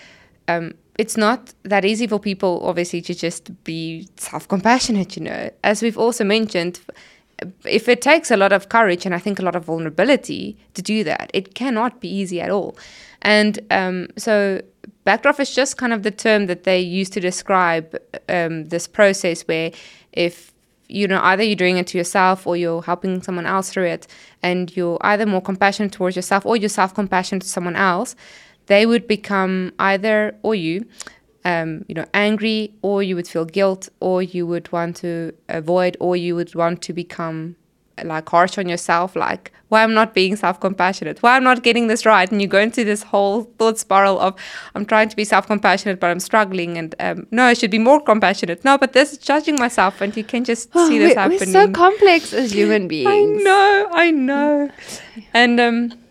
um, 0.48 0.72
it's 0.98 1.16
not 1.16 1.52
that 1.64 1.84
easy 1.84 2.06
for 2.06 2.18
people, 2.18 2.60
obviously, 2.64 3.00
to 3.02 3.14
just 3.14 3.64
be 3.64 4.08
self-compassionate. 4.16 5.16
You 5.16 5.24
know, 5.24 5.50
as 5.62 5.82
we've 5.82 5.98
also 5.98 6.24
mentioned. 6.24 6.80
If 7.64 7.88
it 7.88 8.02
takes 8.02 8.30
a 8.30 8.36
lot 8.36 8.52
of 8.52 8.68
courage 8.68 9.06
and 9.06 9.14
I 9.14 9.18
think 9.18 9.38
a 9.38 9.42
lot 9.42 9.56
of 9.56 9.64
vulnerability 9.64 10.56
to 10.74 10.82
do 10.82 11.04
that, 11.04 11.30
it 11.32 11.54
cannot 11.54 12.00
be 12.00 12.08
easy 12.08 12.40
at 12.40 12.50
all. 12.50 12.76
And 13.22 13.60
um, 13.70 14.08
so 14.16 14.60
backdraft 15.06 15.40
is 15.40 15.54
just 15.54 15.76
kind 15.76 15.92
of 15.92 16.02
the 16.02 16.10
term 16.10 16.46
that 16.46 16.64
they 16.64 16.80
use 16.80 17.10
to 17.10 17.20
describe 17.20 17.96
um, 18.28 18.66
this 18.66 18.86
process 18.86 19.42
where 19.42 19.72
if 20.12 20.52
you 20.88 21.08
know 21.08 21.20
either 21.22 21.42
you're 21.42 21.56
doing 21.56 21.78
it 21.78 21.86
to 21.88 21.98
yourself 21.98 22.46
or 22.46 22.56
you're 22.56 22.82
helping 22.82 23.22
someone 23.22 23.46
else 23.46 23.70
through 23.70 23.86
it 23.86 24.06
and 24.42 24.76
you're 24.76 24.98
either 25.02 25.24
more 25.24 25.40
compassionate 25.40 25.92
towards 25.92 26.16
yourself 26.16 26.44
or 26.44 26.56
you're 26.56 26.68
self-compassionate 26.68 27.42
to 27.42 27.48
someone 27.48 27.76
else 27.76 28.14
they 28.66 28.84
would 28.84 29.08
become 29.08 29.72
either 29.78 30.36
or 30.42 30.54
you 30.54 30.84
um, 31.44 31.84
you 31.88 31.94
know 31.94 32.06
angry 32.14 32.74
or 32.82 33.02
you 33.02 33.16
would 33.16 33.28
feel 33.28 33.44
guilt 33.44 33.88
or 34.00 34.22
you 34.22 34.46
would 34.46 34.70
want 34.72 34.96
to 34.96 35.32
avoid 35.48 35.96
or 36.00 36.16
you 36.16 36.34
would 36.34 36.54
want 36.54 36.82
to 36.82 36.92
become 36.92 37.56
like 38.04 38.28
harsh 38.28 38.58
on 38.58 38.68
yourself 38.68 39.14
like 39.14 39.52
why 39.68 39.82
i'm 39.82 39.94
not 39.94 40.14
being 40.14 40.34
self-compassionate 40.34 41.22
why 41.22 41.36
i'm 41.36 41.44
not 41.44 41.62
getting 41.62 41.86
this 41.88 42.06
right 42.06 42.32
and 42.32 42.40
you 42.40 42.48
go 42.48 42.58
into 42.58 42.84
this 42.84 43.02
whole 43.02 43.44
thought 43.58 43.78
spiral 43.78 44.18
of 44.18 44.34
i'm 44.74 44.84
trying 44.84 45.08
to 45.08 45.14
be 45.14 45.24
self-compassionate 45.24 46.00
but 46.00 46.10
i'm 46.10 46.18
struggling 46.18 46.78
and 46.78 46.94
um, 47.00 47.26
no 47.30 47.44
i 47.44 47.52
should 47.52 47.70
be 47.70 47.78
more 47.78 48.00
compassionate 48.00 48.64
no 48.64 48.78
but 48.78 48.92
this 48.92 49.12
is 49.12 49.18
judging 49.18 49.56
myself 49.58 50.00
and 50.00 50.16
you 50.16 50.24
can 50.24 50.42
just 50.42 50.72
see 50.88 50.98
this 50.98 51.14
we're, 51.14 51.20
happening 51.20 51.38
we're 51.52 51.66
so 51.66 51.70
complex 51.70 52.32
as 52.32 52.52
human 52.52 52.88
beings. 52.92 53.08
I 53.08 53.20
know, 53.20 53.88
I 53.92 54.10
know. 54.10 54.70
And 55.34 55.60
um 55.60 56.01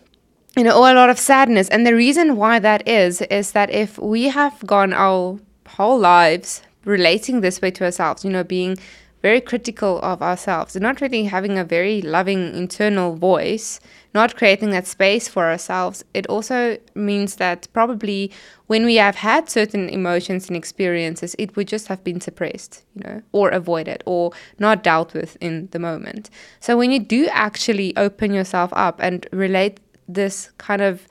you 0.56 0.64
know, 0.64 0.76
a 0.76 0.94
lot 0.94 1.10
of 1.10 1.18
sadness. 1.18 1.68
And 1.68 1.86
the 1.86 1.94
reason 1.94 2.36
why 2.36 2.58
that 2.58 2.86
is 2.86 3.22
is 3.22 3.52
that 3.52 3.70
if 3.70 3.98
we 3.98 4.24
have 4.24 4.66
gone 4.66 4.92
our 4.92 5.38
whole 5.66 5.98
lives 5.98 6.62
relating 6.84 7.40
this 7.40 7.62
way 7.62 7.70
to 7.70 7.84
ourselves, 7.84 8.24
you 8.24 8.30
know, 8.30 8.44
being 8.44 8.76
very 9.22 9.40
critical 9.40 10.00
of 10.00 10.20
ourselves, 10.20 10.74
not 10.74 11.00
really 11.00 11.24
having 11.24 11.56
a 11.56 11.64
very 11.64 12.02
loving 12.02 12.54
internal 12.56 13.14
voice, 13.14 13.78
not 14.14 14.36
creating 14.36 14.70
that 14.70 14.86
space 14.86 15.28
for 15.28 15.44
ourselves, 15.44 16.04
it 16.12 16.26
also 16.26 16.76
means 16.96 17.36
that 17.36 17.68
probably 17.72 18.32
when 18.66 18.84
we 18.84 18.96
have 18.96 19.14
had 19.14 19.48
certain 19.48 19.88
emotions 19.88 20.48
and 20.48 20.56
experiences, 20.56 21.36
it 21.38 21.54
would 21.56 21.68
just 21.68 21.86
have 21.86 22.02
been 22.02 22.20
suppressed, 22.20 22.84
you 22.96 23.02
know, 23.04 23.22
or 23.30 23.48
avoided 23.50 24.02
or 24.06 24.32
not 24.58 24.82
dealt 24.82 25.14
with 25.14 25.36
in 25.40 25.68
the 25.70 25.78
moment. 25.78 26.28
So 26.58 26.76
when 26.76 26.90
you 26.90 26.98
do 26.98 27.28
actually 27.30 27.96
open 27.96 28.34
yourself 28.34 28.70
up 28.72 28.98
and 29.00 29.26
relate 29.32 29.78
this 30.14 30.50
kind 30.58 30.82
of 30.82 31.06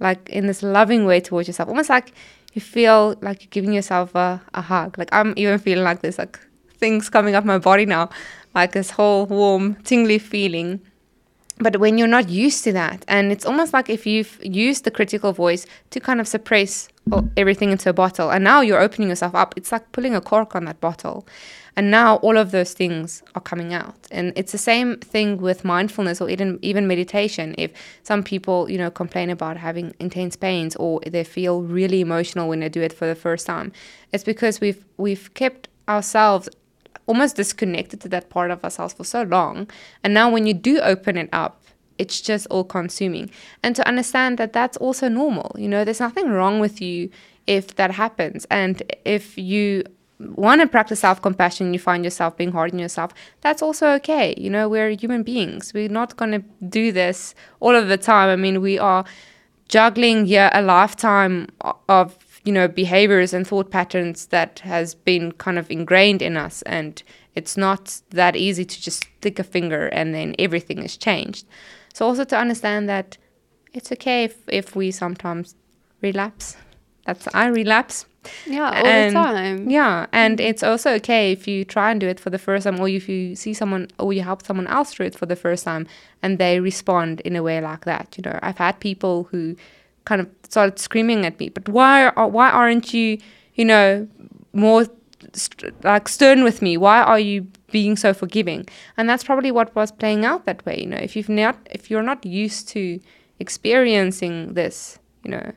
like 0.00 0.28
in 0.28 0.46
this 0.46 0.62
loving 0.62 1.06
way 1.06 1.20
towards 1.20 1.48
yourself, 1.48 1.68
almost 1.68 1.88
like 1.90 2.12
you 2.52 2.60
feel 2.60 3.16
like 3.20 3.42
you're 3.42 3.50
giving 3.50 3.72
yourself 3.72 4.14
a, 4.14 4.42
a 4.54 4.62
hug. 4.62 4.98
Like 4.98 5.08
I'm 5.12 5.34
even 5.36 5.58
feeling 5.58 5.84
like 5.84 6.00
this, 6.00 6.18
like 6.18 6.38
things 6.78 7.08
coming 7.08 7.34
up 7.34 7.44
my 7.44 7.58
body 7.58 7.86
now, 7.86 8.10
like 8.54 8.72
this 8.72 8.90
whole 8.90 9.26
warm, 9.26 9.76
tingly 9.84 10.18
feeling. 10.18 10.80
But 11.58 11.78
when 11.78 11.96
you're 11.96 12.06
not 12.06 12.28
used 12.28 12.64
to 12.64 12.72
that, 12.72 13.04
and 13.08 13.32
it's 13.32 13.46
almost 13.46 13.72
like 13.72 13.88
if 13.88 14.06
you've 14.06 14.38
used 14.44 14.84
the 14.84 14.90
critical 14.90 15.32
voice 15.32 15.64
to 15.90 16.00
kind 16.00 16.20
of 16.20 16.28
suppress 16.28 16.88
everything 17.36 17.70
into 17.70 17.88
a 17.88 17.94
bottle, 17.94 18.30
and 18.30 18.44
now 18.44 18.60
you're 18.60 18.80
opening 18.80 19.08
yourself 19.08 19.34
up, 19.34 19.54
it's 19.56 19.72
like 19.72 19.90
pulling 19.92 20.14
a 20.14 20.20
cork 20.20 20.54
on 20.54 20.66
that 20.66 20.80
bottle. 20.80 21.26
And 21.78 21.90
now 21.90 22.16
all 22.16 22.38
of 22.38 22.52
those 22.52 22.72
things 22.72 23.22
are 23.34 23.40
coming 23.40 23.74
out. 23.74 23.94
And 24.10 24.32
it's 24.34 24.52
the 24.52 24.58
same 24.58 24.96
thing 24.98 25.38
with 25.38 25.62
mindfulness 25.64 26.22
or 26.22 26.30
even 26.30 26.58
even 26.62 26.86
meditation. 26.86 27.54
If 27.58 27.72
some 28.02 28.22
people, 28.22 28.70
you 28.70 28.78
know, 28.78 28.90
complain 28.90 29.28
about 29.28 29.58
having 29.58 29.94
intense 30.00 30.36
pains 30.36 30.74
or 30.76 31.00
they 31.06 31.22
feel 31.22 31.62
really 31.62 32.00
emotional 32.00 32.48
when 32.48 32.60
they 32.60 32.70
do 32.70 32.80
it 32.80 32.94
for 32.94 33.06
the 33.06 33.14
first 33.14 33.46
time, 33.46 33.72
it's 34.12 34.24
because 34.24 34.58
we've 34.58 34.82
we've 34.96 35.32
kept 35.34 35.68
ourselves 35.86 36.48
almost 37.06 37.36
disconnected 37.36 38.00
to 38.00 38.08
that 38.08 38.30
part 38.30 38.50
of 38.50 38.64
ourselves 38.64 38.94
for 38.94 39.04
so 39.04 39.22
long. 39.22 39.68
And 40.02 40.14
now 40.14 40.30
when 40.30 40.46
you 40.46 40.54
do 40.54 40.80
open 40.80 41.16
it 41.16 41.28
up 41.32 41.62
it's 41.98 42.20
just 42.20 42.46
all 42.48 42.64
consuming. 42.64 43.30
And 43.62 43.74
to 43.76 43.88
understand 43.88 44.38
that 44.38 44.52
that's 44.52 44.76
also 44.76 45.08
normal. 45.08 45.54
You 45.58 45.68
know, 45.68 45.84
there's 45.84 46.00
nothing 46.00 46.28
wrong 46.28 46.60
with 46.60 46.80
you 46.80 47.10
if 47.46 47.76
that 47.76 47.90
happens. 47.92 48.46
And 48.50 48.82
if 49.04 49.38
you 49.38 49.84
want 50.18 50.60
to 50.60 50.66
practice 50.66 51.00
self 51.00 51.20
compassion, 51.22 51.72
you 51.72 51.78
find 51.78 52.04
yourself 52.04 52.36
being 52.36 52.52
hard 52.52 52.72
on 52.72 52.78
yourself, 52.78 53.12
that's 53.40 53.62
also 53.62 53.88
okay. 53.94 54.34
You 54.36 54.50
know, 54.50 54.68
we're 54.68 54.90
human 54.90 55.22
beings. 55.22 55.72
We're 55.74 55.88
not 55.88 56.16
going 56.16 56.32
to 56.32 56.44
do 56.68 56.92
this 56.92 57.34
all 57.60 57.74
of 57.74 57.88
the 57.88 57.98
time. 57.98 58.28
I 58.28 58.36
mean, 58.36 58.60
we 58.60 58.78
are 58.78 59.04
juggling 59.68 60.26
here 60.26 60.50
a 60.52 60.62
lifetime 60.62 61.48
of 61.88 62.16
you 62.46 62.52
know 62.52 62.68
behaviors 62.68 63.34
and 63.34 63.46
thought 63.46 63.70
patterns 63.70 64.26
that 64.26 64.60
has 64.60 64.94
been 64.94 65.32
kind 65.32 65.58
of 65.58 65.70
ingrained 65.70 66.22
in 66.22 66.36
us 66.36 66.62
and 66.62 67.02
it's 67.34 67.56
not 67.56 68.00
that 68.10 68.34
easy 68.36 68.64
to 68.64 68.80
just 68.80 69.04
stick 69.18 69.38
a 69.38 69.44
finger 69.44 69.88
and 69.88 70.14
then 70.14 70.34
everything 70.38 70.78
is 70.78 70.96
changed. 70.96 71.46
So 71.92 72.06
also 72.06 72.24
to 72.24 72.36
understand 72.36 72.88
that 72.88 73.18
it's 73.74 73.92
okay 73.92 74.24
if, 74.24 74.36
if 74.48 74.74
we 74.74 74.90
sometimes 74.90 75.54
relapse. 76.00 76.56
That's 77.04 77.28
i 77.34 77.46
relapse. 77.46 78.06
Yeah 78.46 78.68
all 78.68 78.86
and, 78.86 79.14
the 79.14 79.20
time. 79.20 79.70
Yeah 79.70 80.06
and 80.12 80.38
mm. 80.38 80.44
it's 80.44 80.62
also 80.62 80.94
okay 80.94 81.32
if 81.32 81.46
you 81.46 81.64
try 81.64 81.90
and 81.90 82.00
do 82.00 82.08
it 82.08 82.18
for 82.18 82.30
the 82.30 82.38
first 82.38 82.64
time 82.64 82.80
or 82.80 82.88
if 82.88 83.08
you 83.08 83.36
see 83.36 83.54
someone 83.54 83.88
or 83.98 84.12
you 84.12 84.22
help 84.22 84.44
someone 84.44 84.66
else 84.66 84.94
do 84.94 85.02
it 85.02 85.14
for 85.14 85.26
the 85.26 85.36
first 85.36 85.64
time 85.64 85.86
and 86.22 86.38
they 86.38 86.58
respond 86.58 87.20
in 87.20 87.36
a 87.36 87.42
way 87.42 87.60
like 87.60 87.84
that. 87.84 88.14
You 88.16 88.22
know 88.22 88.38
i've 88.42 88.58
had 88.58 88.80
people 88.80 89.24
who 89.24 89.56
kind 90.06 90.20
of 90.22 90.28
started 90.48 90.78
screaming 90.78 91.26
at 91.26 91.38
me. 91.38 91.50
But 91.50 91.68
why 91.68 92.08
are, 92.08 92.28
why 92.28 92.48
aren't 92.48 92.94
you, 92.94 93.18
you 93.54 93.64
know, 93.66 94.08
more 94.54 94.86
st- 95.34 95.84
like 95.84 96.08
stern 96.08 96.42
with 96.42 96.62
me? 96.62 96.78
Why 96.78 97.02
are 97.02 97.20
you 97.20 97.46
being 97.70 97.96
so 97.96 98.14
forgiving? 98.14 98.66
And 98.96 99.10
that's 99.10 99.24
probably 99.24 99.52
what 99.52 99.74
was 99.74 99.92
playing 99.92 100.24
out 100.24 100.46
that 100.46 100.64
way. 100.64 100.80
You 100.80 100.86
know, 100.86 100.96
if 100.96 101.14
you've 101.14 101.28
not 101.28 101.56
if 101.70 101.90
you're 101.90 102.02
not 102.02 102.24
used 102.24 102.68
to 102.68 102.98
experiencing 103.38 104.54
this, 104.54 104.98
you 105.24 105.32
know, 105.32 105.52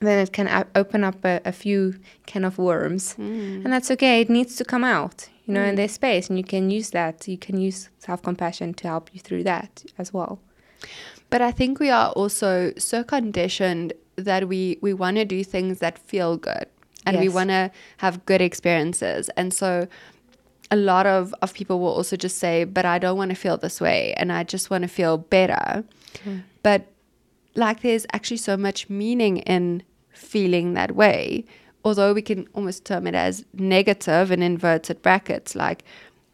then 0.00 0.18
it 0.18 0.32
can 0.32 0.48
a- 0.48 0.66
open 0.74 1.02
up 1.04 1.24
a, 1.24 1.40
a, 1.44 1.52
few 1.52 1.94
can 2.26 2.44
of 2.44 2.58
worms, 2.58 3.14
mm. 3.14 3.64
and 3.64 3.72
that's 3.72 3.90
okay. 3.90 4.20
It 4.20 4.28
needs 4.28 4.56
to 4.56 4.64
come 4.64 4.84
out, 4.84 5.28
you 5.46 5.54
know, 5.54 5.60
mm. 5.60 5.70
in 5.70 5.74
their 5.76 5.88
space, 5.88 6.28
and 6.28 6.36
you 6.36 6.44
can 6.44 6.70
use 6.70 6.90
that. 6.90 7.26
You 7.26 7.38
can 7.38 7.58
use 7.58 7.88
self 7.98 8.22
compassion 8.22 8.74
to 8.74 8.88
help 8.88 9.10
you 9.14 9.20
through 9.20 9.44
that 9.44 9.84
as 9.96 10.12
well. 10.12 10.40
But 11.34 11.42
I 11.42 11.50
think 11.50 11.80
we 11.80 11.90
are 11.90 12.10
also 12.10 12.72
so 12.78 13.02
conditioned 13.02 13.92
that 14.14 14.46
we 14.46 14.78
we 14.80 14.94
want 14.94 15.16
to 15.16 15.24
do 15.24 15.42
things 15.42 15.80
that 15.80 15.98
feel 15.98 16.36
good 16.36 16.66
and 17.04 17.16
yes. 17.16 17.22
we 17.22 17.28
want 17.28 17.50
to 17.50 17.72
have 17.96 18.24
good 18.24 18.40
experiences. 18.40 19.30
And 19.30 19.52
so 19.52 19.88
a 20.70 20.76
lot 20.76 21.06
of, 21.06 21.34
of 21.42 21.52
people 21.52 21.80
will 21.80 21.92
also 21.92 22.14
just 22.16 22.38
say, 22.38 22.62
but 22.62 22.84
I 22.84 23.00
don't 23.00 23.16
want 23.16 23.30
to 23.30 23.34
feel 23.34 23.56
this 23.56 23.80
way 23.80 24.14
and 24.16 24.30
I 24.30 24.44
just 24.44 24.70
want 24.70 24.82
to 24.82 24.88
feel 24.88 25.18
better. 25.18 25.82
Mm. 26.24 26.44
But 26.62 26.86
like 27.56 27.80
there's 27.80 28.06
actually 28.12 28.36
so 28.36 28.56
much 28.56 28.88
meaning 28.88 29.38
in 29.38 29.82
feeling 30.12 30.74
that 30.74 30.94
way. 30.94 31.46
Although 31.84 32.12
we 32.14 32.22
can 32.22 32.46
almost 32.54 32.84
term 32.84 33.08
it 33.08 33.16
as 33.16 33.44
negative 33.54 34.30
in 34.30 34.40
inverted 34.40 35.02
brackets, 35.02 35.56
like 35.56 35.82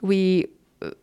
we 0.03 0.49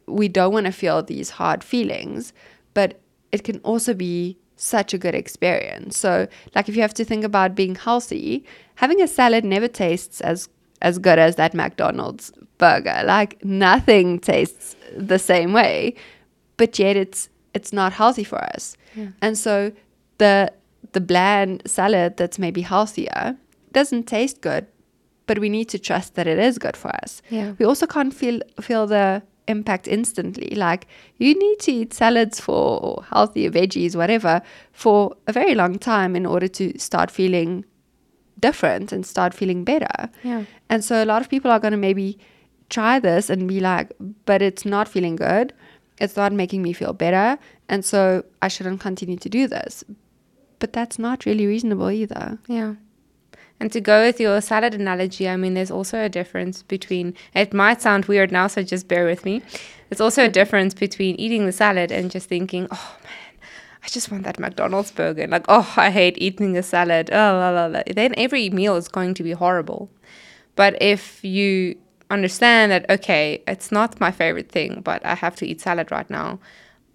we 0.05 0.27
don't 0.27 0.53
want 0.53 0.67
to 0.67 0.71
feel 0.71 1.01
these 1.01 1.31
hard 1.31 1.63
feelings, 1.63 2.31
but 2.75 3.01
it 3.32 3.43
can 3.43 3.59
also 3.59 3.93
be 3.93 4.38
such 4.55 4.93
a 4.93 4.97
good 4.97 5.15
experience. 5.15 5.97
So, 5.97 6.28
like 6.55 6.67
if 6.67 6.75
you 6.75 6.82
have 6.82 6.93
to 6.95 7.05
think 7.05 7.23
about 7.23 7.55
being 7.55 7.75
healthy, 7.75 8.43
having 8.75 9.01
a 9.01 9.07
salad 9.07 9.45
never 9.45 9.67
tastes 9.67 10.21
as 10.21 10.49
as 10.82 10.99
good 10.99 11.19
as 11.19 11.36
that 11.36 11.53
McDonald's 11.53 12.32
burger. 12.57 13.01
Like 13.05 13.43
nothing 13.43 14.19
tastes 14.19 14.75
the 14.95 15.19
same 15.19 15.53
way, 15.53 15.95
but 16.57 16.78
yet 16.80 16.95
it's 16.95 17.30
it's 17.53 17.73
not 17.73 17.93
healthy 17.93 18.23
for 18.23 18.43
us. 18.55 18.78
Yeah. 18.95 19.09
And 19.21 19.38
so 19.38 19.71
the 20.17 20.51
the 20.93 21.01
bland 21.01 21.63
salad 21.65 22.17
that's 22.17 22.39
maybe 22.39 22.61
healthier 22.61 23.38
doesn't 23.73 24.03
taste 24.03 24.41
good, 24.41 24.67
but 25.25 25.39
we 25.39 25.49
need 25.49 25.69
to 25.69 25.80
trust 25.80 26.15
that 26.15 26.28
it 26.28 26.39
is 26.39 26.57
good 26.57 26.78
for 26.78 26.89
us. 27.03 27.21
Yeah. 27.30 27.53
We 27.59 27.65
also 27.65 27.88
can't 27.88 28.13
feel 28.13 28.41
feel 28.61 28.88
the 28.88 29.23
impact 29.47 29.87
instantly. 29.87 30.55
Like 30.55 30.87
you 31.17 31.37
need 31.37 31.59
to 31.59 31.71
eat 31.71 31.93
salads 31.93 32.39
for 32.39 32.79
or 32.83 33.03
healthy 33.03 33.49
veggies, 33.49 33.95
whatever, 33.95 34.41
for 34.71 35.15
a 35.27 35.33
very 35.33 35.55
long 35.55 35.79
time 35.79 36.15
in 36.15 36.25
order 36.25 36.47
to 36.47 36.77
start 36.79 37.11
feeling 37.11 37.65
different 38.39 38.91
and 38.91 39.05
start 39.05 39.33
feeling 39.33 39.63
better. 39.63 40.09
Yeah. 40.23 40.43
And 40.69 40.83
so 40.83 41.03
a 41.03 41.05
lot 41.05 41.21
of 41.21 41.29
people 41.29 41.51
are 41.51 41.59
going 41.59 41.71
to 41.71 41.77
maybe 41.77 42.19
try 42.69 42.99
this 42.99 43.29
and 43.29 43.47
be 43.47 43.59
like, 43.59 43.91
but 44.25 44.41
it's 44.41 44.65
not 44.65 44.87
feeling 44.87 45.15
good. 45.15 45.53
It's 45.99 46.15
not 46.15 46.33
making 46.33 46.61
me 46.61 46.73
feel 46.73 46.93
better. 46.93 47.39
And 47.69 47.83
so 47.83 48.23
I 48.41 48.47
shouldn't 48.47 48.79
continue 48.79 49.17
to 49.17 49.29
do 49.29 49.47
this. 49.47 49.83
But 50.59 50.73
that's 50.73 50.99
not 50.99 51.25
really 51.25 51.47
reasonable 51.47 51.89
either. 51.89 52.39
Yeah. 52.47 52.75
And 53.59 53.71
to 53.71 53.81
go 53.81 54.05
with 54.05 54.19
your 54.19 54.39
salad 54.41 54.75
analogy, 54.75 55.27
I 55.27 55.35
mean, 55.35 55.55
there's 55.55 55.71
also 55.71 56.03
a 56.03 56.09
difference 56.09 56.61
between, 56.61 57.15
it 57.33 57.53
might 57.53 57.81
sound 57.81 58.05
weird 58.05 58.31
now, 58.31 58.47
so 58.47 58.61
just 58.61 58.87
bear 58.87 59.05
with 59.05 59.25
me. 59.25 59.41
There's 59.89 60.01
also 60.01 60.25
a 60.25 60.29
difference 60.29 60.73
between 60.73 61.15
eating 61.15 61.45
the 61.45 61.51
salad 61.51 61.91
and 61.91 62.11
just 62.11 62.29
thinking, 62.29 62.67
oh 62.69 62.95
man, 63.03 63.49
I 63.83 63.87
just 63.87 64.11
want 64.11 64.23
that 64.25 64.39
McDonald's 64.39 64.91
burger. 64.91 65.23
And 65.23 65.31
Like, 65.31 65.45
oh, 65.47 65.73
I 65.75 65.89
hate 65.89 66.17
eating 66.19 66.55
a 66.55 66.61
salad. 66.63 67.09
Oh, 67.11 67.15
la, 67.15 67.49
la, 67.49 67.65
la. 67.65 67.81
Then 67.87 68.13
every 68.17 68.49
meal 68.49 68.75
is 68.75 68.87
going 68.87 69.15
to 69.15 69.23
be 69.23 69.31
horrible. 69.31 69.89
But 70.55 70.79
if 70.81 71.23
you 71.23 71.77
understand 72.11 72.71
that, 72.71 72.89
okay, 72.89 73.43
it's 73.47 73.71
not 73.71 73.99
my 73.99 74.11
favorite 74.11 74.51
thing, 74.51 74.81
but 74.81 75.03
I 75.05 75.15
have 75.15 75.35
to 75.37 75.47
eat 75.47 75.61
salad 75.61 75.91
right 75.91 76.09
now, 76.09 76.39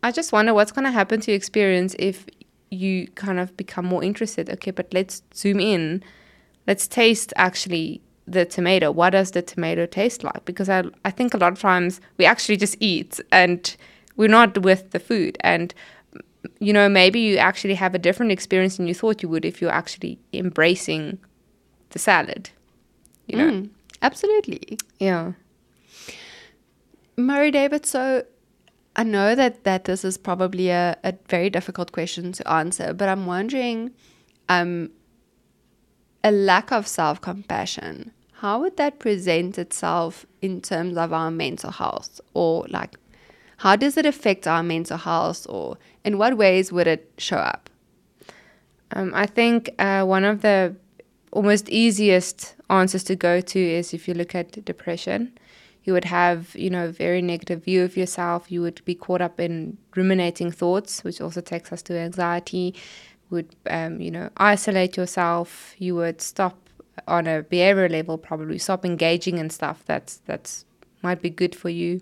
I 0.03 0.13
just 0.13 0.33
wonder 0.33 0.55
what's 0.55 0.73
going 0.73 0.85
to 0.85 0.91
happen 0.91 1.21
to 1.23 1.31
your 1.33 1.37
experience 1.37 1.97
if 1.99 2.27
you 2.71 3.09
kind 3.09 3.41
of 3.41 3.57
become 3.57 3.85
more 3.85 4.03
interested. 4.03 4.49
Okay, 4.51 4.71
but 4.71 4.93
let's 4.93 5.23
zoom 5.35 5.61
in 5.61 6.03
let's 6.67 6.87
taste 6.87 7.33
actually 7.37 8.01
the 8.27 8.45
tomato. 8.45 8.91
What 8.91 9.11
does 9.11 9.33
the 9.33 9.43
tomato 9.43 9.87
taste 9.87 10.25
like? 10.25 10.45
Because 10.45 10.69
I, 10.69 10.85
I 11.05 11.11
think 11.11 11.35
a 11.35 11.39
lot 11.39 11.53
of 11.53 11.61
times 11.61 12.01
we 12.19 12.25
actually 12.25 12.57
just 12.57 12.77
eat 12.81 13.21
and 13.31 13.77
we're 14.17 14.29
not 14.29 14.59
with 14.63 14.91
the 14.91 15.01
food. 15.01 15.37
And, 15.41 15.75
you 16.61 16.73
know, 16.73 16.89
maybe 16.89 17.21
you 17.21 17.37
actually 17.37 17.75
have 17.75 17.95
a 17.95 17.99
different 17.99 18.33
experience 18.33 18.77
than 18.77 18.87
you 18.87 18.95
thought 18.95 19.23
you 19.23 19.29
would 19.29 19.45
if 19.45 19.61
you're 19.61 19.71
actually 19.71 20.19
embracing 20.33 21.19
the 21.91 21.99
salad. 21.99 22.51
You 23.27 23.39
know? 23.39 23.51
Mm, 23.51 23.71
absolutely. 24.03 24.79
Yeah. 24.99 25.33
Murray 27.17 27.51
David, 27.51 27.87
so 27.87 28.25
I 28.97 29.05
know 29.05 29.35
that, 29.35 29.65
that 29.65 29.85
this 29.85 30.05
is 30.05 30.17
probably 30.19 30.71
a, 30.71 30.97
a 31.03 31.15
very 31.29 31.51
difficult 31.51 31.93
question 31.93 32.33
to 32.33 32.51
answer, 32.51 32.93
but 32.93 33.09
I'm 33.09 33.27
wondering 33.27 33.93
um, 34.49 34.91
a 36.25 36.31
lack 36.31 36.71
of 36.73 36.87
self 36.87 37.21
compassion, 37.21 38.13
how 38.35 38.61
would 38.61 38.77
that 38.77 38.99
present 38.99 39.59
itself 39.59 40.27
in 40.41 40.61
terms 40.61 40.97
of 40.97 41.13
our 41.13 41.31
mental 41.31 41.71
health? 41.71 42.21
Or, 42.35 42.67
like, 42.69 42.97
how 43.59 43.77
does 43.77 43.97
it 43.97 44.07
affect 44.07 44.47
our 44.47 44.63
mental 44.63 44.99
health? 44.99 45.47
Or, 45.49 45.79
in 46.05 46.19
what 46.19 46.37
ways 46.37 46.73
would 46.73 46.87
it 46.87 47.13
show 47.19 47.37
up? 47.37 47.71
Um, 48.95 49.13
I 49.15 49.27
think 49.27 49.71
uh, 49.79 50.05
one 50.05 50.25
of 50.25 50.43
the 50.43 50.75
almost 51.31 51.69
easiest 51.69 52.55
answers 52.69 53.05
to 53.05 53.17
go 53.17 53.41
to 53.41 53.59
is 53.59 53.95
if 53.95 54.07
you 54.07 54.15
look 54.15 54.35
at 54.35 54.65
depression. 54.65 55.33
You 55.85 55.95
would 55.95 56.05
have, 56.05 56.55
you 56.55 56.71
know, 56.71 56.85
a 56.87 56.93
very 56.93 57.21
negative 57.23 57.65
view 57.65 57.83
of 57.83 57.97
yourself. 57.97 58.53
You 58.53 58.63
would 58.63 58.85
be 58.85 58.95
caught 58.95 59.21
up 59.21 59.41
in 59.41 59.79
ruminating 59.97 60.53
thoughts, 60.53 61.03
which 61.03 61.21
also 61.21 61.41
takes 61.41 61.73
us 61.73 61.83
to 61.83 61.99
anxiety 61.99 62.77
would, 63.33 63.57
um, 63.69 64.01
you 64.01 64.11
know, 64.11 64.31
isolate 64.37 64.97
yourself. 64.97 65.75
You 65.79 65.97
would 65.97 66.21
stop 66.21 66.57
on 67.09 67.27
a 67.27 67.43
behavior 67.43 67.89
level, 67.89 68.19
probably 68.19 68.59
stop 68.59 68.85
engaging 68.85 69.39
in 69.39 69.51
stuff 69.51 69.83
that's 69.87 70.21
that's 70.27 70.65
might 71.03 71.21
be 71.21 71.31
good 71.31 71.55
for 71.55 71.69
you. 71.69 72.01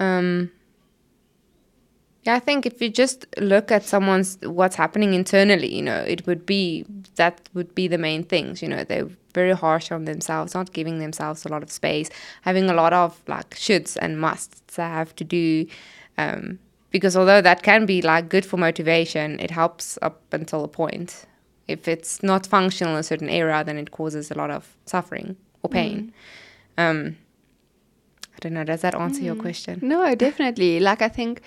Um, 0.00 0.50
yeah, 2.24 2.34
I 2.34 2.38
think 2.38 2.64
if 2.64 2.80
you 2.80 2.88
just 2.88 3.26
look 3.38 3.70
at 3.70 3.84
someone's 3.84 4.38
what's 4.42 4.76
happening 4.76 5.14
internally, 5.14 5.72
you 5.74 5.82
know, 5.82 5.98
it 5.98 6.26
would 6.26 6.46
be 6.46 6.86
that 7.16 7.48
would 7.52 7.74
be 7.74 7.86
the 7.86 7.98
main 7.98 8.24
things. 8.24 8.62
You 8.62 8.68
know, 8.68 8.82
they're 8.82 9.10
very 9.34 9.52
harsh 9.52 9.92
on 9.92 10.06
themselves, 10.06 10.54
not 10.54 10.72
giving 10.72 10.98
themselves 10.98 11.44
a 11.44 11.48
lot 11.48 11.62
of 11.62 11.70
space, 11.70 12.08
having 12.42 12.70
a 12.70 12.74
lot 12.74 12.92
of 12.92 13.20
like 13.28 13.50
shoulds 13.50 13.98
and 14.00 14.18
musts 14.18 14.78
I 14.78 14.88
have 14.88 15.14
to 15.16 15.24
do. 15.24 15.66
Um, 16.16 16.58
because 16.94 17.16
although 17.16 17.40
that 17.40 17.64
can 17.64 17.86
be 17.86 18.00
like 18.02 18.28
good 18.28 18.46
for 18.46 18.56
motivation, 18.56 19.40
it 19.40 19.50
helps 19.50 19.98
up 20.00 20.32
until 20.32 20.62
a 20.62 20.68
point. 20.68 21.26
If 21.66 21.88
it's 21.88 22.22
not 22.22 22.46
functional 22.46 22.92
in 22.92 23.00
a 23.00 23.02
certain 23.02 23.28
area, 23.28 23.64
then 23.64 23.78
it 23.78 23.90
causes 23.90 24.30
a 24.30 24.34
lot 24.34 24.52
of 24.52 24.76
suffering 24.86 25.36
or 25.64 25.70
pain. 25.70 26.12
Mm. 26.78 26.90
Um, 26.90 27.16
I 28.32 28.38
don't 28.38 28.54
know. 28.54 28.62
Does 28.62 28.82
that 28.82 28.94
answer 28.94 29.22
mm. 29.22 29.24
your 29.24 29.34
question? 29.34 29.80
No, 29.82 30.14
definitely. 30.14 30.78
like 30.78 31.02
I 31.02 31.08
think 31.08 31.40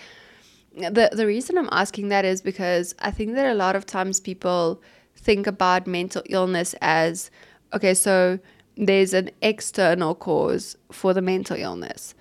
the 0.75 1.09
the 1.13 1.25
reason 1.25 1.57
I'm 1.57 1.69
asking 1.71 2.09
that 2.09 2.25
is 2.25 2.41
because 2.41 2.93
I 2.99 3.11
think 3.11 3.35
that 3.35 3.49
a 3.49 3.55
lot 3.55 3.77
of 3.77 3.85
times 3.85 4.19
people 4.19 4.81
think 5.15 5.47
about 5.47 5.87
mental 5.87 6.23
illness 6.25 6.75
as 6.81 7.31
okay, 7.73 7.93
so 7.93 8.37
there's 8.75 9.13
an 9.13 9.31
external 9.41 10.13
cause 10.13 10.75
for 10.91 11.13
the 11.13 11.21
mental 11.21 11.55
illness 11.55 12.15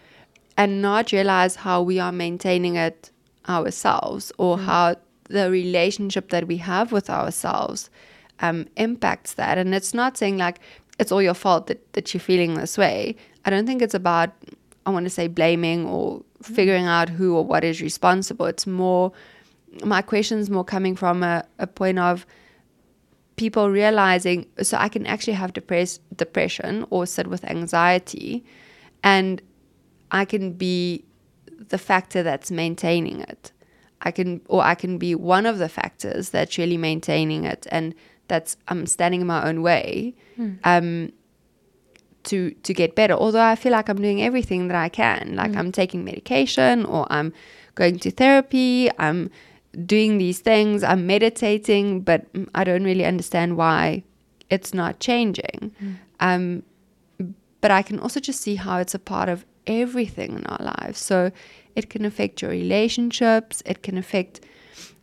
and 0.56 0.80
not 0.80 1.10
realize 1.10 1.56
how 1.56 1.82
we 1.82 1.98
are 1.98 2.12
maintaining 2.12 2.76
it 2.76 3.10
ourselves 3.48 4.32
or 4.38 4.58
how 4.58 4.96
the 5.28 5.50
relationship 5.50 6.30
that 6.30 6.46
we 6.46 6.56
have 6.58 6.92
with 6.92 7.10
ourselves 7.10 7.90
um, 8.40 8.66
impacts 8.76 9.34
that. 9.34 9.58
And 9.58 9.74
it's 9.74 9.94
not 9.94 10.16
saying 10.16 10.38
like 10.38 10.60
it's 10.98 11.12
all 11.12 11.22
your 11.22 11.34
fault 11.34 11.66
that, 11.66 11.92
that 11.92 12.12
you're 12.14 12.20
feeling 12.20 12.54
this 12.54 12.78
way. 12.78 13.16
I 13.44 13.50
don't 13.50 13.66
think 13.66 13.82
it's 13.82 13.94
about, 13.94 14.30
I 14.86 14.90
want 14.90 15.04
to 15.04 15.10
say, 15.10 15.28
blaming 15.28 15.86
or 15.86 16.22
figuring 16.42 16.86
out 16.86 17.08
who 17.08 17.36
or 17.36 17.44
what 17.44 17.64
is 17.64 17.80
responsible. 17.80 18.46
It's 18.46 18.66
more, 18.66 19.12
my 19.84 20.02
question's 20.02 20.50
more 20.50 20.64
coming 20.64 20.96
from 20.96 21.22
a, 21.22 21.44
a 21.58 21.66
point 21.66 21.98
of 21.98 22.26
people 23.36 23.70
realizing, 23.70 24.46
so 24.62 24.78
I 24.78 24.88
can 24.88 25.06
actually 25.06 25.34
have 25.34 25.52
depress, 25.52 25.98
depression 26.14 26.86
or 26.90 27.06
sit 27.06 27.26
with 27.26 27.44
anxiety 27.44 28.44
and 29.02 29.42
I 30.10 30.24
can 30.24 30.52
be 30.52 31.04
the 31.58 31.78
factor 31.78 32.22
that's 32.22 32.50
maintaining 32.50 33.20
it. 33.20 33.52
I 34.02 34.10
can, 34.10 34.40
or 34.48 34.62
I 34.62 34.74
can 34.74 34.98
be 34.98 35.14
one 35.14 35.46
of 35.46 35.58
the 35.58 35.68
factors 35.68 36.30
that's 36.30 36.58
really 36.58 36.76
maintaining 36.76 37.44
it, 37.44 37.66
and 37.70 37.94
that's 38.28 38.56
I'm 38.68 38.86
standing 38.86 39.20
in 39.22 39.26
my 39.26 39.48
own 39.48 39.62
way, 39.62 40.14
um, 40.64 41.12
to 42.24 42.50
to 42.50 42.74
get 42.74 42.94
better. 42.94 43.14
Although 43.14 43.42
I 43.42 43.56
feel 43.56 43.72
like 43.72 43.88
I'm 43.88 44.00
doing 44.00 44.22
everything 44.22 44.68
that 44.68 44.76
I 44.76 44.88
can, 44.88 45.36
like 45.36 45.56
I'm 45.56 45.72
taking 45.72 46.04
medication, 46.04 46.84
or 46.84 47.06
I'm 47.10 47.32
going 47.74 47.98
to 48.00 48.10
therapy, 48.10 48.90
I'm 48.98 49.30
doing 49.86 50.18
these 50.18 50.40
things, 50.40 50.82
I'm 50.82 51.06
meditating, 51.06 52.00
but 52.00 52.26
I 52.54 52.64
don't 52.64 52.84
really 52.84 53.04
understand 53.04 53.56
why 53.56 54.02
it's 54.50 54.72
not 54.74 55.00
changing. 55.00 55.74
Um, 56.20 56.62
but 57.60 57.70
I 57.70 57.82
can 57.82 57.98
also 57.98 58.20
just 58.20 58.40
see 58.40 58.54
how 58.56 58.78
it's 58.78 58.94
a 58.94 58.98
part 58.98 59.28
of 59.28 59.44
everything 59.66 60.38
in 60.38 60.46
our 60.46 60.74
lives. 60.78 60.98
So 60.98 61.30
it 61.74 61.90
can 61.90 62.04
affect 62.04 62.42
your 62.42 62.50
relationships, 62.50 63.62
it 63.66 63.82
can 63.82 63.98
affect, 63.98 64.40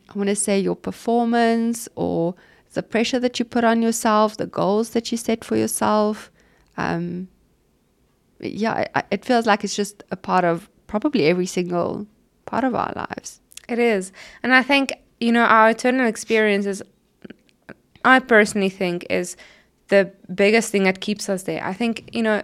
I 0.09 0.18
want 0.18 0.30
to 0.30 0.36
say, 0.36 0.59
your 0.59 0.76
performance 0.76 1.88
or 1.95 2.36
the 2.74 2.84
pressure 2.84 3.20
that 3.20 3.39
you 3.39 3.45
put 3.45 3.64
on 3.64 3.82
yourself, 3.82 4.38
the 4.38 4.47
goals 4.47 4.91
that 4.91 5.11
you 5.11 5.18
set 5.18 5.43
for 5.45 5.55
yourself. 5.55 6.32
Um, 6.78 7.28
yeah, 8.39 8.88
I- 8.95 9.03
it 9.11 9.26
feels 9.26 9.45
like 9.45 9.64
it's 9.64 9.76
just 9.76 10.03
a 10.11 10.16
part 10.16 10.43
of 10.43 10.70
probably 10.88 11.26
every 11.26 11.45
single 11.45 12.07
part 12.45 12.64
of 12.64 12.76
our 12.76 12.91
lives. 12.95 13.39
It 13.70 13.80
is. 13.80 14.11
And 14.41 14.53
I 14.53 14.64
think, 14.64 14.93
you 15.20 15.32
know, 15.32 15.43
our 15.43 15.70
eternal 15.70 16.07
experiences, 16.07 16.82
I 18.03 18.20
personally 18.20 18.70
think, 18.70 19.05
is 19.09 19.38
the 19.88 20.11
biggest 20.34 20.72
thing 20.72 20.84
that 20.84 20.99
keeps 20.99 21.30
us 21.30 21.43
there. 21.43 21.64
I 21.64 21.74
think, 21.74 22.09
you 22.11 22.24
know, 22.24 22.41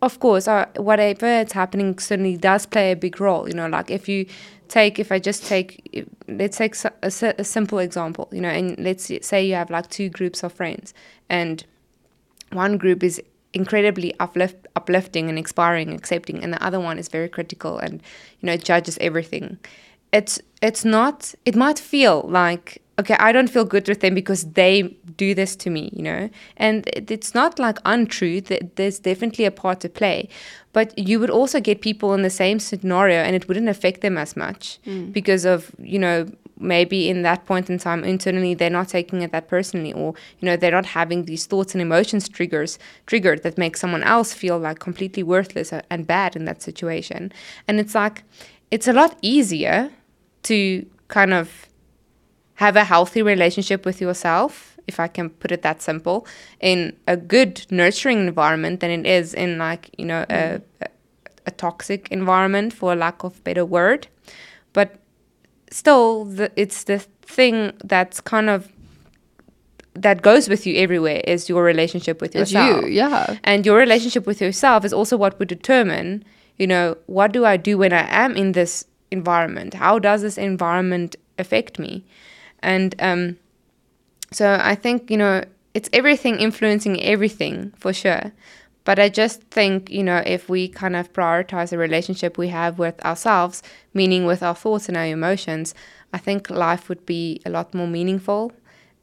of 0.00 0.20
course, 0.20 0.46
uh, 0.46 0.66
whatever 0.76 1.26
is 1.26 1.52
happening 1.52 1.98
certainly 1.98 2.36
does 2.36 2.66
play 2.66 2.92
a 2.92 2.96
big 2.96 3.20
role. 3.20 3.48
You 3.48 3.54
know, 3.54 3.66
like 3.68 3.90
if 3.90 4.08
you 4.08 4.26
take, 4.68 4.98
if 4.98 5.10
I 5.10 5.18
just 5.18 5.44
take, 5.46 6.06
let's 6.28 6.56
take 6.56 6.76
a, 6.84 6.94
a 7.02 7.44
simple 7.44 7.78
example, 7.78 8.28
you 8.30 8.40
know, 8.40 8.48
and 8.48 8.78
let's 8.78 9.10
say 9.26 9.44
you 9.44 9.54
have 9.54 9.70
like 9.70 9.90
two 9.90 10.08
groups 10.08 10.42
of 10.42 10.52
friends, 10.52 10.94
and 11.28 11.64
one 12.52 12.78
group 12.78 13.02
is 13.02 13.20
incredibly 13.52 14.14
uplift, 14.20 14.66
uplifting 14.76 15.28
and 15.28 15.38
inspiring, 15.38 15.92
accepting, 15.92 16.42
and 16.42 16.52
the 16.52 16.62
other 16.62 16.78
one 16.78 16.98
is 16.98 17.08
very 17.08 17.28
critical 17.28 17.78
and 17.78 18.02
you 18.40 18.46
know 18.46 18.56
judges 18.56 18.98
everything. 19.00 19.58
It's 20.12 20.40
it's 20.62 20.84
not. 20.84 21.34
It 21.44 21.56
might 21.56 21.78
feel 21.78 22.22
like 22.28 22.82
okay, 22.98 23.16
I 23.18 23.32
don't 23.32 23.48
feel 23.48 23.64
good 23.64 23.88
with 23.88 24.00
them 24.00 24.14
because 24.14 24.44
they 24.52 24.96
do 25.16 25.34
this 25.34 25.54
to 25.56 25.70
me, 25.70 25.90
you 25.92 26.02
know, 26.02 26.28
and 26.56 26.88
it's 26.94 27.34
not 27.34 27.58
like 27.58 27.78
untrue. 27.84 28.40
That 28.42 28.76
there's 28.76 28.98
definitely 28.98 29.44
a 29.44 29.50
part 29.50 29.80
to 29.80 29.88
play, 29.88 30.28
but 30.72 30.98
you 30.98 31.20
would 31.20 31.30
also 31.30 31.60
get 31.60 31.80
people 31.80 32.14
in 32.14 32.22
the 32.22 32.30
same 32.30 32.58
scenario, 32.58 33.20
and 33.20 33.36
it 33.36 33.48
wouldn't 33.48 33.68
affect 33.68 34.00
them 34.00 34.18
as 34.18 34.36
much 34.36 34.78
mm. 34.86 35.12
because 35.12 35.44
of 35.44 35.70
you 35.78 35.98
know 35.98 36.26
maybe 36.60 37.08
in 37.08 37.22
that 37.22 37.46
point 37.46 37.70
in 37.70 37.78
time 37.78 38.02
internally 38.02 38.52
they're 38.52 38.68
not 38.68 38.88
taking 38.88 39.22
it 39.22 39.30
that 39.30 39.46
personally 39.46 39.92
or 39.92 40.12
you 40.40 40.46
know 40.46 40.56
they're 40.56 40.72
not 40.72 40.86
having 40.86 41.24
these 41.24 41.46
thoughts 41.46 41.72
and 41.72 41.80
emotions 41.80 42.28
triggers 42.28 42.80
triggered 43.06 43.44
that 43.44 43.56
make 43.56 43.76
someone 43.76 44.02
else 44.02 44.34
feel 44.34 44.58
like 44.58 44.80
completely 44.80 45.22
worthless 45.22 45.72
and 45.90 46.06
bad 46.06 46.34
in 46.34 46.46
that 46.46 46.60
situation. 46.60 47.32
And 47.68 47.78
it's 47.78 47.94
like 47.94 48.24
it's 48.70 48.88
a 48.88 48.92
lot 48.92 49.16
easier 49.22 49.90
to 50.44 50.84
kind 51.08 51.32
of 51.32 51.67
have 52.58 52.76
a 52.76 52.84
healthy 52.84 53.22
relationship 53.22 53.84
with 53.84 54.00
yourself 54.00 54.76
if 54.86 54.98
i 54.98 55.06
can 55.06 55.30
put 55.30 55.52
it 55.52 55.62
that 55.62 55.82
simple 55.82 56.26
in 56.60 56.94
a 57.06 57.16
good 57.16 57.66
nurturing 57.70 58.18
environment 58.26 58.80
than 58.80 58.90
it 58.90 59.06
is 59.06 59.34
in 59.34 59.58
like 59.58 59.90
you 59.98 60.04
know 60.04 60.22
a, 60.28 60.34
mm. 60.34 60.62
a, 60.82 60.88
a 61.48 61.50
toxic 61.50 62.08
environment 62.10 62.72
for 62.72 62.94
lack 62.94 63.24
of 63.24 63.36
a 63.38 63.40
better 63.40 63.64
word. 63.64 64.06
But 64.72 64.88
still 65.70 66.24
the, 66.24 66.52
it's 66.56 66.84
the 66.84 66.98
thing 67.22 67.72
that's 67.82 68.20
kind 68.20 68.48
of 68.50 68.68
that 69.94 70.22
goes 70.22 70.48
with 70.48 70.66
you 70.66 70.76
everywhere 70.76 71.20
is 71.24 71.48
your 71.48 71.64
relationship 71.64 72.20
with 72.20 72.36
It's 72.36 72.52
yourself. 72.52 72.84
you, 72.84 72.88
yeah. 72.88 73.38
and 73.42 73.66
your 73.66 73.76
relationship 73.76 74.26
with 74.26 74.40
yourself 74.40 74.84
is 74.84 74.92
also 74.92 75.16
what 75.16 75.38
would 75.38 75.48
determine 75.48 76.24
you 76.56 76.66
know 76.72 76.96
what 77.06 77.32
do 77.32 77.44
i 77.44 77.56
do 77.56 77.76
when 77.82 77.92
i 77.92 78.06
am 78.24 78.36
in 78.36 78.52
this 78.52 78.84
environment? 79.10 79.72
How 79.74 79.98
does 79.98 80.20
this 80.20 80.36
environment 80.36 81.16
affect 81.38 81.78
me 81.78 82.04
and 82.62 82.94
um 83.00 83.36
so 84.32 84.58
i 84.62 84.74
think 84.74 85.10
you 85.10 85.16
know 85.16 85.42
it's 85.74 85.88
everything 85.92 86.36
influencing 86.38 87.00
everything 87.02 87.72
for 87.76 87.92
sure 87.92 88.32
but 88.84 88.98
i 88.98 89.08
just 89.08 89.42
think 89.44 89.90
you 89.90 90.02
know 90.02 90.22
if 90.26 90.48
we 90.48 90.68
kind 90.68 90.96
of 90.96 91.12
prioritize 91.12 91.70
the 91.70 91.78
relationship 91.78 92.36
we 92.38 92.48
have 92.48 92.78
with 92.78 93.02
ourselves 93.04 93.62
meaning 93.94 94.24
with 94.24 94.42
our 94.42 94.54
thoughts 94.54 94.88
and 94.88 94.96
our 94.96 95.06
emotions 95.06 95.74
i 96.12 96.18
think 96.18 96.50
life 96.50 96.88
would 96.88 97.04
be 97.06 97.40
a 97.46 97.50
lot 97.50 97.74
more 97.74 97.86
meaningful 97.86 98.52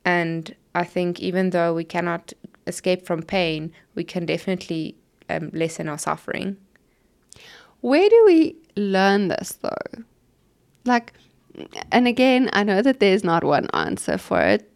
and 0.06 0.56
I 0.76 0.84
think 0.84 1.22
even 1.22 1.52
though 1.52 1.74
we 1.74 1.86
cannot 1.86 2.34
escape 2.68 3.06
from 3.06 3.24
pain, 3.24 3.72
we 3.96 4.04
can 4.04 4.26
definitely 4.26 4.96
um, 5.30 5.50
lessen 5.54 5.88
our 5.88 5.98
suffering. 5.98 6.58
Where 7.80 8.10
do 8.10 8.24
we 8.26 8.58
learn 8.76 9.30
this 9.30 9.58
though? 9.62 10.04
Like, 10.84 11.14
and 11.92 12.08
again, 12.08 12.50
I 12.54 12.64
know 12.64 12.82
that 12.82 13.00
there's 13.00 13.24
not 13.24 13.44
one 13.44 13.68
answer 13.74 14.18
for 14.18 14.42
it, 14.42 14.70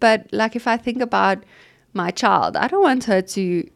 but 0.00 0.26
like 0.32 0.56
if 0.56 0.66
I 0.66 0.76
think 0.76 1.00
about 1.00 1.44
my 1.92 2.10
child, 2.10 2.56
I 2.56 2.68
don't 2.68 2.82
want 2.82 3.04
her 3.04 3.22
to 3.22 3.70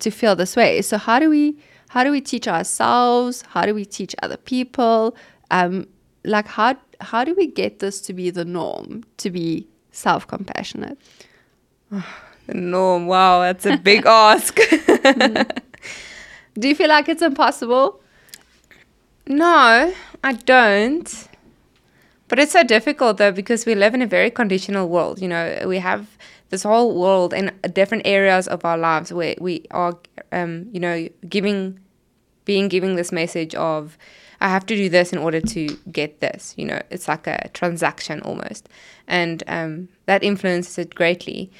to 0.00 0.10
feel 0.10 0.36
this 0.36 0.56
way. 0.56 0.82
So 0.82 0.98
how 0.98 1.18
do 1.18 1.30
we 1.30 1.56
how 1.88 2.04
do 2.04 2.10
we 2.10 2.20
teach 2.20 2.48
ourselves? 2.48 3.42
How 3.42 3.66
do 3.66 3.74
we 3.74 3.84
teach 3.84 4.14
other 4.22 4.36
people? 4.36 5.16
Um, 5.50 5.86
like 6.24 6.46
how 6.46 6.76
how 7.00 7.24
do 7.24 7.34
we 7.34 7.46
get 7.46 7.78
this 7.78 8.00
to 8.02 8.12
be 8.12 8.30
the 8.30 8.44
norm? 8.44 9.04
To 9.18 9.30
be 9.30 9.68
self 9.90 10.26
compassionate. 10.26 10.98
No, 12.46 12.98
wow, 12.98 13.40
that's 13.40 13.64
a 13.64 13.78
big 13.78 14.04
ask. 14.06 14.54
Do 16.58 16.68
you 16.68 16.74
feel 16.74 16.90
like 16.90 17.08
it's 17.08 17.22
impossible? 17.22 18.02
no, 19.26 19.94
I 20.22 20.32
don't. 20.34 21.28
But 22.28 22.38
it's 22.38 22.52
so 22.52 22.62
difficult 22.62 23.18
though 23.18 23.32
because 23.32 23.66
we 23.66 23.74
live 23.74 23.94
in 23.94 24.02
a 24.02 24.06
very 24.06 24.30
conditional 24.30 24.88
world. 24.88 25.20
You 25.20 25.28
know, 25.28 25.64
we 25.66 25.78
have 25.78 26.06
this 26.50 26.62
whole 26.62 26.98
world 26.98 27.32
in 27.34 27.52
different 27.72 28.06
areas 28.06 28.48
of 28.48 28.64
our 28.64 28.78
lives 28.78 29.12
where 29.12 29.34
we 29.40 29.64
are, 29.70 29.98
um, 30.32 30.68
you 30.72 30.80
know, 30.80 31.08
giving, 31.28 31.80
being 32.44 32.68
giving 32.68 32.96
this 32.96 33.12
message 33.12 33.54
of, 33.54 33.98
I 34.40 34.48
have 34.48 34.66
to 34.66 34.76
do 34.76 34.88
this 34.88 35.12
in 35.12 35.18
order 35.18 35.40
to 35.40 35.68
get 35.90 36.20
this. 36.20 36.54
You 36.56 36.66
know, 36.66 36.82
it's 36.90 37.08
like 37.08 37.26
a 37.26 37.48
transaction 37.54 38.20
almost, 38.22 38.68
and 39.06 39.42
um, 39.46 39.88
that 40.06 40.22
influences 40.22 40.78
it 40.78 40.94
greatly. 40.94 41.50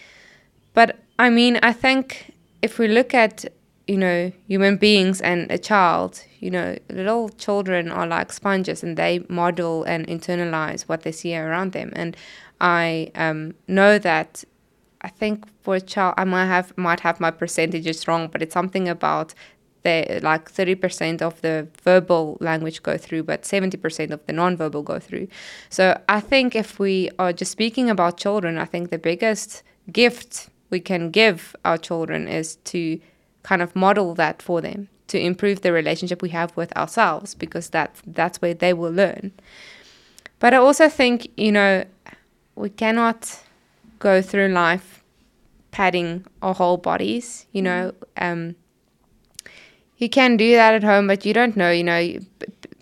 But 0.75 0.99
I 1.19 1.31
mean, 1.31 1.59
I 1.62 1.73
think 1.73 2.35
if 2.62 2.79
we 2.79 2.89
look 2.89 3.15
at 3.15 3.47
you 3.87 3.99
know 3.99 4.32
human 4.49 4.76
beings 4.76 5.20
and 5.20 5.51
a 5.51 5.59
child, 5.59 6.24
you 6.41 6.51
know, 6.51 6.76
little 6.91 7.28
children 7.30 7.91
are 7.91 8.07
like 8.07 8.32
sponges 8.32 8.82
and 8.82 8.97
they 8.97 9.24
model 9.28 9.85
and 9.85 10.07
internalize 10.07 10.82
what 10.82 11.03
they 11.03 11.12
see 11.12 11.37
around 11.37 11.72
them. 11.72 11.93
And 11.95 12.16
I 12.61 13.11
um, 13.14 13.55
know 13.68 13.99
that 13.99 14.45
I 15.03 15.09
think 15.09 15.47
for 15.62 15.74
a 15.76 15.80
child, 15.80 16.14
I 16.16 16.24
might 16.24 16.47
have 16.47 16.76
might 16.78 17.01
have 17.01 17.20
my 17.20 17.30
percentages 17.30 18.09
wrong, 18.09 18.28
but 18.28 18.43
it's 18.43 18.55
something 18.55 18.89
about 18.89 19.35
the 19.82 20.18
like 20.22 20.51
thirty 20.51 20.74
percent 20.74 21.20
of 21.20 21.41
the 21.43 21.68
verbal 21.82 22.39
language 22.41 22.82
go 22.82 22.97
through, 22.97 23.24
but 23.24 23.45
seventy 23.45 23.76
percent 23.76 24.12
of 24.12 24.24
the 24.26 24.32
non-verbal 24.32 24.82
go 24.82 24.99
through. 24.99 25.28
So 25.68 26.01
I 26.09 26.20
think 26.20 26.57
if 26.57 26.78
we 26.78 27.11
are 27.18 27.35
just 27.35 27.53
speaking 27.53 27.91
about 27.91 28.16
children, 28.16 28.57
I 28.57 28.64
think 28.64 28.89
the 28.89 28.99
biggest 28.99 29.62
gift 29.93 30.49
we 30.70 30.80
can 30.80 31.11
give 31.11 31.55
our 31.66 31.76
children 31.76 32.26
is 32.26 32.57
to 32.57 32.99
kind 33.45 33.63
of 33.63 33.75
model 33.77 34.15
that 34.15 34.43
for 34.43 34.61
them 34.61 34.89
to 35.07 35.19
improve 35.21 35.61
the 35.61 35.73
relationship 35.73 36.21
we 36.21 36.31
have 36.31 36.57
with 36.57 36.77
ourselves 36.77 37.35
because 37.35 37.71
that 37.71 37.95
that's 38.07 38.43
where 38.43 38.55
they 38.55 38.73
will 38.73 38.91
learn. 38.91 39.31
But 40.41 40.53
I 40.53 40.57
also 40.57 40.89
think 40.89 41.29
you 41.37 41.53
know 41.53 41.85
we 42.57 42.71
cannot 42.71 43.41
go 44.01 44.21
through 44.21 44.49
life 44.49 45.05
padding 45.71 46.25
our 46.43 46.55
whole 46.55 46.77
bodies. 46.77 47.47
You 47.53 47.63
know, 47.63 47.93
um, 48.17 48.55
you 49.99 50.09
can 50.09 50.37
do 50.37 50.53
that 50.55 50.75
at 50.75 50.85
home, 50.85 51.07
but 51.07 51.25
you 51.25 51.33
don't 51.33 51.57
know. 51.57 51.71
You 51.71 51.85
know, 51.85 52.19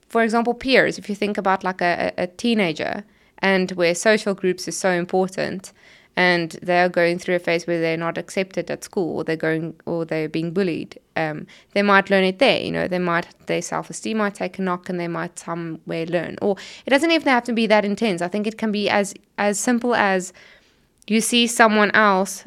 for 0.08 0.22
example, 0.22 0.54
peers. 0.54 0.98
If 0.98 1.08
you 1.08 1.14
think 1.14 1.38
about 1.38 1.64
like 1.64 1.80
a, 1.80 2.12
a 2.18 2.26
teenager 2.26 3.04
and 3.38 3.72
where 3.72 3.94
social 3.94 4.34
groups 4.34 4.68
is 4.68 4.78
so 4.78 4.90
important, 4.90 5.72
and 6.16 6.58
they're 6.62 6.88
going 6.88 7.18
through 7.18 7.36
a 7.36 7.38
phase 7.38 7.66
where 7.66 7.80
they're 7.80 7.96
not 7.96 8.18
accepted 8.18 8.70
at 8.70 8.84
school 8.84 9.16
or 9.16 9.24
they're 9.24 9.36
going 9.36 9.74
or 9.86 10.04
they're 10.04 10.28
being 10.28 10.52
bullied. 10.52 10.98
Um, 11.16 11.46
they 11.72 11.82
might 11.82 12.10
learn 12.10 12.24
it 12.24 12.38
there 12.38 12.60
you 12.60 12.70
know. 12.70 12.86
They 12.86 12.98
might 12.98 13.26
their 13.46 13.62
self-esteem 13.62 14.18
might 14.18 14.34
take 14.34 14.58
a 14.58 14.62
knock 14.62 14.88
and 14.88 15.00
they 15.00 15.08
might 15.08 15.38
somewhere 15.38 16.06
learn. 16.06 16.36
Or 16.42 16.56
it 16.84 16.90
doesn't 16.90 17.10
even 17.10 17.28
have 17.28 17.44
to 17.44 17.52
be 17.52 17.66
that 17.66 17.84
intense. 17.84 18.20
I 18.20 18.28
think 18.28 18.46
it 18.46 18.58
can 18.58 18.72
be 18.72 18.90
as 18.90 19.14
as 19.38 19.58
simple 19.58 19.94
as 19.94 20.32
you 21.06 21.20
see 21.20 21.46
someone 21.46 21.90
else 21.92 22.44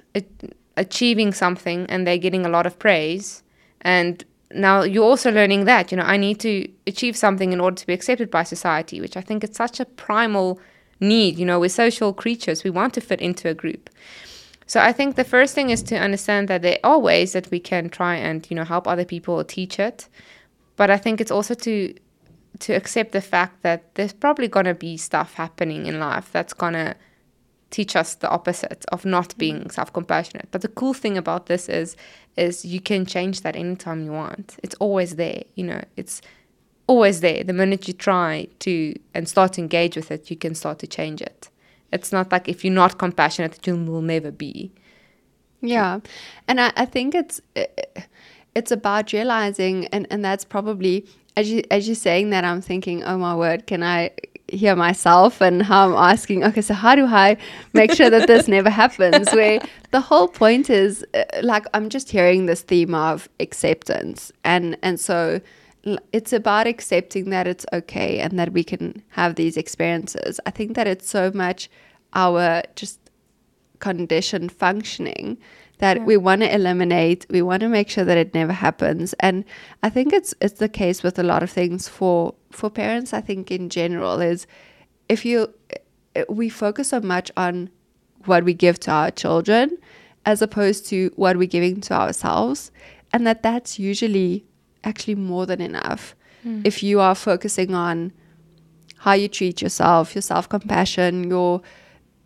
achieving 0.77 1.33
something 1.33 1.85
and 1.89 2.05
they're 2.05 2.17
getting 2.17 2.45
a 2.45 2.49
lot 2.49 2.65
of 2.65 2.77
praise. 2.77 3.43
And 3.81 4.23
now 4.53 4.83
you're 4.83 5.03
also 5.03 5.31
learning 5.31 5.65
that 5.65 5.91
you 5.91 5.97
know 5.97 6.03
i 6.03 6.17
need 6.17 6.39
to 6.39 6.67
achieve 6.87 7.15
something 7.15 7.51
in 7.51 7.59
order 7.59 7.75
to 7.75 7.87
be 7.87 7.93
accepted 7.93 8.29
by 8.29 8.43
society 8.43 9.01
which 9.01 9.17
i 9.17 9.21
think 9.21 9.43
is 9.43 9.55
such 9.55 9.79
a 9.79 9.85
primal 9.85 10.59
need. 10.99 11.37
You 11.37 11.45
know, 11.45 11.59
we're 11.59 11.69
social 11.69 12.13
creatures, 12.13 12.63
we 12.63 12.69
want 12.69 12.93
to 12.95 13.01
fit 13.01 13.21
into 13.21 13.49
a 13.49 13.53
group. 13.53 13.89
So 14.67 14.79
I 14.79 14.91
think 14.93 15.15
the 15.15 15.23
first 15.23 15.53
thing 15.53 15.69
is 15.69 15.83
to 15.83 15.95
understand 15.95 16.47
that 16.47 16.63
there 16.63 16.79
are 16.83 16.97
ways 16.97 17.33
that 17.33 17.51
we 17.51 17.59
can 17.59 17.89
try 17.89 18.15
and, 18.15 18.47
you 18.49 18.55
know, 18.55 18.63
help 18.63 18.87
other 18.87 19.05
people 19.05 19.35
or 19.35 19.43
teach 19.43 19.79
it. 19.79 20.07
But 20.75 20.89
I 20.89 20.97
think 20.97 21.21
it's 21.21 21.31
also 21.31 21.53
to 21.53 21.93
to 22.59 22.73
accept 22.73 23.11
the 23.11 23.21
fact 23.21 23.63
that 23.63 23.93
there's 23.95 24.13
probably 24.13 24.47
going 24.47 24.65
to 24.65 24.73
be 24.73 24.95
stuff 24.95 25.33
happening 25.33 25.87
in 25.87 25.99
life 25.99 26.29
that's 26.31 26.53
going 26.53 26.71
to 26.71 26.95
teach 27.69 27.97
us 27.97 28.15
the 28.15 28.29
opposite 28.29 28.85
of 28.93 29.03
not 29.05 29.29
mm-hmm. 29.29 29.39
being 29.39 29.69
self-compassionate. 29.69 30.47
But 30.51 30.61
the 30.61 30.69
cool 30.69 30.93
thing 30.93 31.17
about 31.17 31.47
this 31.47 31.67
is 31.69 31.97
is 32.37 32.65
you 32.65 32.79
can 32.79 33.05
change 33.05 33.41
that 33.41 33.55
anytime 33.55 34.03
you 34.03 34.11
want. 34.11 34.57
It's 34.63 34.75
always 34.75 35.15
there, 35.15 35.43
you 35.55 35.65
know. 35.65 35.81
It's 35.95 36.21
always 36.87 37.21
there. 37.21 37.43
The 37.43 37.53
minute 37.53 37.87
you 37.87 37.93
try 37.93 38.47
to 38.59 38.95
and 39.13 39.27
start 39.27 39.53
to 39.53 39.61
engage 39.61 39.95
with 39.95 40.11
it, 40.11 40.29
you 40.29 40.37
can 40.37 40.55
start 40.55 40.79
to 40.79 40.87
change 40.87 41.21
it. 41.21 41.49
It's 41.91 42.11
not 42.11 42.31
like 42.31 42.49
if 42.49 42.63
you're 42.63 42.73
not 42.73 42.97
compassionate, 42.97 43.65
you 43.65 43.75
will 43.75 44.01
never 44.01 44.31
be. 44.31 44.71
Yeah, 45.61 45.99
and 46.47 46.59
I, 46.59 46.71
I 46.75 46.85
think 46.85 47.15
it's 47.15 47.41
it's 48.55 48.71
about 48.71 49.13
realizing, 49.13 49.87
and 49.87 50.07
and 50.09 50.23
that's 50.23 50.45
probably 50.45 51.05
as 51.37 51.49
you 51.49 51.63
as 51.71 51.87
you're 51.87 51.95
saying 51.95 52.29
that, 52.31 52.43
I'm 52.43 52.61
thinking, 52.61 53.03
oh 53.03 53.17
my 53.17 53.35
word, 53.35 53.67
can 53.67 53.83
I 53.83 54.11
hear 54.47 54.75
myself 54.75 55.41
and 55.41 55.63
how 55.63 55.89
I'm 55.89 55.95
asking, 56.13 56.43
okay, 56.43 56.61
so 56.61 56.75
how 56.75 56.95
do 56.95 57.05
I 57.05 57.35
make 57.73 57.91
sure 57.93 58.11
that 58.11 58.27
this 58.27 58.47
never 58.47 58.69
happens? 58.69 59.27
Where 59.33 59.59
the 59.91 59.99
whole 59.99 60.27
point 60.27 60.69
is 60.69 61.05
uh, 61.13 61.23
like 61.41 61.65
I'm 61.73 61.89
just 61.89 62.11
hearing 62.11 62.45
this 62.45 62.61
theme 62.61 62.93
of 62.93 63.27
acceptance, 63.39 64.31
and 64.43 64.77
and 64.81 64.99
so 64.99 65.41
it's 66.11 66.33
about 66.33 66.67
accepting 66.67 67.29
that 67.29 67.47
it's 67.47 67.65
okay 67.71 68.19
and 68.19 68.39
that 68.39 68.53
we 68.53 68.63
can 68.63 69.03
have 69.09 69.35
these 69.35 69.55
experiences. 69.55 70.39
I 70.45 70.51
think 70.51 70.75
that 70.75 70.87
it's 70.87 71.09
so 71.09 71.31
much 71.33 71.69
our 72.13 72.63
just 72.75 72.99
conditioned 73.79 74.51
functioning 74.51 75.37
that 75.79 75.97
yeah. 75.97 76.03
we 76.03 76.17
want 76.17 76.41
to 76.41 76.53
eliminate 76.53 77.25
we 77.29 77.41
want 77.41 77.59
to 77.59 77.67
make 77.67 77.89
sure 77.89 78.05
that 78.05 78.17
it 78.17 78.33
never 78.33 78.53
happens 78.53 79.13
and 79.19 79.43
i 79.83 79.89
think 79.89 80.13
it's 80.13 80.33
it's 80.39 80.59
the 80.59 80.69
case 80.69 81.03
with 81.03 81.19
a 81.19 81.23
lot 81.23 81.43
of 81.43 81.49
things 81.49 81.87
for 81.87 82.33
for 82.51 82.69
parents 82.69 83.13
i 83.13 83.19
think 83.19 83.51
in 83.51 83.69
general 83.69 84.21
is 84.21 84.47
if 85.09 85.25
you 85.25 85.53
eh, 85.71 85.77
eh, 86.15 86.23
we 86.29 86.47
focus 86.47 86.89
so 86.89 87.01
much 87.01 87.29
on 87.35 87.69
what 88.23 88.45
we 88.45 88.53
give 88.53 88.79
to 88.79 88.89
our 88.89 89.11
children 89.11 89.77
as 90.25 90.41
opposed 90.41 90.87
to 90.87 91.11
what 91.17 91.37
we're 91.37 91.45
giving 91.45 91.81
to 91.81 91.93
ourselves 91.93 92.71
and 93.11 93.27
that 93.27 93.43
that's 93.43 93.77
usually 93.77 94.45
actually 94.85 95.15
more 95.15 95.45
than 95.45 95.61
enough 95.61 96.15
mm. 96.45 96.65
if 96.65 96.81
you 96.83 96.99
are 96.99 97.15
focusing 97.15 97.73
on 97.73 98.11
how 98.97 99.13
you 99.13 99.27
treat 99.27 99.61
yourself, 99.61 100.15
your 100.15 100.21
self 100.21 100.49
compassion, 100.49 101.29
your 101.29 101.61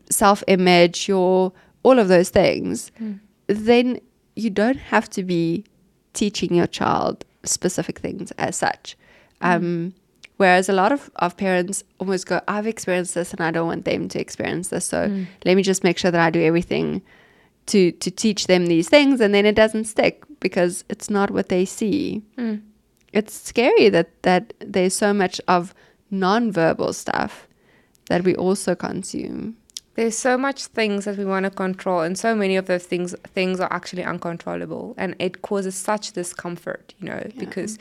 self 0.09 0.43
image, 0.47 1.07
your 1.07 1.51
all 1.83 1.99
of 1.99 2.07
those 2.07 2.29
things, 2.29 2.91
mm. 3.01 3.19
then 3.47 3.99
you 4.35 4.49
don't 4.49 4.77
have 4.77 5.09
to 5.09 5.23
be 5.23 5.65
teaching 6.13 6.53
your 6.53 6.67
child 6.67 7.25
specific 7.43 7.99
things 7.99 8.31
as 8.31 8.55
such. 8.55 8.97
Mm. 9.41 9.55
Um, 9.55 9.93
whereas 10.37 10.69
a 10.69 10.73
lot 10.73 10.91
of, 10.91 11.09
of 11.17 11.35
parents 11.35 11.83
almost 11.99 12.27
go, 12.27 12.41
I've 12.47 12.67
experienced 12.67 13.13
this 13.15 13.33
and 13.33 13.41
I 13.41 13.51
don't 13.51 13.67
want 13.67 13.85
them 13.85 14.07
to 14.09 14.19
experience 14.19 14.69
this. 14.69 14.85
So 14.85 15.09
mm. 15.09 15.27
let 15.45 15.55
me 15.55 15.63
just 15.63 15.83
make 15.83 15.97
sure 15.97 16.11
that 16.11 16.21
I 16.21 16.29
do 16.29 16.41
everything 16.41 17.01
to 17.67 17.91
to 17.91 18.09
teach 18.09 18.47
them 18.47 18.65
these 18.65 18.89
things 18.89 19.21
and 19.21 19.33
then 19.33 19.45
it 19.45 19.55
doesn't 19.55 19.83
stick 19.83 20.23
because 20.39 20.83
it's 20.89 21.09
not 21.09 21.31
what 21.31 21.49
they 21.49 21.65
see. 21.65 22.23
Mm. 22.37 22.61
It's 23.13 23.33
scary 23.33 23.89
that 23.89 24.21
that 24.23 24.53
there's 24.59 24.95
so 24.95 25.13
much 25.13 25.41
of 25.47 25.73
non-verbal 26.11 26.93
stuff 26.93 27.47
that 28.09 28.23
we 28.23 28.35
also 28.35 28.75
consume. 28.75 29.57
There's 29.95 30.17
so 30.17 30.37
much 30.37 30.65
things 30.67 31.05
that 31.05 31.17
we 31.17 31.25
want 31.25 31.43
to 31.43 31.49
control 31.49 32.01
and 32.01 32.17
so 32.17 32.33
many 32.33 32.55
of 32.55 32.67
those 32.67 32.85
things 32.85 33.15
things 33.33 33.59
are 33.59 33.71
actually 33.71 34.03
uncontrollable 34.03 34.93
and 34.97 35.15
it 35.19 35.41
causes 35.41 35.75
such 35.75 36.13
discomfort, 36.13 36.93
you 36.99 37.07
know, 37.09 37.21
yeah. 37.25 37.31
because 37.37 37.77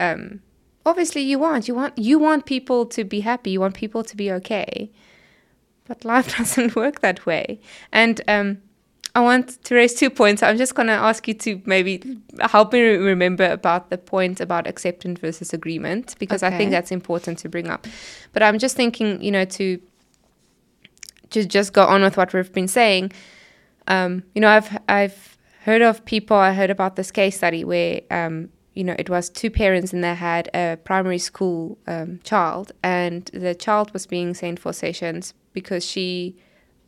um 0.00 0.40
obviously 0.84 1.22
you 1.22 1.38
want 1.38 1.68
you 1.68 1.74
want 1.74 1.96
you 1.98 2.18
want 2.18 2.46
people 2.46 2.86
to 2.86 3.04
be 3.04 3.20
happy, 3.20 3.50
you 3.50 3.60
want 3.60 3.74
people 3.74 4.02
to 4.04 4.16
be 4.16 4.32
okay. 4.32 4.90
But 5.86 6.04
life 6.04 6.36
doesn't 6.38 6.74
work 6.74 7.00
that 7.00 7.26
way. 7.26 7.60
And 7.92 8.20
um 8.26 8.58
I 9.16 9.20
want 9.20 9.64
to 9.64 9.74
raise 9.74 9.94
two 9.94 10.10
points. 10.10 10.42
I'm 10.42 10.58
just 10.58 10.74
going 10.74 10.88
to 10.88 10.92
ask 10.92 11.26
you 11.26 11.32
to 11.32 11.62
maybe 11.64 12.18
help 12.38 12.74
me 12.74 12.80
remember 12.82 13.50
about 13.50 13.88
the 13.88 13.96
point 13.96 14.42
about 14.42 14.66
acceptance 14.66 15.18
versus 15.20 15.54
agreement 15.54 16.14
because 16.18 16.42
okay. 16.42 16.54
I 16.54 16.58
think 16.58 16.70
that's 16.70 16.92
important 16.92 17.38
to 17.38 17.48
bring 17.48 17.68
up. 17.68 17.86
But 18.34 18.42
I'm 18.42 18.58
just 18.58 18.76
thinking, 18.76 19.22
you 19.22 19.30
know, 19.30 19.46
to 19.46 19.80
just 21.30 21.48
just 21.48 21.72
go 21.72 21.86
on 21.86 22.02
with 22.02 22.18
what 22.18 22.34
we've 22.34 22.52
been 22.52 22.68
saying. 22.68 23.10
Um, 23.88 24.22
you 24.34 24.42
know, 24.42 24.50
I've 24.50 24.76
I've 24.86 25.38
heard 25.62 25.80
of 25.80 26.04
people. 26.04 26.36
I 26.36 26.52
heard 26.52 26.68
about 26.68 26.96
this 26.96 27.10
case 27.10 27.38
study 27.38 27.64
where 27.64 28.02
um, 28.10 28.50
you 28.74 28.84
know 28.84 28.96
it 28.98 29.08
was 29.08 29.30
two 29.30 29.50
parents 29.50 29.94
and 29.94 30.04
they 30.04 30.14
had 30.14 30.50
a 30.52 30.76
primary 30.84 31.18
school 31.18 31.78
um, 31.86 32.20
child, 32.22 32.72
and 32.82 33.30
the 33.32 33.54
child 33.54 33.94
was 33.94 34.06
being 34.06 34.34
sent 34.34 34.60
for 34.60 34.74
sessions 34.74 35.32
because 35.54 35.86
she 35.86 36.36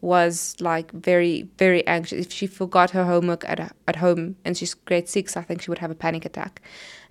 was 0.00 0.54
like 0.60 0.92
very 0.92 1.48
very 1.58 1.86
anxious. 1.86 2.26
If 2.26 2.32
she 2.32 2.46
forgot 2.46 2.90
her 2.90 3.04
homework 3.04 3.48
at 3.48 3.74
at 3.86 3.96
home 3.96 4.36
and 4.44 4.56
she's 4.56 4.74
grade 4.74 5.08
6 5.08 5.36
I 5.36 5.42
think 5.42 5.62
she 5.62 5.70
would 5.70 5.78
have 5.78 5.90
a 5.90 5.94
panic 5.94 6.24
attack. 6.24 6.62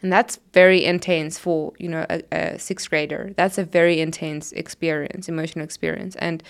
And 0.02 0.14
that's 0.14 0.40
very 0.54 0.86
intense 0.86 1.38
for 1.38 1.74
you 1.80 1.90
know 1.90 2.06
a, 2.10 2.22
a 2.32 2.56
6th 2.58 2.90
grader. 2.90 3.34
That's 3.36 3.58
a 3.58 3.64
very 3.64 4.00
intense 4.00 4.52
experience 4.54 5.28
emotional 5.28 5.66
experience. 5.66 6.16
And 6.18 6.44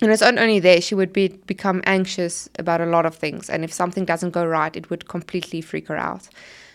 and 0.00 0.10
it's 0.10 0.22
not 0.22 0.38
only 0.38 0.60
there 0.60 0.80
she 0.80 0.94
would 0.94 1.12
be 1.12 1.28
become 1.28 1.82
anxious 1.86 2.48
about 2.58 2.80
a 2.80 2.86
lot 2.86 3.06
of 3.06 3.16
things. 3.16 3.50
And 3.50 3.64
if 3.64 3.72
something 3.72 4.04
doesn't 4.04 4.30
go 4.30 4.44
right 4.44 4.76
it 4.76 4.90
would 4.90 5.08
completely 5.08 5.60
freak 5.60 5.88
her 5.88 5.96
out. 5.96 6.28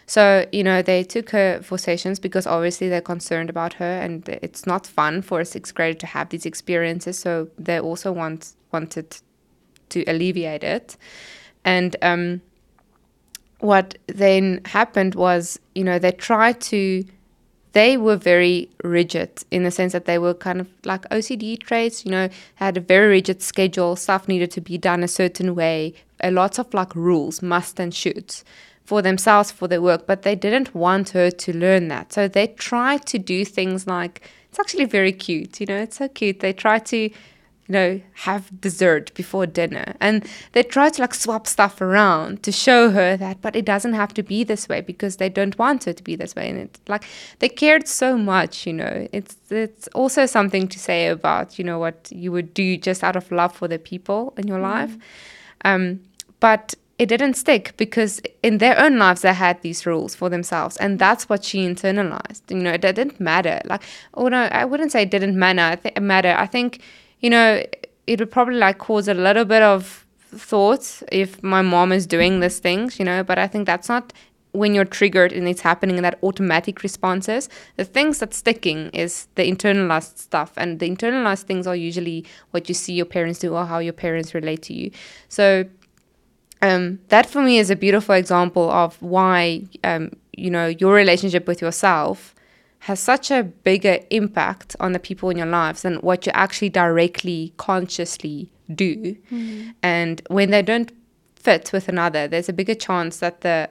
So, 0.09 0.47
you 0.53 0.63
know, 0.63 0.82
they 0.82 1.03
took 1.03 1.32
her 1.32 1.61
for 1.61 1.78
sessions 1.78 2.18
because 2.18 2.47
obviously 2.47 2.88
they're 2.88 3.01
concerned 3.01 3.49
about 3.49 3.74
her 3.74 3.99
and 4.01 4.28
it's 4.30 4.65
not 4.65 4.88
fun 4.88 5.22
for 5.22 5.41
a 5.41 5.45
sixth 5.45 5.76
grader 5.76 5.99
to 5.99 6.05
have 6.05 6.30
these 6.30 6.45
experiences. 6.45 7.20
So 7.20 7.49
they 7.57 7.78
also 7.78 8.13
want 8.13 8.53
wanted 8.72 9.18
to 9.89 10.03
alleviate 10.05 10.63
it. 10.63 10.97
And 11.63 11.95
um, 12.01 12.41
what 13.59 13.97
then 14.07 14.61
happened 14.65 15.15
was, 15.15 15.59
you 15.76 15.84
know, 15.84 15.99
they 15.99 16.11
tried 16.11 16.61
to 16.61 17.03
they 17.74 17.95
were 17.95 18.15
very 18.15 18.70
rigid 18.84 19.30
in 19.51 19.63
the 19.63 19.70
sense 19.70 19.93
that 19.93 20.05
they 20.05 20.18
were 20.18 20.34
kind 20.34 20.59
of 20.59 20.68
like 20.84 21.07
OCD 21.09 21.59
traits, 21.59 22.05
you 22.05 22.09
know, 22.11 22.28
had 22.55 22.76
a 22.76 22.80
very 22.80 23.07
rigid 23.07 23.43
schedule, 23.43 23.95
stuff 23.95 24.28
needed 24.28 24.49
to 24.49 24.61
be 24.61 24.80
done 24.80 25.03
a 25.03 25.07
certain 25.07 25.53
way, 25.53 25.93
a 26.22 26.32
lot 26.32 26.57
of 26.57 26.74
like 26.74 26.95
rules, 26.95 27.43
must 27.43 27.80
and 27.80 27.93
shoulds 27.93 28.43
for 28.84 29.03
themselves 29.03 29.51
for 29.51 29.68
their 29.68 29.82
work, 29.82 30.07
but 30.07 30.24
they 30.24 30.34
didn't 30.34 30.74
want 30.74 31.09
her 31.09 31.30
to 31.30 31.55
learn 31.55 31.89
that. 31.89 32.13
So 32.13 32.28
they 32.28 32.47
tried 32.47 33.05
to 33.07 33.20
do 33.20 33.45
things 33.45 33.86
like 33.86 34.22
it's 34.49 34.59
actually 34.59 34.86
very 34.86 35.11
cute, 35.11 35.59
you 35.59 35.68
know, 35.68 35.78
it's 35.78 35.97
so 35.97 36.07
cute. 36.07 36.39
They 36.39 36.53
try 36.53 36.80
to, 36.80 37.11
you 37.68 37.74
know, 37.74 38.01
have 38.13 38.61
dessert 38.61 39.13
before 39.13 39.45
dinner 39.45 39.95
and 39.99 40.26
they 40.53 40.63
try 40.63 40.89
to 40.89 41.01
like 41.01 41.13
swap 41.13 41.45
stuff 41.45 41.82
around 41.82 42.43
to 42.43 42.51
show 42.51 42.91
her 42.91 43.18
that, 43.18 43.41
but 43.41 43.55
it 43.55 43.65
doesn't 43.65 43.93
have 43.93 44.13
to 44.13 44.24
be 44.24 44.43
this 44.43 44.70
way 44.70 44.82
because 44.82 45.18
they 45.18 45.30
don't 45.30 45.57
want 45.57 45.84
her 45.84 45.93
to 45.93 46.03
be 46.03 46.15
this 46.15 46.36
way. 46.36 46.49
And 46.49 46.59
it 46.59 46.80
like 46.88 47.03
they 47.39 47.49
cared 47.49 47.88
so 47.88 48.18
much, 48.18 48.65
you 48.65 48.74
know. 48.74 49.07
It's 49.11 49.36
it's 49.49 49.88
also 49.89 50.26
something 50.26 50.68
to 50.70 50.80
say 50.80 51.07
about, 51.07 51.59
you 51.59 51.65
know, 51.65 51.78
what 51.78 52.09
you 52.11 52.32
would 52.32 52.53
do 52.53 52.78
just 52.78 53.03
out 53.03 53.15
of 53.15 53.32
love 53.32 53.53
for 53.53 53.68
the 53.68 53.80
people 53.80 54.34
in 54.38 54.47
your 54.47 54.59
mm. 54.59 54.63
life. 54.63 54.97
Um, 55.65 56.01
but 56.39 56.76
it 56.97 57.07
didn't 57.07 57.36
stick 57.36 57.74
because 57.78 58.22
in 58.41 58.57
their 58.57 58.80
own 58.80 58.97
lives 58.97 59.22
they 59.22 59.34
had 59.34 59.61
these 59.61 59.86
rules 59.86 60.15
for 60.15 60.30
themselves 60.30 60.78
and 60.78 60.97
that's 60.97 61.30
what 61.30 61.43
she 61.43 61.59
internalized 61.59 62.41
you 62.49 62.57
know 62.57 62.72
it 62.72 62.82
didn't 62.82 63.20
matter 63.20 63.61
like 63.65 63.84
oh 64.15 64.28
no 64.28 64.45
i 64.45 64.65
wouldn't 64.65 64.91
say 64.91 65.03
it 65.03 65.11
didn't 65.11 65.38
matter 65.38 65.80
th- 65.82 65.99
matter 65.99 66.36
i 66.38 66.47
think 66.47 66.82
you 67.20 67.30
know 67.30 67.63
it 68.05 68.20
would 68.20 68.32
probably 68.32 68.55
like 68.55 68.78
cause 68.78 69.07
a 69.07 69.13
little 69.13 69.45
bit 69.45 69.61
of 69.61 70.05
thought 70.30 71.01
if 71.11 71.41
my 71.41 71.61
mom 71.61 71.91
is 71.91 72.05
doing 72.05 72.39
these 72.39 72.59
things 72.59 72.99
you 72.99 73.05
know 73.05 73.24
but 73.24 73.38
i 73.39 73.47
think 73.47 73.65
that's 73.65 73.89
not 73.89 74.13
when 74.57 74.74
you're 74.74 74.86
triggered 74.86 75.32
and 75.32 75.47
it's 75.47 75.61
happening 75.61 75.97
in 75.97 76.03
that 76.03 76.18
automatic 76.24 76.84
responses, 76.84 77.47
the 77.76 77.86
things 77.86 78.20
that's 78.20 78.38
sticking 78.38 78.89
is 78.89 79.28
the 79.36 79.43
internalized 79.43 80.18
stuff. 80.18 80.53
And 80.57 80.80
the 80.80 80.89
internalized 80.89 81.43
things 81.43 81.68
are 81.68 81.76
usually 81.76 82.26
what 82.51 82.68
you 82.68 82.74
see 82.74 82.93
your 82.93 83.05
parents 83.05 83.39
do 83.39 83.53
or 83.53 83.65
how 83.65 83.80
your 83.80 83.93
parents 83.93 84.34
relate 84.34 84.63
to 84.63 84.74
you. 84.74 84.91
So 85.30 85.65
um, 86.61 86.99
that 87.09 87.28
for 87.28 87.41
me 87.41 87.59
is 87.59 87.70
a 87.70 87.76
beautiful 87.76 88.15
example 88.15 88.70
of 88.72 88.99
why 89.01 89.63
um, 89.84 90.11
you 90.36 90.49
know 90.49 90.68
your 90.68 90.93
relationship 90.93 91.47
with 91.47 91.61
yourself 91.61 92.34
has 92.80 92.99
such 92.99 93.32
a 93.32 93.43
bigger 93.43 93.99
impact 94.09 94.75
on 94.80 94.91
the 94.91 94.99
people 94.99 95.30
in 95.30 95.38
your 95.38 95.47
lives 95.47 95.82
than 95.82 95.95
what 95.97 96.25
you 96.25 96.32
actually 96.34 96.69
directly 96.69 97.53
consciously 97.57 98.51
do 98.73 99.15
mm-hmm. 99.32 99.69
and 99.82 100.21
when 100.30 100.51
they 100.51 100.61
don't 100.61 100.91
fit 101.36 101.71
with 101.73 101.88
another 101.88 102.28
there's 102.28 102.49
a 102.49 102.53
bigger 102.53 102.75
chance 102.75 103.17
that 103.17 103.41
the 103.41 103.69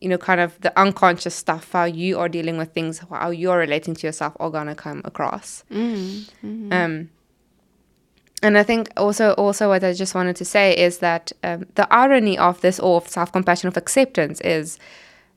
you 0.00 0.08
know 0.08 0.18
kind 0.18 0.40
of 0.40 0.60
the 0.60 0.78
unconscious 0.78 1.34
stuff 1.34 1.72
how 1.72 1.84
you 1.84 2.18
are 2.18 2.28
dealing 2.28 2.56
with 2.58 2.72
things 2.72 2.98
how 3.10 3.30
you're 3.30 3.58
relating 3.58 3.94
to 3.94 4.06
yourself 4.06 4.36
are 4.40 4.50
gonna 4.50 4.74
come 4.74 5.00
across 5.04 5.64
mm-hmm. 5.70 6.72
um 6.72 7.08
and 8.42 8.56
I 8.56 8.62
think 8.62 8.88
also 8.96 9.32
also 9.32 9.68
what 9.68 9.84
I 9.84 9.92
just 9.92 10.14
wanted 10.14 10.36
to 10.36 10.44
say 10.44 10.76
is 10.76 10.98
that 10.98 11.32
um, 11.44 11.66
the 11.74 11.86
irony 11.92 12.38
of 12.38 12.60
this 12.62 12.80
or 12.80 12.96
of 12.96 13.08
self 13.08 13.32
compassion 13.32 13.68
of 13.68 13.76
acceptance 13.76 14.40
is 14.40 14.78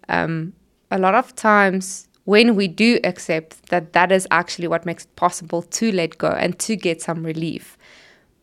um, 0.09 0.53
a 0.89 0.97
lot 0.97 1.13
of 1.15 1.35
times 1.35 2.07
when 2.25 2.55
we 2.55 2.67
do 2.67 2.99
accept 3.03 3.69
that 3.69 3.93
that 3.93 4.11
is 4.11 4.27
actually 4.31 4.67
what 4.67 4.85
makes 4.85 5.03
it 5.05 5.15
possible 5.15 5.61
to 5.61 5.91
let 5.91 6.17
go 6.17 6.29
and 6.29 6.57
to 6.59 6.75
get 6.75 7.01
some 7.01 7.23
relief. 7.23 7.77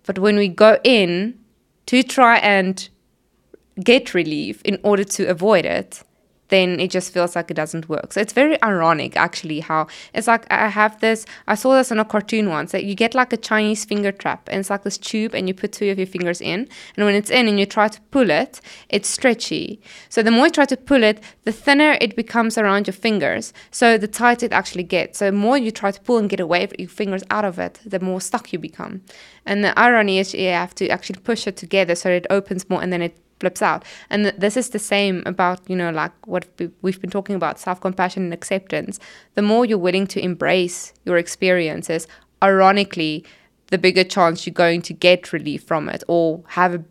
But 0.04 0.18
when 0.18 0.36
we 0.36 0.48
go 0.48 0.78
in 0.84 1.38
to 1.86 2.02
try 2.02 2.38
and 2.38 2.88
get 3.82 4.12
relief 4.14 4.60
in 4.62 4.78
order 4.82 5.04
to 5.04 5.24
avoid 5.26 5.64
it, 5.64 6.02
then 6.50 6.78
it 6.78 6.90
just 6.90 7.12
feels 7.12 7.34
like 7.34 7.50
it 7.50 7.54
doesn't 7.54 7.88
work. 7.88 8.12
So 8.12 8.20
it's 8.20 8.32
very 8.32 8.62
ironic, 8.62 9.16
actually, 9.16 9.60
how 9.60 9.86
it's 10.12 10.26
like 10.26 10.46
I 10.50 10.68
have 10.68 11.00
this. 11.00 11.24
I 11.48 11.54
saw 11.54 11.74
this 11.74 11.90
in 11.90 11.98
a 11.98 12.04
cartoon 12.04 12.48
once 12.48 12.72
that 12.72 12.84
you 12.84 12.94
get 12.94 13.14
like 13.14 13.32
a 13.32 13.36
Chinese 13.36 13.84
finger 13.84 14.12
trap, 14.12 14.48
and 14.50 14.60
it's 14.60 14.70
like 14.70 14.82
this 14.82 14.98
tube, 14.98 15.34
and 15.34 15.48
you 15.48 15.54
put 15.54 15.72
two 15.72 15.90
of 15.90 15.98
your 15.98 16.06
fingers 16.06 16.40
in, 16.40 16.68
and 16.96 17.06
when 17.06 17.14
it's 17.14 17.30
in 17.30 17.48
and 17.48 17.58
you 17.58 17.66
try 17.66 17.88
to 17.88 18.00
pull 18.10 18.30
it, 18.30 18.60
it's 18.88 19.08
stretchy. 19.08 19.80
So 20.08 20.22
the 20.22 20.30
more 20.30 20.46
you 20.46 20.52
try 20.52 20.66
to 20.66 20.76
pull 20.76 21.02
it, 21.02 21.22
the 21.44 21.52
thinner 21.52 21.96
it 22.00 22.16
becomes 22.16 22.58
around 22.58 22.86
your 22.86 22.94
fingers. 22.94 23.52
So 23.70 23.96
the 23.96 24.08
tighter 24.08 24.46
it 24.46 24.52
actually 24.52 24.84
gets. 24.84 25.18
So 25.18 25.26
the 25.26 25.32
more 25.36 25.56
you 25.56 25.70
try 25.70 25.90
to 25.90 26.00
pull 26.00 26.18
and 26.18 26.28
get 26.28 26.40
away 26.40 26.68
your 26.78 26.88
fingers 26.88 27.22
out 27.30 27.44
of 27.44 27.58
it, 27.58 27.80
the 27.86 28.00
more 28.00 28.20
stuck 28.20 28.52
you 28.52 28.58
become. 28.58 29.02
And 29.46 29.64
the 29.64 29.78
irony 29.78 30.18
is 30.18 30.34
you 30.34 30.48
have 30.48 30.74
to 30.76 30.88
actually 30.88 31.20
push 31.20 31.46
it 31.46 31.56
together 31.56 31.94
so 31.94 32.10
it 32.10 32.26
opens 32.28 32.68
more, 32.68 32.82
and 32.82 32.92
then 32.92 33.02
it 33.02 33.16
flips 33.40 33.62
out. 33.62 33.84
And 34.10 34.24
th- 34.24 34.36
this 34.36 34.56
is 34.56 34.70
the 34.70 34.78
same 34.78 35.22
about, 35.26 35.60
you 35.68 35.76
know, 35.76 35.90
like 35.90 36.12
what 36.26 36.46
we've 36.82 37.00
been 37.00 37.10
talking 37.10 37.34
about 37.34 37.58
self 37.58 37.80
compassion 37.80 38.24
and 38.24 38.34
acceptance. 38.34 39.00
The 39.34 39.42
more 39.42 39.64
you're 39.64 39.78
willing 39.78 40.06
to 40.08 40.22
embrace 40.22 40.92
your 41.04 41.16
experiences, 41.16 42.06
ironically, 42.42 43.24
the 43.68 43.78
bigger 43.78 44.04
chance 44.04 44.46
you're 44.46 44.54
going 44.54 44.82
to 44.82 44.92
get 44.92 45.32
relief 45.32 45.62
from 45.64 45.88
it 45.88 46.04
or 46.08 46.42
have 46.48 46.74
a 46.74 46.84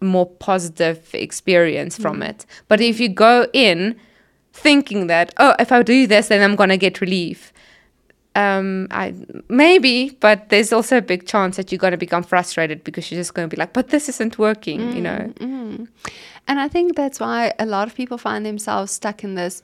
more 0.00 0.26
positive 0.26 1.10
experience 1.12 1.98
mm. 1.98 2.02
from 2.02 2.22
it. 2.22 2.46
But 2.68 2.80
if 2.80 2.98
you 2.98 3.08
go 3.08 3.48
in 3.52 3.96
thinking 4.52 5.06
that, 5.08 5.32
oh, 5.38 5.54
if 5.58 5.72
I 5.72 5.82
do 5.82 6.06
this, 6.06 6.28
then 6.28 6.42
I'm 6.42 6.56
going 6.56 6.70
to 6.70 6.76
get 6.76 7.00
relief, 7.00 7.52
um, 8.36 8.86
I 8.90 9.14
maybe, 9.48 10.10
but 10.20 10.48
there's 10.50 10.72
also 10.72 10.98
a 10.98 11.02
big 11.02 11.26
chance 11.26 11.56
that 11.56 11.72
you're 11.72 11.78
going 11.78 11.90
to 11.92 11.96
become 11.96 12.22
frustrated 12.22 12.84
because 12.84 13.10
you're 13.10 13.20
just 13.20 13.34
going 13.34 13.48
to 13.48 13.54
be 13.54 13.60
like, 13.60 13.72
but 13.72 13.88
this 13.88 14.08
isn't 14.08 14.38
working, 14.38 14.80
mm, 14.80 14.94
you 14.94 15.00
know. 15.00 15.32
Mm. 15.40 15.88
And 16.46 16.60
I 16.60 16.68
think 16.68 16.96
that's 16.96 17.18
why 17.18 17.52
a 17.58 17.66
lot 17.66 17.88
of 17.88 17.94
people 17.94 18.18
find 18.18 18.46
themselves 18.46 18.92
stuck 18.92 19.24
in 19.24 19.34
this 19.34 19.62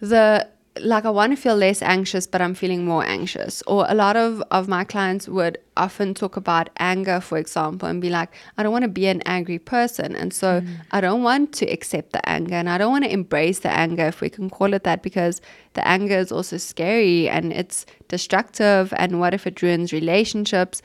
the 0.00 0.48
like 0.80 1.04
I 1.04 1.10
want 1.10 1.36
to 1.36 1.36
feel 1.36 1.56
less 1.56 1.82
anxious, 1.82 2.26
but 2.26 2.40
I'm 2.40 2.54
feeling 2.54 2.84
more 2.84 3.04
anxious. 3.04 3.62
Or 3.66 3.84
a 3.88 3.94
lot 3.94 4.16
of, 4.16 4.42
of 4.50 4.68
my 4.68 4.84
clients 4.84 5.28
would 5.28 5.58
often 5.76 6.14
talk 6.14 6.36
about 6.36 6.70
anger, 6.78 7.20
for 7.20 7.36
example, 7.36 7.88
and 7.88 8.00
be 8.00 8.08
like, 8.08 8.30
I 8.56 8.62
don't 8.62 8.72
want 8.72 8.84
to 8.84 8.88
be 8.88 9.06
an 9.06 9.20
angry 9.26 9.58
person. 9.58 10.16
And 10.16 10.32
so 10.32 10.62
mm. 10.62 10.76
I 10.90 11.02
don't 11.02 11.22
want 11.22 11.52
to 11.54 11.66
accept 11.66 12.12
the 12.12 12.26
anger 12.26 12.54
and 12.54 12.70
I 12.70 12.78
don't 12.78 12.90
want 12.90 13.04
to 13.04 13.12
embrace 13.12 13.58
the 13.58 13.70
anger, 13.70 14.06
if 14.06 14.22
we 14.22 14.30
can 14.30 14.48
call 14.48 14.72
it 14.72 14.84
that, 14.84 15.02
because 15.02 15.42
the 15.74 15.86
anger 15.86 16.16
is 16.16 16.32
also 16.32 16.56
scary 16.56 17.28
and 17.28 17.52
it's 17.52 17.84
destructive. 18.08 18.94
And 18.96 19.20
what 19.20 19.34
if 19.34 19.46
it 19.46 19.60
ruins 19.60 19.92
relationships? 19.92 20.80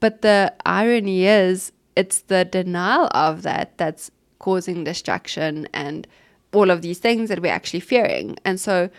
But 0.00 0.22
the 0.22 0.52
irony 0.66 1.26
is, 1.26 1.70
it's 1.94 2.22
the 2.22 2.44
denial 2.44 3.08
of 3.14 3.42
that 3.42 3.78
that's 3.78 4.10
causing 4.40 4.82
distraction 4.82 5.68
and 5.72 6.08
all 6.52 6.70
of 6.70 6.82
these 6.82 6.98
things 6.98 7.28
that 7.28 7.40
we're 7.40 7.52
actually 7.52 7.80
fearing. 7.80 8.36
And 8.44 8.60
so 8.60 8.90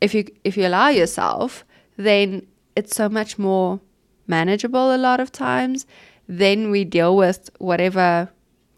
if 0.00 0.14
you 0.14 0.26
if 0.44 0.56
you 0.56 0.66
allow 0.66 0.88
yourself, 0.88 1.64
then 1.96 2.46
it's 2.74 2.94
so 2.94 3.08
much 3.08 3.38
more 3.38 3.80
manageable 4.26 4.94
a 4.94 4.98
lot 4.98 5.20
of 5.20 5.32
times. 5.32 5.86
Then 6.28 6.70
we 6.70 6.84
deal 6.84 7.16
with 7.16 7.50
whatever 7.58 8.30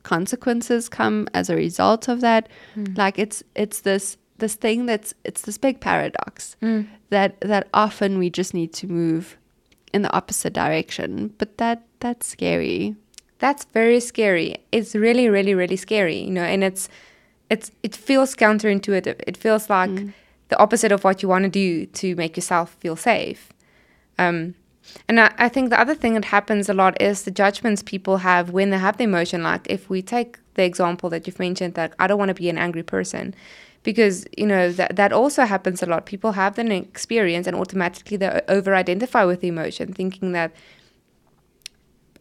consequences 0.02 0.88
come 0.88 1.28
as 1.34 1.50
a 1.50 1.56
result 1.56 2.08
of 2.08 2.20
that. 2.20 2.48
Mm. 2.76 2.96
Like 2.96 3.18
it's 3.18 3.42
it's 3.54 3.80
this 3.80 4.16
this 4.38 4.54
thing 4.54 4.86
that's 4.86 5.14
it's 5.24 5.42
this 5.42 5.58
big 5.58 5.80
paradox 5.80 6.56
mm. 6.62 6.86
that 7.10 7.40
that 7.40 7.68
often 7.74 8.18
we 8.18 8.30
just 8.30 8.54
need 8.54 8.72
to 8.74 8.86
move 8.86 9.36
in 9.92 10.02
the 10.02 10.12
opposite 10.14 10.52
direction. 10.52 11.34
But 11.38 11.58
that 11.58 11.82
that's 12.00 12.26
scary. 12.26 12.94
That's 13.38 13.64
very 13.66 14.00
scary. 14.00 14.56
It's 14.72 14.94
really, 14.96 15.28
really, 15.28 15.54
really 15.54 15.76
scary, 15.76 16.18
you 16.18 16.30
know, 16.30 16.42
and 16.42 16.64
it's 16.64 16.88
it's 17.50 17.70
it 17.82 17.96
feels 17.96 18.34
counterintuitive. 18.34 19.20
It 19.26 19.36
feels 19.36 19.70
like 19.70 19.90
mm 19.90 20.12
the 20.48 20.58
opposite 20.58 20.92
of 20.92 21.04
what 21.04 21.22
you 21.22 21.28
want 21.28 21.44
to 21.44 21.48
do 21.48 21.86
to 21.86 22.14
make 22.16 22.36
yourself 22.36 22.74
feel 22.80 22.96
safe. 22.96 23.52
Um, 24.18 24.54
and 25.08 25.20
I, 25.20 25.32
I, 25.36 25.48
think 25.48 25.68
the 25.68 25.78
other 25.78 25.94
thing 25.94 26.14
that 26.14 26.24
happens 26.24 26.68
a 26.68 26.74
lot 26.74 27.00
is 27.00 27.22
the 27.22 27.30
judgments 27.30 27.82
people 27.82 28.18
have 28.18 28.50
when 28.50 28.70
they 28.70 28.78
have 28.78 28.96
the 28.96 29.04
emotion. 29.04 29.42
Like 29.42 29.66
if 29.68 29.90
we 29.90 30.00
take 30.00 30.38
the 30.54 30.64
example 30.64 31.10
that 31.10 31.26
you've 31.26 31.38
mentioned, 31.38 31.74
that 31.74 31.94
I 31.98 32.06
don't 32.06 32.18
want 32.18 32.30
to 32.30 32.34
be 32.34 32.48
an 32.48 32.56
angry 32.56 32.82
person, 32.82 33.34
because 33.82 34.26
you 34.36 34.46
know 34.46 34.72
that 34.72 34.96
that 34.96 35.12
also 35.12 35.44
happens 35.44 35.82
a 35.82 35.86
lot. 35.86 36.06
People 36.06 36.32
have 36.32 36.58
an 36.58 36.72
experience 36.72 37.46
and 37.46 37.54
automatically 37.54 38.16
they 38.16 38.40
over-identify 38.48 39.24
with 39.24 39.42
the 39.42 39.48
emotion, 39.48 39.92
thinking 39.92 40.32
that 40.32 40.52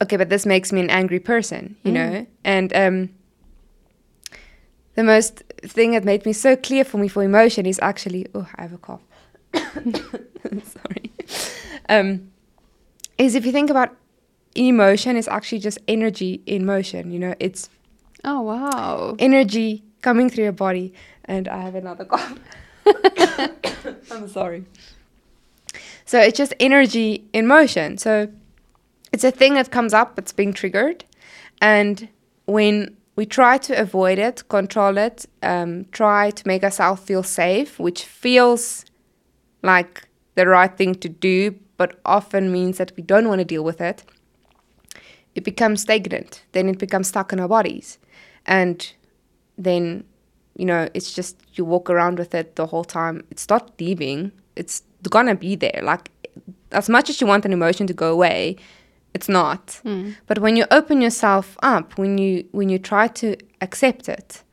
okay, 0.01 0.17
but 0.17 0.29
this 0.29 0.45
makes 0.45 0.73
me 0.73 0.81
an 0.81 0.89
angry 0.89 1.19
person, 1.19 1.77
you 1.83 1.91
mm. 1.91 1.95
know, 1.95 2.27
and 2.43 2.75
um, 2.75 3.09
the 4.97 5.03
most 5.03 5.43
thing 5.61 5.91
that 5.91 6.03
made 6.03 6.25
me 6.25 6.33
so 6.33 6.55
clear 6.55 6.83
for 6.83 6.97
me 6.97 7.07
for 7.07 7.23
emotion 7.23 7.67
is 7.67 7.79
actually 7.83 8.25
oh 8.33 8.47
I 8.55 8.63
have 8.63 8.73
a 8.73 8.77
cough. 8.79 9.01
Sorry. 9.53 11.11
Um, 11.87 12.31
is 13.17 13.35
if 13.35 13.45
you 13.45 13.51
think 13.51 13.69
about 13.69 13.95
emotion, 14.55 15.15
it's 15.15 15.27
actually 15.27 15.59
just 15.59 15.77
energy 15.87 16.41
in 16.47 16.65
motion. 16.65 17.11
You 17.11 17.19
know, 17.19 17.35
it's 17.39 17.69
oh 18.25 18.41
wow 18.41 19.15
energy 19.19 19.83
coming 20.01 20.31
through 20.31 20.45
your 20.45 20.51
body. 20.51 20.93
And 21.25 21.47
I 21.47 21.61
have 21.61 21.75
another 21.75 22.05
cough. 22.05 22.39
I'm 24.11 24.27
sorry. 24.27 24.65
So 26.05 26.19
it's 26.19 26.37
just 26.37 26.55
energy 26.59 27.29
in 27.33 27.45
motion. 27.45 27.99
So 27.99 28.31
it's 29.13 29.23
a 29.23 29.31
thing 29.31 29.53
that 29.53 29.69
comes 29.69 29.93
up, 29.93 30.17
it's 30.17 30.31
being 30.31 30.53
triggered, 30.53 31.05
and 31.61 32.07
when 32.45 32.96
we 33.17 33.25
try 33.25 33.57
to 33.57 33.73
avoid 33.73 34.19
it, 34.19 34.47
control 34.47 34.97
it, 34.97 35.25
um, 35.41 35.85
try 35.91 36.29
to 36.29 36.47
make 36.47 36.63
ourselves 36.63 37.01
feel 37.01 37.23
safe, 37.23 37.79
which 37.79 38.05
feels 38.05 38.85
like 39.63 40.07
the 40.35 40.47
right 40.47 40.77
thing 40.77 40.93
to 40.95 41.09
do, 41.09 41.55
but 41.77 41.99
often 42.05 42.51
means 42.51 42.77
that 42.77 42.93
we 42.95 43.01
don't 43.01 43.27
want 43.27 43.39
to 43.39 43.45
deal 43.45 43.63
with 43.63 43.81
it. 43.81 44.03
It 45.33 45.43
becomes 45.43 45.81
stagnant. 45.81 46.43
Then 46.51 46.69
it 46.69 46.77
becomes 46.77 47.07
stuck 47.07 47.33
in 47.33 47.39
our 47.39 47.47
bodies. 47.47 47.97
And 48.45 48.87
then, 49.57 50.03
you 50.55 50.65
know, 50.65 50.87
it's 50.93 51.11
just 51.11 51.41
you 51.53 51.65
walk 51.65 51.89
around 51.89 52.19
with 52.19 52.35
it 52.35 52.55
the 52.55 52.67
whole 52.67 52.83
time. 52.83 53.25
It's 53.31 53.49
not 53.49 53.73
leaving, 53.79 54.31
it's 54.55 54.83
gonna 55.09 55.35
be 55.35 55.55
there. 55.55 55.81
Like, 55.83 56.11
as 56.71 56.87
much 56.87 57.09
as 57.09 57.19
you 57.19 57.25
want 57.25 57.45
an 57.45 57.53
emotion 57.53 57.87
to 57.87 57.93
go 57.95 58.11
away, 58.11 58.57
it's 59.13 59.29
not. 59.29 59.79
Mm. 59.83 60.15
But 60.27 60.39
when 60.39 60.55
you 60.55 60.65
open 60.71 61.01
yourself 61.01 61.57
up, 61.63 61.97
when 61.97 62.17
you 62.17 62.47
when 62.51 62.69
you 62.69 62.79
try 62.79 63.07
to 63.07 63.35
accept 63.61 64.07
it 64.09 64.43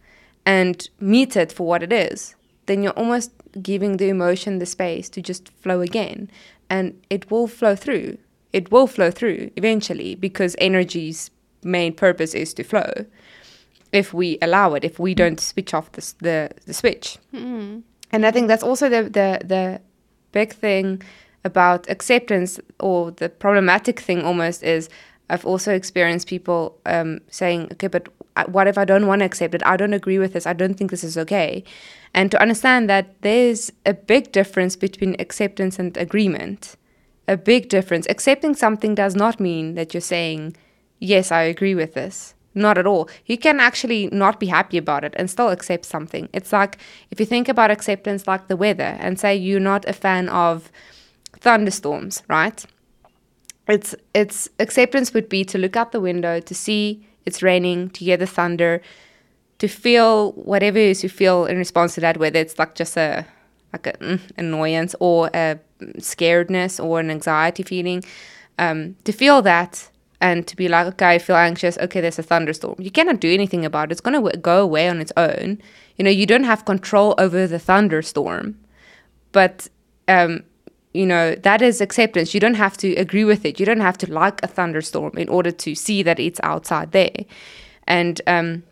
and 0.47 0.89
meet 1.01 1.37
it 1.37 1.53
for 1.53 1.67
what 1.67 1.83
it 1.83 1.93
is, 1.93 2.35
then 2.67 2.83
you're 2.83 2.93
almost 2.93 3.31
giving 3.63 3.97
the 3.97 4.09
emotion 4.09 4.59
the 4.59 4.67
space 4.67 5.09
to 5.11 5.23
just 5.23 5.51
flow 5.51 5.81
again, 5.81 6.31
and 6.71 7.01
it 7.11 7.31
will 7.31 7.47
flow 7.47 7.77
through. 7.77 8.19
It 8.53 8.71
will 8.71 8.87
flow 8.87 9.11
through 9.11 9.51
eventually 9.57 10.15
because 10.15 10.55
energy's 10.59 11.31
main 11.63 11.93
purpose 11.93 12.35
is 12.35 12.55
to 12.55 12.63
flow. 12.63 12.93
If 13.93 14.13
we 14.15 14.39
allow 14.43 14.75
it, 14.75 14.85
if 14.85 14.99
we 14.99 15.15
don't 15.15 15.41
switch 15.41 15.75
off 15.75 15.93
the 15.93 16.15
the, 16.21 16.51
the 16.67 16.75
switch, 16.75 17.19
mm. 17.33 17.83
and 18.13 18.27
I 18.27 18.31
think 18.31 18.49
that's 18.49 18.63
also 18.63 18.89
the 18.89 19.03
the 19.05 19.41
the 19.45 19.81
big 20.33 20.53
thing 20.53 21.03
about 21.45 21.89
acceptance 21.91 22.59
or 22.81 23.11
the 23.11 23.29
problematic 23.29 24.01
thing 24.01 24.23
almost 24.23 24.63
is 24.63 24.89
I've 25.31 25.47
also 25.47 25.73
experienced 25.73 26.29
people 26.29 26.79
um, 26.87 27.21
saying, 27.31 27.69
okay, 27.73 27.87
but 27.87 28.09
what 28.47 28.67
if 28.67 28.77
I 28.77 28.85
don't 28.85 29.07
want 29.07 29.21
to 29.21 29.27
accept 29.27 29.55
it? 29.55 29.63
I 29.65 29.77
don't 29.77 29.95
agree 29.95 30.19
with 30.19 30.33
this. 30.33 30.47
I 30.47 30.53
don't 30.53 30.75
think 30.75 30.91
this 30.91 31.05
is 31.05 31.17
okay. 31.17 31.65
And 32.13 32.31
to 32.31 32.41
understand 32.41 32.91
that 32.91 33.21
there's 33.23 33.73
a 33.87 33.95
big 33.95 34.33
difference 34.33 34.77
between 34.77 35.17
acceptance 35.19 35.79
and 35.79 35.97
agreement. 35.97 36.77
A 37.27 37.37
big 37.37 37.69
difference. 37.69 38.07
Accepting 38.11 38.55
something 38.55 38.95
does 38.95 39.17
not 39.17 39.41
mean 39.41 39.75
that 39.75 39.95
you're 39.95 40.01
saying, 40.01 40.57
yes, 40.99 41.33
I 41.33 41.43
agree 41.43 41.75
with 41.75 41.95
this. 41.95 42.35
Not 42.55 42.79
at 42.79 42.87
all. 42.87 43.09
You 43.27 43.39
can 43.39 43.59
actually 43.61 44.09
not 44.13 44.39
be 44.39 44.47
happy 44.47 44.79
about 44.79 45.05
it 45.05 45.15
and 45.17 45.29
still 45.31 45.49
accept 45.49 45.87
something. 45.87 46.29
It's 46.33 46.53
like 46.53 46.79
if 47.11 47.19
you 47.19 47.27
think 47.27 47.49
about 47.49 47.71
acceptance 47.71 48.29
like 48.29 48.47
the 48.47 48.57
weather 48.57 48.97
and 49.01 49.19
say 49.19 49.35
you're 49.35 49.59
not 49.59 49.89
a 49.89 49.93
fan 49.93 50.29
of 50.29 50.71
thunderstorms, 51.45 52.23
right? 52.29 52.65
It's 53.69 53.95
it's 54.15 54.49
acceptance 54.59 55.15
would 55.15 55.29
be 55.29 55.45
to 55.45 55.59
look 55.59 55.77
out 55.77 55.93
the 55.93 56.01
window 56.01 56.41
to 56.41 56.55
see 56.55 57.07
it's 57.27 57.43
raining, 57.43 57.91
to 57.91 58.05
hear 58.05 58.17
the 58.17 58.27
thunder, 58.27 58.83
to 59.59 59.69
feel 59.69 60.33
whatever 60.33 60.79
it 60.79 60.91
is 60.91 61.03
you 61.03 61.09
feel 61.09 61.47
in 61.47 61.57
response 61.57 61.95
to 61.95 62.01
that, 62.01 62.17
whether 62.17 62.41
it's 62.41 62.59
like 62.59 62.75
just 62.75 62.97
a 62.97 63.27
like 63.73 63.87
an 63.87 63.97
mm, 64.01 64.21
annoyance 64.39 64.95
or 65.01 65.31
a 65.35 65.59
scaredness 65.99 66.83
or 66.83 67.01
an 67.01 67.11
anxiety 67.11 67.63
feeling, 67.63 68.03
um, 68.59 68.97
to 69.05 69.13
feel 69.13 69.43
that 69.43 69.91
and 70.21 70.47
to 70.47 70.57
be 70.57 70.69
like, 70.69 70.87
okay, 70.87 71.11
I 71.17 71.19
feel 71.19 71.37
anxious. 71.37 71.77
Okay, 71.79 72.01
there's 72.01 72.19
a 72.19 72.23
thunderstorm. 72.23 72.77
You 72.79 72.91
cannot 72.91 73.21
do 73.21 73.31
anything 73.33 73.65
about 73.65 73.89
it. 73.89 73.93
It's 73.93 74.01
going 74.01 74.17
to 74.23 74.39
go 74.39 74.63
away 74.63 74.89
on 74.89 75.01
its 75.01 75.13
own. 75.17 75.59
You 75.97 76.05
know, 76.05 76.11
you 76.11 76.25
don't 76.25 76.45
have 76.45 76.65
control 76.65 77.15
over 77.19 77.47
the 77.47 77.59
thunderstorm, 77.59 78.57
but 79.33 79.69
um, 80.09 80.45
you 80.95 81.05
know 81.05 81.35
that 81.35 81.61
is 81.61 81.81
acceptance. 81.81 82.33
You 82.33 82.41
don't 82.41 82.55
have 82.55 82.77
to 82.79 82.95
agree 82.95 83.25
with 83.25 83.45
it. 83.45 83.61
You 83.61 83.67
don't 83.67 83.81
have 83.81 83.99
to 83.99 84.11
like 84.13 84.43
a 84.43 84.47
thunderstorm 84.47 85.13
in 85.19 85.29
order 85.29 85.51
to 85.51 85.75
see 85.75 86.03
that 86.05 86.19
it's 86.19 86.41
outside 86.43 86.93
there. 86.93 87.25
And 87.87 88.21
um, 88.27 88.63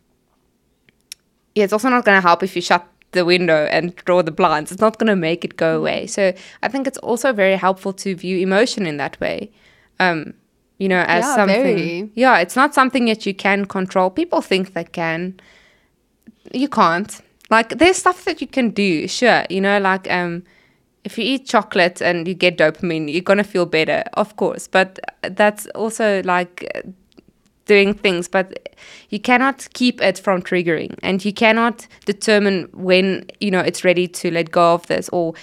yeah, 1.54 1.64
it's 1.64 1.72
also 1.72 1.88
not 1.90 2.04
going 2.04 2.16
to 2.16 2.22
help 2.22 2.42
if 2.42 2.56
you 2.56 2.62
shut 2.62 2.86
the 3.10 3.24
window 3.24 3.66
and 3.66 3.94
draw 3.96 4.22
the 4.22 4.30
blinds. 4.30 4.72
It's 4.72 4.80
not 4.80 4.98
going 4.98 5.08
to 5.08 5.16
make 5.16 5.44
it 5.44 5.56
go 5.56 5.76
away. 5.76 6.06
So 6.06 6.32
I 6.62 6.68
think 6.68 6.86
it's 6.86 6.98
also 6.98 7.32
very 7.32 7.56
helpful 7.56 7.92
to 7.94 8.14
view 8.14 8.38
emotion 8.38 8.86
in 8.86 8.96
that 8.96 9.20
way. 9.20 9.50
Um, 10.00 10.32
you 10.78 10.88
know, 10.88 11.04
as 11.06 11.24
Yeah, 11.24 11.34
something. 11.36 11.62
very. 11.62 12.10
Yeah, 12.14 12.38
it's 12.38 12.56
not 12.56 12.72
something 12.74 13.04
that 13.06 13.26
you 13.26 13.34
can 13.34 13.66
control. 13.66 14.10
People 14.10 14.40
think 14.40 14.72
they 14.72 14.84
can. 14.84 15.38
You 16.54 16.68
can't. 16.68 17.20
Like 17.50 17.78
there's 17.78 17.98
stuff 17.98 18.24
that 18.24 18.40
you 18.40 18.46
can 18.46 18.70
do, 18.70 19.06
sure. 19.06 19.44
You 19.50 19.60
know, 19.60 19.78
like 19.78 20.10
um 20.10 20.42
if 21.04 21.18
you 21.18 21.24
eat 21.24 21.46
chocolate 21.46 22.00
and 22.00 22.28
you 22.28 22.34
get 22.34 22.58
dopamine, 22.58 23.12
you're 23.12 23.22
gonna 23.22 23.44
feel 23.44 23.66
better, 23.66 24.04
of 24.14 24.36
course. 24.36 24.68
But 24.68 24.98
that's 25.22 25.66
also 25.74 26.22
like 26.24 26.70
doing 27.64 27.94
things, 27.94 28.26
but 28.28 28.76
you 29.10 29.20
cannot 29.20 29.68
keep 29.72 30.02
it 30.02 30.18
from 30.18 30.42
triggering, 30.42 30.98
and 31.02 31.24
you 31.24 31.32
cannot 31.32 31.86
determine 32.04 32.68
when 32.72 33.24
you 33.40 33.50
know 33.50 33.60
it's 33.60 33.84
ready 33.84 34.08
to 34.08 34.30
let 34.30 34.50
go 34.50 34.74
of 34.74 34.86
this, 34.88 35.08
or 35.10 35.34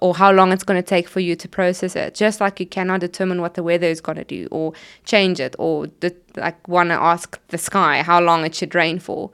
or 0.00 0.14
how 0.14 0.30
long 0.30 0.52
it's 0.52 0.64
going 0.64 0.80
to 0.82 0.86
take 0.86 1.08
for 1.08 1.20
you 1.20 1.34
to 1.34 1.48
process 1.48 1.96
it. 1.96 2.14
Just 2.14 2.40
like 2.40 2.60
you 2.60 2.66
cannot 2.66 3.00
determine 3.00 3.40
what 3.40 3.54
the 3.54 3.62
weather 3.62 3.86
is 3.86 4.00
going 4.00 4.18
to 4.18 4.24
do, 4.24 4.48
or 4.50 4.72
change 5.04 5.40
it, 5.40 5.56
or 5.58 5.86
the, 6.00 6.14
like 6.36 6.68
want 6.68 6.90
to 6.90 6.94
ask 6.94 7.38
the 7.48 7.58
sky 7.58 8.02
how 8.02 8.20
long 8.20 8.44
it 8.44 8.54
should 8.54 8.74
rain 8.74 8.98
for. 8.98 9.30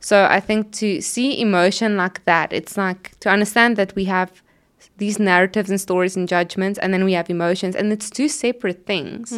So 0.00 0.26
I 0.30 0.40
think 0.40 0.72
to 0.76 1.00
see 1.00 1.40
emotion 1.40 1.96
like 1.96 2.24
that, 2.24 2.52
it's 2.52 2.76
like 2.76 3.18
to 3.20 3.28
understand 3.28 3.76
that 3.76 3.94
we 3.94 4.04
have 4.06 4.42
these 5.00 5.18
narratives 5.18 5.70
and 5.70 5.80
stories 5.80 6.16
and 6.16 6.28
judgments, 6.28 6.78
and 6.78 6.94
then 6.94 7.04
we 7.04 7.14
have 7.14 7.28
emotions, 7.28 7.74
and 7.74 7.92
it's 7.92 8.08
two 8.08 8.28
separate 8.28 8.86
things. 8.86 9.32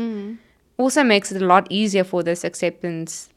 Also 0.76 1.02
makes 1.02 1.32
it 1.32 1.40
a 1.40 1.46
lot 1.46 1.66
easier 1.70 2.04
for 2.04 2.22
this 2.22 2.44
acceptance 2.44 3.30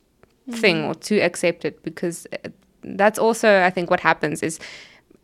thing 0.62 0.84
or 0.86 0.94
to 0.94 1.20
accept 1.20 1.66
it 1.66 1.82
because 1.82 2.28
uh, 2.34 2.50
that's 2.84 3.18
also 3.18 3.64
I 3.64 3.72
think 3.72 3.90
what 3.90 4.00
happens 4.00 4.44
is 4.44 4.60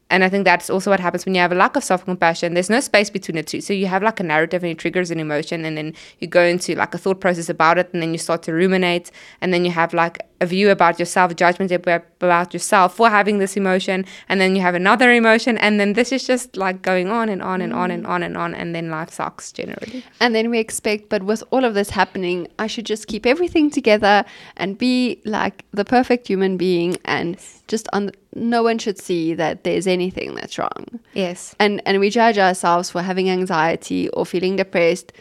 and 0.09 0.23
I 0.23 0.29
think 0.29 0.45
that's 0.45 0.69
also 0.69 0.89
what 0.91 0.99
happens 0.99 1.25
when 1.25 1.35
you 1.35 1.41
have 1.41 1.53
a 1.53 1.55
lack 1.55 1.75
of 1.75 1.83
self 1.83 2.03
compassion. 2.05 2.53
There's 2.53 2.69
no 2.69 2.81
space 2.81 3.09
between 3.09 3.37
the 3.37 3.43
two. 3.43 3.61
So 3.61 3.71
you 3.71 3.87
have 3.87 4.03
like 4.03 4.19
a 4.19 4.23
narrative 4.23 4.61
and 4.63 4.71
it 4.71 4.77
triggers 4.77 5.09
an 5.09 5.19
emotion, 5.19 5.63
and 5.63 5.77
then 5.77 5.93
you 6.19 6.27
go 6.27 6.43
into 6.43 6.75
like 6.75 6.93
a 6.93 6.97
thought 6.97 7.21
process 7.21 7.49
about 7.49 7.77
it, 7.77 7.89
and 7.93 8.01
then 8.01 8.11
you 8.11 8.17
start 8.17 8.43
to 8.43 8.51
ruminate, 8.51 9.09
and 9.39 9.53
then 9.53 9.63
you 9.63 9.71
have 9.71 9.93
like 9.93 10.19
a 10.41 10.45
view 10.45 10.71
about 10.71 10.99
yourself, 10.99 11.35
judgment 11.35 11.71
about 11.71 12.53
yourself 12.53 12.95
for 12.95 13.09
having 13.09 13.37
this 13.37 13.55
emotion, 13.55 14.03
and 14.27 14.41
then 14.41 14.55
you 14.55 14.61
have 14.61 14.75
another 14.75 15.11
emotion, 15.11 15.57
and 15.59 15.79
then 15.79 15.93
this 15.93 16.11
is 16.11 16.25
just 16.25 16.57
like 16.57 16.81
going 16.81 17.09
on 17.09 17.29
and 17.29 17.41
on 17.41 17.61
and 17.61 17.73
on 17.73 17.91
and 17.91 18.03
mm-hmm. 18.03 18.11
on 18.11 18.23
and 18.23 18.35
on, 18.35 18.53
and 18.55 18.75
then 18.75 18.89
life 18.89 19.11
sucks 19.11 19.51
generally. 19.51 20.03
And 20.19 20.35
then 20.35 20.49
we 20.49 20.59
expect, 20.59 21.09
but 21.09 21.23
with 21.23 21.43
all 21.51 21.63
of 21.63 21.75
this 21.75 21.91
happening, 21.91 22.47
I 22.59 22.67
should 22.67 22.85
just 22.85 23.07
keep 23.07 23.25
everything 23.25 23.69
together 23.69 24.25
and 24.57 24.77
be 24.77 25.21
like 25.25 25.63
the 25.71 25.85
perfect 25.85 26.27
human 26.27 26.57
being 26.57 26.97
and 27.05 27.37
just 27.67 27.87
on 27.93 28.11
no 28.33 28.63
one 28.63 28.77
should 28.77 28.97
see 28.97 29.33
that 29.33 29.63
there's 29.63 29.87
anything 29.87 30.35
that's 30.35 30.57
wrong. 30.57 30.99
Yes. 31.13 31.55
And 31.59 31.81
and 31.85 31.99
we 31.99 32.09
judge 32.09 32.37
ourselves 32.37 32.89
for 32.89 33.01
having 33.01 33.29
anxiety 33.29 34.09
or 34.09 34.25
feeling 34.25 34.55
depressed. 34.55 35.13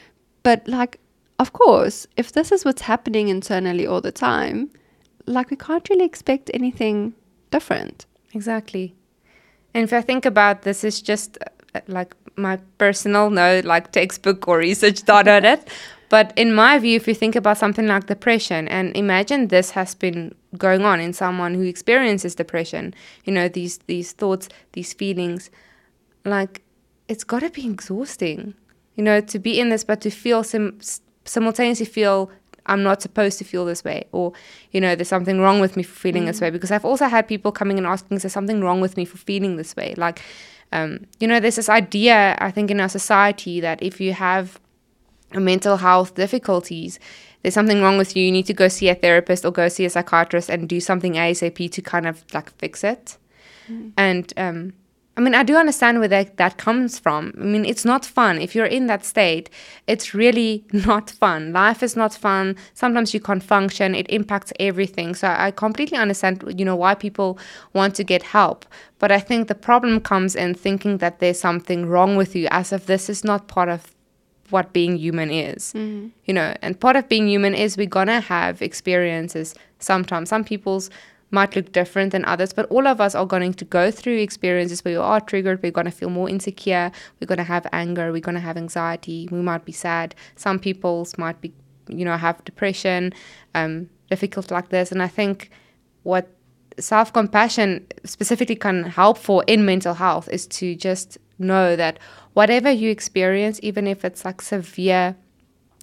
But 0.42 0.66
like 0.66 0.98
of 1.38 1.52
course, 1.54 2.06
if 2.16 2.32
this 2.32 2.52
is 2.52 2.64
what's 2.64 2.82
happening 2.82 3.28
internally 3.28 3.86
all 3.86 4.02
the 4.02 4.12
time, 4.12 4.70
like 5.30 5.50
we 5.50 5.56
can't 5.56 5.88
really 5.88 6.04
expect 6.04 6.50
anything 6.52 7.14
different. 7.50 8.06
Exactly. 8.32 8.94
And 9.74 9.84
if 9.84 9.92
I 9.92 10.00
think 10.00 10.26
about 10.26 10.62
this, 10.62 10.84
is 10.84 11.00
just 11.00 11.38
uh, 11.74 11.80
like 11.86 12.14
my 12.36 12.58
personal, 12.78 13.30
no, 13.30 13.60
like 13.64 13.92
textbook 13.92 14.48
or 14.48 14.58
research 14.58 15.04
done 15.04 15.28
on 15.28 15.44
it. 15.44 15.68
But 16.08 16.32
in 16.36 16.52
my 16.52 16.78
view, 16.78 16.96
if 16.96 17.06
you 17.06 17.14
think 17.14 17.36
about 17.36 17.56
something 17.56 17.86
like 17.86 18.06
depression, 18.06 18.66
and 18.66 18.96
imagine 18.96 19.46
this 19.46 19.70
has 19.70 19.94
been 19.94 20.34
going 20.58 20.84
on 20.84 20.98
in 20.98 21.12
someone 21.12 21.54
who 21.54 21.62
experiences 21.62 22.34
depression, 22.34 22.94
you 23.24 23.32
know, 23.32 23.48
these 23.48 23.78
these 23.86 24.12
thoughts, 24.12 24.48
these 24.72 24.92
feelings, 24.92 25.50
like 26.24 26.62
it's 27.06 27.22
got 27.22 27.40
to 27.40 27.50
be 27.50 27.64
exhausting, 27.64 28.54
you 28.96 29.04
know, 29.04 29.20
to 29.20 29.38
be 29.38 29.60
in 29.60 29.68
this, 29.68 29.84
but 29.84 30.00
to 30.00 30.10
feel 30.10 30.42
sim- 30.42 30.80
simultaneously 31.24 31.86
feel 31.86 32.28
I'm 32.66 32.82
not 32.82 33.02
supposed 33.02 33.38
to 33.38 33.44
feel 33.44 33.64
this 33.64 33.84
way, 33.84 34.06
or 34.12 34.32
you 34.70 34.80
know, 34.80 34.94
there's 34.94 35.08
something 35.08 35.40
wrong 35.40 35.60
with 35.60 35.76
me 35.76 35.82
for 35.82 35.94
feeling 35.94 36.26
this 36.26 36.40
way. 36.40 36.50
Because 36.50 36.70
I've 36.70 36.84
also 36.84 37.06
had 37.06 37.26
people 37.26 37.52
coming 37.52 37.78
and 37.78 37.86
asking, 37.86 38.16
is 38.16 38.22
there 38.22 38.30
something 38.30 38.60
wrong 38.60 38.80
with 38.80 38.96
me 38.96 39.04
for 39.04 39.18
feeling 39.18 39.56
this 39.56 39.76
way? 39.76 39.94
Like, 39.96 40.22
um, 40.72 41.06
you 41.18 41.26
know, 41.26 41.40
there's 41.40 41.56
this 41.56 41.68
idea 41.68 42.36
I 42.40 42.50
think 42.50 42.70
in 42.70 42.80
our 42.80 42.88
society 42.88 43.60
that 43.60 43.82
if 43.82 44.00
you 44.00 44.12
have 44.12 44.60
mental 45.32 45.76
health 45.76 46.14
difficulties, 46.14 46.98
there's 47.42 47.54
something 47.54 47.80
wrong 47.80 47.98
with 47.98 48.16
you. 48.16 48.24
You 48.24 48.32
need 48.32 48.46
to 48.46 48.54
go 48.54 48.68
see 48.68 48.88
a 48.88 48.94
therapist 48.94 49.44
or 49.44 49.50
go 49.52 49.68
see 49.68 49.84
a 49.84 49.90
psychiatrist 49.90 50.50
and 50.50 50.68
do 50.68 50.80
something 50.80 51.14
ASAP 51.14 51.70
to 51.72 51.82
kind 51.82 52.06
of 52.06 52.24
like 52.34 52.50
fix 52.58 52.84
it. 52.84 53.16
And 53.96 54.32
um, 54.36 54.72
I 55.16 55.20
mean, 55.20 55.34
I 55.34 55.42
do 55.42 55.56
understand 55.56 55.98
where 55.98 56.08
that, 56.08 56.36
that 56.36 56.56
comes 56.56 56.98
from. 56.98 57.34
I 57.38 57.44
mean, 57.44 57.64
it's 57.64 57.84
not 57.84 58.06
fun. 58.06 58.40
If 58.40 58.54
you're 58.54 58.64
in 58.64 58.86
that 58.86 59.04
state, 59.04 59.50
it's 59.86 60.14
really 60.14 60.64
not 60.72 61.10
fun. 61.10 61.52
Life 61.52 61.82
is 61.82 61.96
not 61.96 62.14
fun. 62.14 62.56
Sometimes 62.74 63.12
you 63.12 63.20
can't 63.20 63.42
function. 63.42 63.94
It 63.94 64.08
impacts 64.08 64.52
everything. 64.60 65.14
So 65.14 65.28
I 65.28 65.50
completely 65.50 65.98
understand, 65.98 66.44
you 66.56 66.64
know, 66.64 66.76
why 66.76 66.94
people 66.94 67.38
want 67.72 67.96
to 67.96 68.04
get 68.04 68.22
help. 68.22 68.64
But 68.98 69.10
I 69.10 69.18
think 69.18 69.48
the 69.48 69.54
problem 69.54 70.00
comes 70.00 70.36
in 70.36 70.54
thinking 70.54 70.98
that 70.98 71.18
there's 71.18 71.40
something 71.40 71.86
wrong 71.86 72.16
with 72.16 72.36
you, 72.36 72.46
as 72.50 72.72
if 72.72 72.86
this 72.86 73.10
is 73.10 73.24
not 73.24 73.48
part 73.48 73.68
of 73.68 73.94
what 74.50 74.72
being 74.72 74.96
human 74.96 75.30
is. 75.30 75.72
Mm-hmm. 75.74 76.08
You 76.24 76.34
know, 76.34 76.54
and 76.62 76.78
part 76.78 76.96
of 76.96 77.08
being 77.08 77.28
human 77.28 77.54
is 77.54 77.76
we're 77.76 77.86
gonna 77.86 78.20
have 78.20 78.62
experiences 78.62 79.54
sometimes. 79.78 80.28
Some 80.28 80.44
people's 80.44 80.90
might 81.30 81.54
look 81.54 81.72
different 81.72 82.12
than 82.12 82.24
others, 82.24 82.52
but 82.52 82.66
all 82.66 82.86
of 82.86 83.00
us 83.00 83.14
are 83.14 83.26
going 83.26 83.54
to 83.54 83.64
go 83.64 83.90
through 83.90 84.18
experiences 84.18 84.84
where 84.84 84.94
we 84.94 84.98
are 84.98 85.20
triggered, 85.20 85.62
we're 85.62 85.70
gonna 85.72 85.90
feel 85.90 86.10
more 86.10 86.28
insecure, 86.28 86.90
we're 87.20 87.26
gonna 87.26 87.44
have 87.44 87.66
anger, 87.72 88.12
we're 88.12 88.20
gonna 88.20 88.40
have 88.40 88.56
anxiety, 88.56 89.28
we 89.30 89.40
might 89.40 89.64
be 89.64 89.72
sad. 89.72 90.14
Some 90.36 90.58
people's 90.58 91.16
might 91.18 91.40
be 91.40 91.52
you 91.90 92.04
know, 92.04 92.16
have 92.16 92.44
depression, 92.44 93.12
um, 93.54 93.88
difficult 94.10 94.50
like 94.50 94.68
this. 94.68 94.92
And 94.92 95.02
I 95.02 95.08
think 95.08 95.50
what 96.02 96.28
self 96.78 97.12
compassion 97.12 97.86
specifically 98.04 98.56
can 98.56 98.84
help 98.84 99.18
for 99.18 99.44
in 99.46 99.64
mental 99.64 99.94
health 99.94 100.28
is 100.30 100.46
to 100.46 100.74
just 100.74 101.18
know 101.38 101.76
that 101.76 101.98
whatever 102.34 102.70
you 102.70 102.90
experience, 102.90 103.60
even 103.62 103.86
if 103.86 104.04
it's 104.04 104.24
like 104.24 104.40
severe 104.40 105.16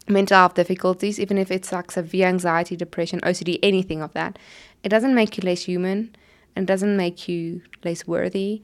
mental 0.08 0.38
health 0.38 0.54
difficulties, 0.54 1.20
even 1.20 1.38
if 1.38 1.52
it's 1.52 1.72
like 1.72 1.92
severe 1.92 2.28
anxiety, 2.28 2.76
depression, 2.76 3.20
OCD, 3.22 3.60
anything 3.62 4.02
of 4.02 4.14
that, 4.14 4.40
it 4.84 4.90
doesn't 4.90 5.16
make 5.16 5.38
you 5.38 5.44
less 5.44 5.64
human 5.64 6.16
and 6.56 6.66
doesn't 6.66 6.98
make 6.98 7.28
you 7.28 7.62
less 7.84 8.08
worthy. 8.08 8.62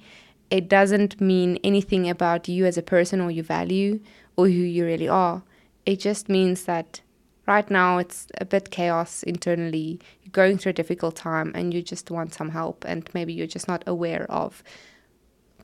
It 0.49 0.69
doesn't 0.69 1.19
mean 1.19 1.59
anything 1.63 2.09
about 2.09 2.47
you 2.47 2.65
as 2.65 2.77
a 2.77 2.83
person 2.83 3.19
or 3.21 3.31
your 3.31 3.43
value 3.43 3.99
or 4.35 4.45
who 4.47 4.51
you 4.51 4.85
really 4.85 5.07
are. 5.07 5.43
It 5.85 5.99
just 5.99 6.29
means 6.29 6.65
that 6.65 7.01
right 7.45 7.69
now 7.69 7.97
it's 7.97 8.27
a 8.39 8.45
bit 8.45 8.71
chaos 8.71 9.23
internally. 9.23 9.99
You're 10.23 10.31
going 10.31 10.57
through 10.57 10.71
a 10.71 10.73
difficult 10.73 11.15
time 11.15 11.51
and 11.55 11.73
you 11.73 11.81
just 11.81 12.09
want 12.09 12.33
some 12.33 12.49
help, 12.49 12.85
and 12.87 13.09
maybe 13.13 13.33
you're 13.33 13.47
just 13.47 13.67
not 13.67 13.83
aware 13.85 14.25
of 14.29 14.63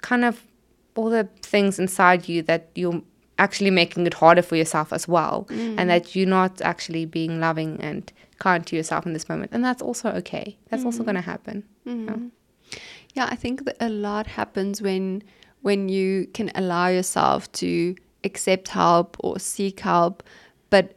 kind 0.02 0.26
of 0.26 0.44
all 0.96 1.10
the 1.10 1.30
things 1.42 1.80
inside 1.80 2.28
you 2.28 2.42
that 2.44 2.70
you're 2.76 3.02
actually 3.40 3.72
making 3.72 4.06
it 4.06 4.14
harder 4.14 4.42
for 4.44 4.56
yourself 4.56 4.94
as 4.94 5.08
well, 5.08 5.48
and 5.50 5.90
that 5.90 6.16
you're 6.16 6.28
not 6.28 6.62
actually 6.62 7.06
being 7.06 7.40
loving 7.40 7.80
and 7.82 8.12
kind 8.38 8.66
to 8.68 8.76
yourself 8.76 9.06
in 9.06 9.14
this 9.14 9.28
moment, 9.28 9.52
and 9.54 9.64
that's 9.64 9.82
also 9.82 10.10
okay. 10.12 10.58
That's 10.70 10.86
also 10.86 11.04
going 11.04 11.16
to 11.16 11.22
happen. 11.22 11.64
Mm. 11.88 12.32
Yeah, 13.16 13.28
I 13.32 13.36
think 13.36 13.66
that 13.66 13.78
a 13.80 13.90
lot 13.90 14.28
happens 14.28 14.82
when 14.82 15.24
when 15.62 15.90
you 15.90 16.28
can 16.34 16.52
allow 16.56 16.88
yourself 16.88 17.52
to 17.52 17.96
accept 18.24 18.70
help 18.70 19.18
or 19.20 19.40
seek 19.40 19.80
help, 19.80 20.24
but 20.70 20.96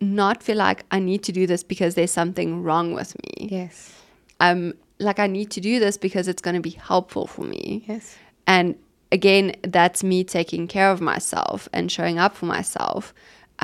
not 0.00 0.42
feel 0.42 0.56
like 0.56 0.84
I 0.90 0.98
need 0.98 1.22
to 1.24 1.32
do 1.32 1.46
this 1.46 1.62
because 1.62 1.94
there's 1.94 2.10
something 2.10 2.62
wrong 2.62 2.92
with 2.92 3.16
me. 3.22 3.48
Yes. 3.50 3.92
Um, 4.40 4.74
like 4.98 5.18
I 5.18 5.26
need 5.26 5.50
to 5.52 5.60
do 5.60 5.80
this 5.80 5.96
because 5.96 6.28
it's 6.28 6.42
going 6.42 6.54
to 6.54 6.60
be 6.60 6.70
helpful 6.70 7.26
for 7.26 7.42
me. 7.42 7.84
Yes. 7.86 8.16
And 8.46 8.76
again, 9.18 9.46
that's 9.76 10.02
me 10.02 10.18
taking 10.24 10.64
care 10.76 10.90
of 10.94 11.00
myself 11.00 11.68
and 11.72 11.90
showing 11.96 12.18
up 12.24 12.32
for 12.38 12.46
myself. 12.56 13.02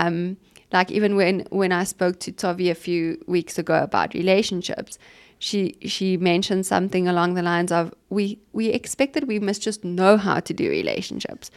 Um, 0.03 0.37
like 0.73 0.91
even 0.99 1.13
when 1.21 1.37
when 1.61 1.73
I 1.73 1.85
spoke 1.95 2.17
to 2.25 2.31
Tovi 2.33 2.71
a 2.71 2.75
few 2.87 3.03
weeks 3.27 3.59
ago 3.63 3.77
about 3.83 4.15
relationships, 4.15 4.93
she 5.47 5.61
she 5.95 6.17
mentioned 6.33 6.65
something 6.67 7.09
along 7.09 7.35
the 7.35 7.43
lines 7.53 7.73
of 7.73 7.85
we 8.17 8.25
we 8.59 8.65
expect 8.79 9.13
that 9.15 9.27
we 9.27 9.39
must 9.49 9.61
just 9.69 9.81
know 9.85 10.17
how 10.27 10.39
to 10.49 10.53
do 10.55 10.67
relationships, 10.81 11.51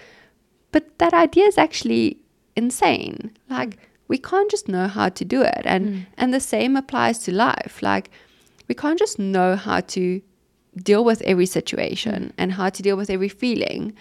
but 0.71 0.83
that 0.97 1.13
idea 1.13 1.45
is 1.45 1.57
actually 1.57 2.17
insane. 2.55 3.17
Like 3.49 3.77
we 4.07 4.17
can't 4.17 4.51
just 4.51 4.67
know 4.67 4.87
how 4.87 5.09
to 5.19 5.23
do 5.35 5.39
it, 5.55 5.63
and 5.65 5.83
Mm. 5.85 6.05
and 6.19 6.33
the 6.33 6.39
same 6.39 6.73
applies 6.81 7.17
to 7.25 7.31
life. 7.31 7.75
Like 7.91 8.09
we 8.67 8.75
can't 8.75 8.99
just 8.99 9.17
know 9.19 9.55
how 9.55 9.79
to 9.95 10.01
deal 10.77 11.03
with 11.03 11.21
every 11.23 11.45
situation 11.45 12.33
and 12.37 12.53
how 12.53 12.69
to 12.69 12.81
deal 12.81 12.97
with 12.97 13.09
every 13.09 13.29
feeling. 13.29 13.93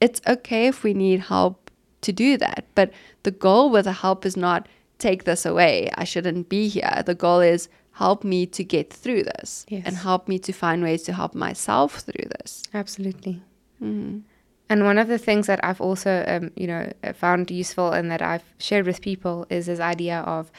It's 0.00 0.20
okay 0.26 0.66
if 0.66 0.82
we 0.82 0.94
need 0.94 1.20
help 1.20 1.70
to 2.02 2.12
do 2.12 2.36
that, 2.36 2.66
but 2.74 2.92
the 3.22 3.30
goal 3.30 3.70
with 3.70 3.84
the 3.86 3.92
help 3.92 4.26
is 4.26 4.36
not 4.36 4.68
take 4.98 5.24
this 5.24 5.44
away. 5.46 5.90
I 5.94 6.04
shouldn't 6.04 6.48
be 6.48 6.68
here. 6.68 7.02
The 7.04 7.14
goal 7.14 7.40
is 7.40 7.68
help 7.92 8.24
me 8.24 8.46
to 8.46 8.64
get 8.64 8.92
through 8.92 9.22
this 9.24 9.64
Yes. 9.68 9.84
and 9.86 9.96
help 9.96 10.28
me 10.28 10.38
to 10.40 10.52
find 10.52 10.82
ways 10.82 11.02
to 11.04 11.12
help 11.12 11.34
myself 11.34 12.00
through 12.00 12.28
this. 12.38 12.62
Absolutely. 12.74 13.40
Mm. 13.82 14.22
And 14.68 14.84
one 14.84 14.98
of 14.98 15.08
the 15.08 15.18
things 15.18 15.46
that 15.46 15.60
I've 15.64 15.80
also, 15.80 16.24
um, 16.26 16.50
you 16.56 16.66
know, 16.66 16.90
found 17.14 17.50
useful 17.50 17.92
and 17.92 18.10
that 18.10 18.22
I've 18.22 18.44
shared 18.58 18.86
with 18.86 19.00
people 19.00 19.46
is 19.50 19.66
this 19.66 19.80
idea 19.80 20.20
of 20.20 20.50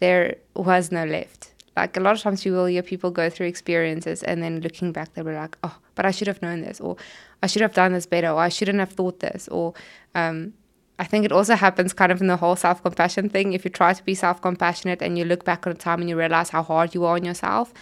there 0.00 0.36
was 0.54 0.92
no 0.92 1.04
left. 1.04 1.53
Like 1.76 1.96
a 1.96 2.00
lot 2.00 2.14
of 2.14 2.22
times 2.22 2.44
you 2.44 2.52
will 2.52 2.66
hear 2.66 2.82
people 2.82 3.10
go 3.10 3.28
through 3.28 3.46
experiences 3.46 4.22
and 4.22 4.42
then 4.42 4.60
looking 4.60 4.92
back, 4.92 5.12
they'll 5.14 5.24
be 5.24 5.32
like, 5.32 5.56
oh, 5.64 5.76
but 5.94 6.06
I 6.06 6.12
should 6.12 6.28
have 6.28 6.40
known 6.40 6.60
this, 6.60 6.80
or 6.80 6.96
I 7.42 7.46
should 7.46 7.62
have 7.62 7.74
done 7.74 7.92
this 7.92 8.06
better, 8.06 8.28
or 8.28 8.38
I 8.38 8.48
shouldn't 8.48 8.78
have 8.78 8.92
thought 8.92 9.20
this, 9.20 9.48
or 9.48 9.74
um, 10.14 10.54
I 10.98 11.04
think 11.04 11.24
it 11.24 11.32
also 11.32 11.56
happens 11.56 11.92
kind 11.92 12.12
of 12.12 12.20
in 12.20 12.28
the 12.28 12.36
whole 12.36 12.54
self 12.54 12.82
compassion 12.82 13.28
thing. 13.28 13.52
If 13.52 13.64
you 13.64 13.70
try 13.70 13.92
to 13.92 14.04
be 14.04 14.14
self 14.14 14.40
compassionate 14.40 15.02
and 15.02 15.18
you 15.18 15.24
look 15.24 15.44
back 15.44 15.66
on 15.66 15.72
a 15.72 15.76
time 15.76 16.00
and 16.00 16.08
you 16.08 16.16
realize 16.16 16.50
how 16.50 16.62
hard 16.62 16.94
you 16.94 17.04
are 17.04 17.16
on 17.16 17.24
yourself, 17.24 17.72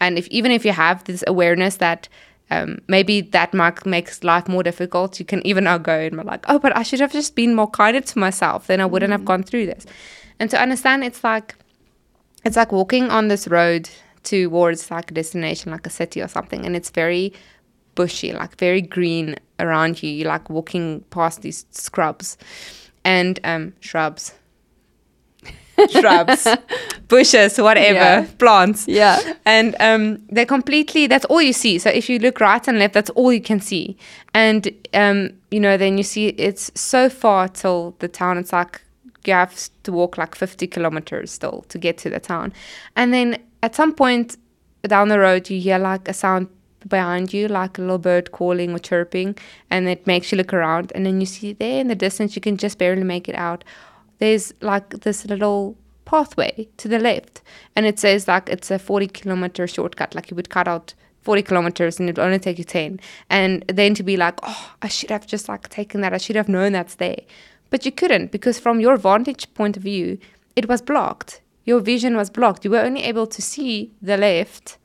and 0.00 0.18
if 0.18 0.26
even 0.28 0.50
if 0.50 0.64
you 0.64 0.72
have 0.72 1.04
this 1.04 1.22
awareness 1.26 1.76
that 1.76 2.08
um, 2.50 2.78
maybe 2.88 3.20
that 3.20 3.52
might 3.52 3.84
makes 3.84 4.24
life 4.24 4.48
more 4.48 4.62
difficult, 4.62 5.18
you 5.18 5.26
can 5.26 5.46
even 5.46 5.64
now 5.64 5.78
go 5.78 5.98
and 5.98 6.16
be 6.16 6.22
like, 6.22 6.44
oh, 6.48 6.58
but 6.58 6.76
I 6.76 6.82
should 6.82 7.00
have 7.00 7.12
just 7.12 7.34
been 7.34 7.54
more 7.54 7.70
kinder 7.70 8.00
to 8.00 8.18
myself, 8.18 8.66
then 8.66 8.80
I 8.80 8.86
wouldn't 8.86 9.12
have 9.12 9.24
gone 9.24 9.42
through 9.42 9.66
this. 9.66 9.86
And 10.38 10.50
to 10.50 10.60
understand, 10.60 11.04
it's 11.04 11.22
like 11.22 11.54
it's 12.44 12.56
like 12.56 12.72
walking 12.72 13.10
on 13.10 13.28
this 13.28 13.48
road 13.48 13.88
towards 14.22 14.90
like 14.90 15.10
a 15.10 15.14
destination, 15.14 15.72
like 15.72 15.86
a 15.86 15.90
city 15.90 16.20
or 16.22 16.28
something, 16.28 16.64
and 16.64 16.74
it's 16.76 16.90
very 16.90 17.32
bushy, 17.94 18.32
like 18.32 18.56
very 18.58 18.80
green 18.82 19.36
around 19.60 20.02
you. 20.02 20.10
You're 20.10 20.28
like 20.28 20.48
walking 20.50 21.04
past 21.10 21.42
these 21.42 21.66
scrubs 21.70 22.36
and 23.04 23.38
um, 23.44 23.74
shrubs, 23.80 24.32
shrubs, 25.90 26.46
bushes, 27.08 27.58
whatever, 27.58 27.94
Yeah. 27.94 28.26
plants. 28.38 28.86
Yeah. 28.86 29.34
And 29.44 29.74
um, 29.80 30.22
they're 30.28 30.46
completely, 30.46 31.06
that's 31.06 31.24
all 31.26 31.42
you 31.42 31.52
see. 31.52 31.78
So 31.78 31.90
if 31.90 32.08
you 32.08 32.18
look 32.18 32.40
right 32.40 32.66
and 32.68 32.78
left, 32.78 32.94
that's 32.94 33.10
all 33.10 33.32
you 33.32 33.40
can 33.40 33.60
see. 33.60 33.96
And, 34.34 34.70
um, 34.94 35.30
you 35.50 35.60
know, 35.60 35.76
then 35.76 35.98
you 35.98 36.04
see 36.04 36.28
it's 36.28 36.70
so 36.80 37.08
far 37.08 37.48
till 37.48 37.94
the 37.98 38.08
town. 38.08 38.38
It's 38.38 38.52
like 38.52 38.82
you 39.26 39.32
have 39.32 39.70
to 39.84 39.92
walk 39.92 40.18
like 40.18 40.34
50 40.34 40.66
kilometers 40.66 41.30
still 41.30 41.64
to 41.68 41.78
get 41.78 41.98
to 41.98 42.10
the 42.10 42.20
town. 42.20 42.52
And 42.96 43.12
then 43.12 43.42
at 43.62 43.74
some 43.74 43.92
point 43.92 44.36
down 44.82 45.08
the 45.08 45.18
road, 45.18 45.48
you 45.50 45.60
hear 45.60 45.78
like 45.78 46.08
a 46.08 46.12
sound 46.12 46.48
behind 46.88 47.32
you, 47.32 47.48
like 47.48 47.78
a 47.78 47.80
little 47.80 47.98
bird 47.98 48.32
calling 48.32 48.74
or 48.74 48.78
chirping, 48.78 49.36
and 49.70 49.88
it 49.88 50.06
makes 50.06 50.32
you 50.32 50.38
look 50.38 50.52
around. 50.52 50.92
And 50.94 51.06
then 51.06 51.20
you 51.20 51.26
see 51.26 51.52
there 51.52 51.80
in 51.80 51.88
the 51.88 51.94
distance, 51.94 52.34
you 52.34 52.42
can 52.42 52.56
just 52.56 52.78
barely 52.78 53.04
make 53.04 53.28
it 53.28 53.34
out. 53.34 53.64
There's 54.18 54.52
like 54.60 54.90
this 55.00 55.24
little 55.26 55.76
pathway 56.04 56.68
to 56.78 56.88
the 56.88 56.98
left, 56.98 57.42
and 57.76 57.86
it 57.86 57.98
says 57.98 58.28
like 58.28 58.48
it's 58.48 58.70
a 58.70 58.78
40 58.78 59.08
kilometer 59.08 59.66
shortcut, 59.66 60.14
like 60.14 60.30
you 60.30 60.34
would 60.36 60.50
cut 60.50 60.68
out 60.68 60.94
40 61.22 61.42
kilometers 61.42 62.00
and 62.00 62.08
it 62.08 62.16
would 62.18 62.24
only 62.24 62.38
take 62.38 62.58
you 62.58 62.64
10. 62.64 63.00
And 63.30 63.64
then 63.68 63.94
to 63.94 64.02
be 64.02 64.16
like, 64.16 64.40
oh, 64.42 64.74
I 64.82 64.88
should 64.88 65.10
have 65.10 65.26
just 65.26 65.48
like 65.48 65.68
taken 65.68 66.00
that, 66.00 66.12
I 66.12 66.18
should 66.18 66.36
have 66.36 66.48
known 66.48 66.72
that's 66.72 66.96
there. 66.96 67.20
But 67.72 67.86
you 67.86 67.90
couldn't 67.90 68.30
because 68.30 68.58
from 68.58 68.80
your 68.80 68.98
vantage 68.98 69.52
point 69.54 69.78
of 69.78 69.82
view, 69.82 70.18
it 70.54 70.68
was 70.68 70.82
blocked. 70.82 71.40
Your 71.64 71.80
vision 71.80 72.16
was 72.16 72.28
blocked. 72.28 72.66
You 72.66 72.70
were 72.70 72.82
only 72.82 73.02
able 73.02 73.26
to 73.26 73.40
see 73.40 73.90
the 74.02 74.18
left 74.18 74.76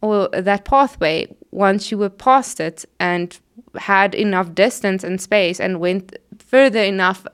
or 0.00 0.28
that 0.32 0.64
pathway 0.64 1.28
once 1.50 1.90
you 1.90 1.98
were 1.98 2.08
past 2.08 2.58
it 2.58 2.86
and 2.98 3.38
had 3.74 4.14
enough 4.14 4.54
distance 4.54 5.04
and 5.04 5.20
space 5.20 5.60
and 5.60 5.78
went 5.78 6.16
further 6.38 6.82
enough, 6.82 7.26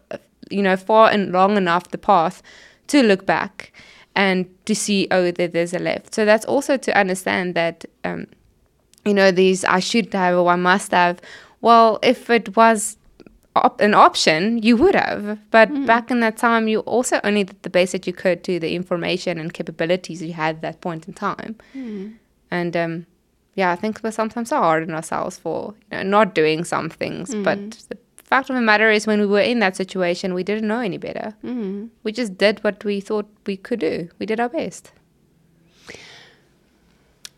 you 0.50 0.62
know, 0.62 0.76
far 0.76 1.10
and 1.10 1.30
long 1.30 1.56
enough 1.56 1.92
the 1.92 1.98
path 1.98 2.42
to 2.88 3.04
look 3.04 3.24
back 3.24 3.72
and 4.16 4.46
to 4.64 4.74
see, 4.74 5.06
oh, 5.12 5.30
there, 5.30 5.46
there's 5.46 5.72
a 5.72 5.78
left. 5.78 6.12
So 6.12 6.24
that's 6.24 6.44
also 6.46 6.76
to 6.76 6.98
understand 6.98 7.54
that, 7.54 7.84
um, 8.02 8.26
you 9.04 9.14
know, 9.14 9.30
these 9.30 9.64
I 9.64 9.78
should 9.78 10.12
have 10.12 10.36
or 10.36 10.50
I 10.50 10.56
must 10.56 10.90
have. 10.90 11.20
Well, 11.60 12.00
if 12.02 12.28
it 12.30 12.56
was 12.56 12.96
op- 13.56 13.80
an 13.80 13.94
option, 13.94 14.62
you 14.62 14.76
would 14.76 14.94
have. 14.94 15.38
But 15.50 15.68
back 15.86 16.10
in 16.10 16.20
that 16.20 16.36
time, 16.36 16.68
you 16.68 16.80
also 16.80 17.20
only 17.24 17.44
did 17.44 17.62
the 17.62 17.70
best 17.70 17.92
that 17.92 18.06
you 18.06 18.12
could 18.12 18.42
to 18.44 18.58
the 18.58 18.74
information 18.74 19.38
and 19.38 19.52
capabilities 19.52 20.22
you 20.22 20.32
had 20.32 20.56
at 20.56 20.62
that 20.62 20.80
point 20.80 21.06
in 21.08 21.14
time. 21.14 21.56
And 22.50 22.76
um, 22.76 23.06
yeah, 23.54 23.70
I 23.70 23.76
think 23.76 24.00
we're 24.02 24.10
sometimes 24.10 24.48
so 24.50 24.56
hard 24.56 24.82
on 24.82 24.94
ourselves 24.94 25.38
for 25.38 25.74
you 25.90 25.98
know, 25.98 26.02
not 26.02 26.34
doing 26.34 26.64
some 26.64 26.88
things. 26.88 27.34
But 27.44 27.58
the 27.88 27.98
fact 28.24 28.50
of 28.50 28.56
the 28.56 28.62
matter 28.62 28.90
is, 28.90 29.06
when 29.06 29.20
we 29.20 29.26
were 29.26 29.40
in 29.40 29.58
that 29.58 29.76
situation, 29.76 30.34
we 30.34 30.42
didn't 30.42 30.66
know 30.66 30.80
any 30.80 30.98
better. 30.98 31.34
Mm. 31.44 31.90
We 32.02 32.12
just 32.12 32.38
did 32.38 32.62
what 32.64 32.84
we 32.84 33.00
thought 33.00 33.28
we 33.46 33.56
could 33.56 33.80
do. 33.80 34.08
We 34.18 34.26
did 34.26 34.40
our 34.40 34.48
best. 34.48 34.92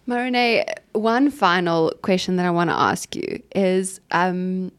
Maroné, 0.06 0.64
one 0.92 1.30
final 1.30 1.90
question 2.02 2.36
that 2.36 2.46
I 2.46 2.50
want 2.50 2.70
to 2.70 2.76
ask 2.76 3.16
you 3.16 3.42
is 3.54 4.00
um, 4.10 4.70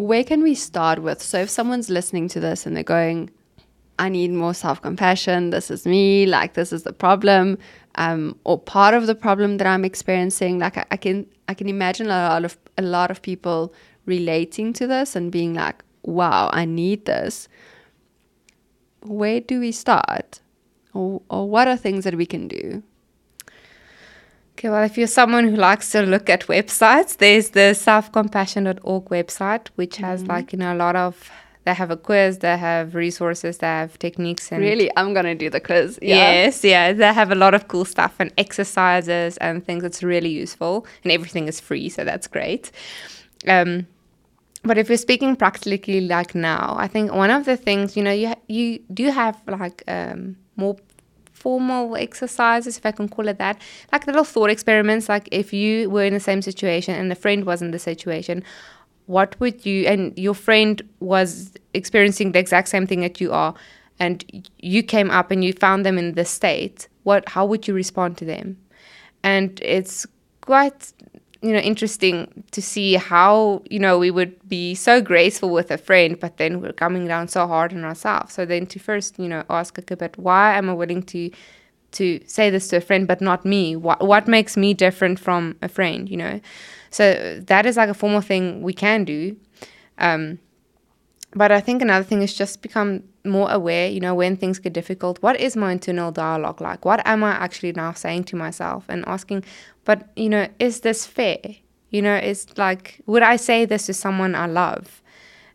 where 0.00 0.24
can 0.24 0.42
we 0.42 0.54
start 0.54 1.00
with? 1.00 1.22
So, 1.22 1.40
if 1.40 1.50
someone's 1.50 1.90
listening 1.90 2.28
to 2.28 2.40
this 2.40 2.66
and 2.66 2.76
they're 2.76 2.82
going, 2.82 3.30
I 3.98 4.08
need 4.08 4.30
more 4.30 4.54
self 4.54 4.80
compassion, 4.80 5.50
this 5.50 5.70
is 5.70 5.86
me, 5.86 6.26
like, 6.26 6.54
this 6.54 6.72
is 6.72 6.82
the 6.84 6.92
problem, 6.92 7.58
um, 7.96 8.36
or 8.44 8.58
part 8.58 8.94
of 8.94 9.06
the 9.06 9.14
problem 9.14 9.58
that 9.58 9.66
I'm 9.66 9.84
experiencing, 9.84 10.58
like, 10.58 10.76
I, 10.76 10.86
I 10.90 10.96
can 10.96 11.26
I 11.48 11.54
can 11.54 11.68
imagine 11.68 12.06
a 12.06 12.28
lot 12.28 12.44
of 12.44 12.58
a 12.78 12.82
lot 12.82 13.10
of 13.10 13.22
people 13.22 13.74
relating 14.06 14.72
to 14.74 14.86
this 14.86 15.14
and 15.16 15.30
being 15.30 15.54
like, 15.54 15.84
wow, 16.02 16.50
I 16.52 16.64
need 16.64 17.04
this. 17.04 17.48
Where 19.02 19.40
do 19.40 19.60
we 19.60 19.72
start? 19.72 20.40
Or, 20.92 21.22
or 21.30 21.48
what 21.48 21.68
are 21.68 21.76
things 21.76 22.04
that 22.04 22.16
we 22.16 22.26
can 22.26 22.48
do? 22.48 22.82
Okay, 24.60 24.68
well, 24.68 24.84
if 24.84 24.98
you're 24.98 25.06
someone 25.06 25.48
who 25.48 25.56
likes 25.56 25.90
to 25.92 26.02
look 26.02 26.28
at 26.28 26.42
websites, 26.42 27.16
there's 27.16 27.48
the 27.48 27.72
selfcompassion.org 27.72 29.04
website, 29.06 29.68
which 29.76 29.96
has 29.96 30.26
like, 30.26 30.52
you 30.52 30.58
know, 30.58 30.74
a 30.74 30.76
lot 30.76 30.96
of, 30.96 31.30
they 31.64 31.72
have 31.72 31.90
a 31.90 31.96
quiz, 31.96 32.40
they 32.40 32.58
have 32.58 32.94
resources, 32.94 33.56
they 33.56 33.66
have 33.66 33.98
techniques 33.98 34.52
and 34.52 34.60
Really, 34.60 34.90
I'm 34.98 35.14
gonna 35.14 35.34
do 35.34 35.48
the 35.48 35.60
quiz. 35.60 35.98
Yes, 36.02 36.62
yeah, 36.62 36.92
they 36.92 37.10
have 37.10 37.32
a 37.32 37.34
lot 37.34 37.54
of 37.54 37.68
cool 37.68 37.86
stuff 37.86 38.16
and 38.18 38.30
exercises 38.36 39.38
and 39.38 39.64
things 39.64 39.82
that's 39.82 40.02
really 40.02 40.28
useful, 40.28 40.86
and 41.04 41.10
everything 41.10 41.48
is 41.48 41.58
free, 41.58 41.88
so 41.88 42.04
that's 42.04 42.26
great. 42.26 42.70
Um, 43.48 43.86
but 44.62 44.76
if 44.76 44.90
you're 44.90 44.98
speaking 44.98 45.36
practically 45.36 46.02
like 46.02 46.34
now, 46.34 46.76
I 46.78 46.86
think 46.86 47.14
one 47.14 47.30
of 47.30 47.46
the 47.46 47.56
things 47.56 47.96
you 47.96 48.02
know 48.02 48.12
you 48.12 48.34
you 48.46 48.80
do 48.92 49.08
have 49.08 49.40
like 49.46 49.82
um, 49.88 50.36
more 50.56 50.76
formal 51.40 51.96
exercises, 51.96 52.76
if 52.78 52.86
I 52.86 52.92
can 52.92 53.08
call 53.08 53.26
it 53.28 53.38
that, 53.38 53.60
like 53.90 54.06
little 54.06 54.24
thought 54.24 54.50
experiments. 54.50 55.08
Like 55.08 55.28
if 55.32 55.52
you 55.52 55.90
were 55.90 56.04
in 56.04 56.14
the 56.14 56.20
same 56.20 56.42
situation 56.42 56.94
and 56.94 57.10
a 57.10 57.14
friend 57.14 57.44
was 57.44 57.62
in 57.62 57.70
the 57.70 57.78
situation, 57.78 58.44
what 59.06 59.34
would 59.40 59.66
you 59.66 59.86
and 59.86 60.16
your 60.16 60.34
friend 60.34 60.82
was 61.00 61.52
experiencing 61.74 62.32
the 62.32 62.38
exact 62.38 62.68
same 62.68 62.86
thing 62.86 63.00
that 63.00 63.20
you 63.20 63.32
are, 63.32 63.54
and 63.98 64.48
you 64.58 64.82
came 64.82 65.10
up 65.10 65.30
and 65.30 65.44
you 65.44 65.52
found 65.52 65.84
them 65.84 65.98
in 65.98 66.14
this 66.14 66.30
state. 66.30 66.88
What? 67.02 67.28
How 67.28 67.44
would 67.46 67.68
you 67.68 67.74
respond 67.74 68.16
to 68.18 68.24
them? 68.24 68.56
And 69.22 69.60
it's 69.62 70.06
quite 70.40 70.92
you 71.42 71.52
know 71.52 71.58
interesting 71.58 72.44
to 72.50 72.60
see 72.60 72.94
how 72.94 73.62
you 73.70 73.78
know 73.78 73.98
we 73.98 74.10
would 74.10 74.36
be 74.48 74.74
so 74.74 75.00
graceful 75.00 75.50
with 75.50 75.70
a 75.70 75.78
friend 75.78 76.20
but 76.20 76.36
then 76.36 76.60
we're 76.60 76.72
coming 76.72 77.06
down 77.06 77.28
so 77.28 77.46
hard 77.46 77.72
on 77.72 77.84
ourselves 77.84 78.34
so 78.34 78.44
then 78.44 78.66
to 78.66 78.78
first 78.78 79.18
you 79.18 79.28
know 79.28 79.42
ask 79.48 79.78
okay 79.78 79.94
but 79.94 80.16
why 80.18 80.56
am 80.56 80.68
i 80.68 80.72
willing 80.72 81.02
to 81.02 81.30
to 81.92 82.20
say 82.26 82.50
this 82.50 82.68
to 82.68 82.76
a 82.76 82.80
friend, 82.80 83.06
but 83.06 83.20
not 83.20 83.44
me? 83.44 83.76
What 83.76 84.06
what 84.06 84.28
makes 84.28 84.56
me 84.56 84.74
different 84.74 85.18
from 85.18 85.56
a 85.62 85.68
friend? 85.68 86.08
You 86.08 86.16
know, 86.16 86.40
so 86.90 87.40
that 87.40 87.66
is 87.66 87.76
like 87.76 87.88
a 87.88 87.94
formal 87.94 88.20
thing 88.20 88.62
we 88.62 88.72
can 88.72 89.04
do. 89.04 89.36
Um, 89.98 90.38
but 91.34 91.52
I 91.52 91.60
think 91.60 91.82
another 91.82 92.04
thing 92.04 92.22
is 92.22 92.34
just 92.34 92.60
become 92.62 93.04
more 93.24 93.50
aware, 93.50 93.88
you 93.88 94.00
know, 94.00 94.14
when 94.14 94.36
things 94.36 94.58
get 94.58 94.72
difficult. 94.72 95.22
What 95.22 95.38
is 95.38 95.56
my 95.56 95.72
internal 95.72 96.10
dialogue 96.10 96.60
like? 96.60 96.84
What 96.84 97.06
am 97.06 97.22
I 97.22 97.32
actually 97.32 97.72
now 97.72 97.92
saying 97.92 98.24
to 98.24 98.36
myself 98.36 98.84
and 98.88 99.04
asking, 99.06 99.44
but, 99.90 100.08
you 100.14 100.28
know, 100.28 100.46
is 100.60 100.82
this 100.82 101.04
fair? 101.04 101.40
You 101.88 102.00
know, 102.00 102.14
it's 102.14 102.56
like, 102.56 103.00
would 103.06 103.24
I 103.24 103.34
say 103.34 103.64
this 103.64 103.86
to 103.86 103.92
someone 103.92 104.36
I 104.36 104.46
love? 104.46 105.02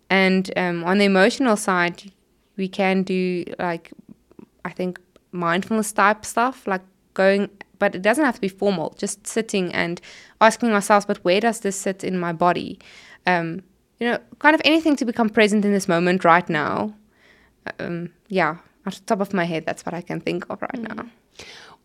And 0.09 0.51
um, 0.57 0.83
on 0.83 0.97
the 0.97 1.05
emotional 1.05 1.55
side, 1.55 2.11
we 2.57 2.67
can 2.67 3.03
do 3.03 3.45
like, 3.59 3.93
I 4.65 4.71
think, 4.71 4.99
mindfulness 5.31 5.93
type 5.93 6.25
stuff, 6.25 6.67
like 6.67 6.81
going, 7.13 7.49
but 7.79 7.95
it 7.95 8.01
doesn't 8.01 8.25
have 8.25 8.35
to 8.35 8.41
be 8.41 8.49
formal, 8.49 8.93
just 8.97 9.25
sitting 9.25 9.73
and 9.73 10.01
asking 10.41 10.73
ourselves, 10.73 11.05
but 11.05 11.23
where 11.23 11.39
does 11.39 11.61
this 11.61 11.77
sit 11.77 12.03
in 12.03 12.19
my 12.19 12.33
body? 12.33 12.77
Um, 13.25 13.63
you 14.01 14.09
know, 14.09 14.19
kind 14.39 14.53
of 14.53 14.61
anything 14.65 14.97
to 14.97 15.05
become 15.05 15.29
present 15.29 15.63
in 15.63 15.71
this 15.71 15.87
moment 15.87 16.25
right 16.25 16.49
now. 16.49 16.93
Um, 17.79 18.09
yeah, 18.27 18.57
off 18.85 18.95
the 18.95 19.05
top 19.05 19.21
of 19.21 19.33
my 19.33 19.45
head, 19.45 19.65
that's 19.65 19.85
what 19.85 19.93
I 19.93 20.01
can 20.01 20.19
think 20.19 20.45
of 20.49 20.61
right 20.61 20.73
mm. 20.73 20.93
now. 20.93 21.05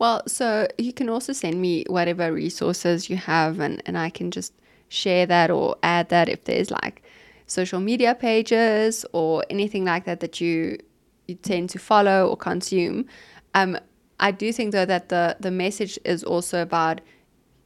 Well, 0.00 0.22
so 0.26 0.66
you 0.78 0.94
can 0.94 1.10
also 1.10 1.34
send 1.34 1.60
me 1.60 1.84
whatever 1.86 2.32
resources 2.32 3.10
you 3.10 3.16
have, 3.16 3.60
and, 3.60 3.82
and 3.84 3.98
I 3.98 4.08
can 4.08 4.30
just 4.30 4.54
share 4.88 5.26
that 5.26 5.50
or 5.50 5.76
add 5.82 6.08
that 6.08 6.28
if 6.28 6.44
there's 6.44 6.70
like 6.70 7.02
social 7.46 7.80
media 7.80 8.14
pages 8.14 9.04
or 9.12 9.44
anything 9.50 9.84
like 9.84 10.06
that 10.06 10.20
that 10.20 10.40
you 10.40 10.78
you 11.26 11.36
tend 11.36 11.70
to 11.70 11.78
follow 11.78 12.26
or 12.26 12.36
consume. 12.36 13.06
Um, 13.54 13.78
I 14.18 14.30
do 14.32 14.52
think 14.52 14.72
though 14.72 14.86
that 14.86 15.10
the 15.10 15.36
the 15.38 15.50
message 15.50 15.98
is 16.04 16.24
also 16.24 16.62
about 16.62 17.00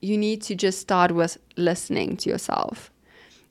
you 0.00 0.18
need 0.18 0.42
to 0.42 0.54
just 0.54 0.80
start 0.80 1.12
with 1.12 1.38
listening 1.56 2.16
to 2.18 2.28
yourself 2.28 2.90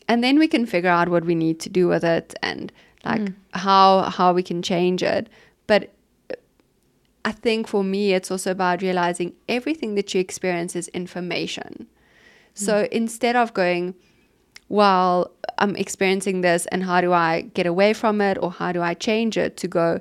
and 0.07 0.23
then 0.23 0.38
we 0.38 0.47
can 0.47 0.65
figure 0.65 0.89
out 0.89 1.10
what 1.10 1.26
we 1.26 1.34
need 1.34 1.60
to 1.61 1.69
do 1.69 1.88
with 1.88 2.03
it 2.03 2.35
and 2.43 2.72
like 3.03 3.22
mm. 3.22 3.34
how 3.53 4.01
how 4.03 4.34
we 4.34 4.43
can 4.43 4.61
change 4.61 5.01
it 5.01 5.30
but 5.65 5.93
i 7.26 7.32
think 7.32 7.68
for 7.68 7.84
me 7.84 8.14
it's 8.14 8.32
also 8.32 8.52
about 8.52 8.82
realizing 8.82 9.34
everything 9.48 9.95
that 9.95 10.14
you 10.14 10.20
experience 10.20 10.76
is 10.76 10.88
information 10.90 11.72
mm. 11.76 11.88
so 12.54 12.88
instead 12.91 13.36
of 13.36 13.54
going 13.54 13.94
well 14.70 15.32
i'm 15.58 15.76
experiencing 15.76 16.41
this 16.41 16.66
and 16.68 16.84
how 16.84 17.02
do 17.02 17.14
i 17.14 17.41
get 17.54 17.66
away 17.66 17.94
from 17.94 18.22
it 18.22 18.38
or 18.41 18.52
how 18.52 18.72
do 18.72 18.82
i 18.82 18.94
change 18.94 19.38
it 19.38 19.58
to 19.58 19.68
go 19.68 20.00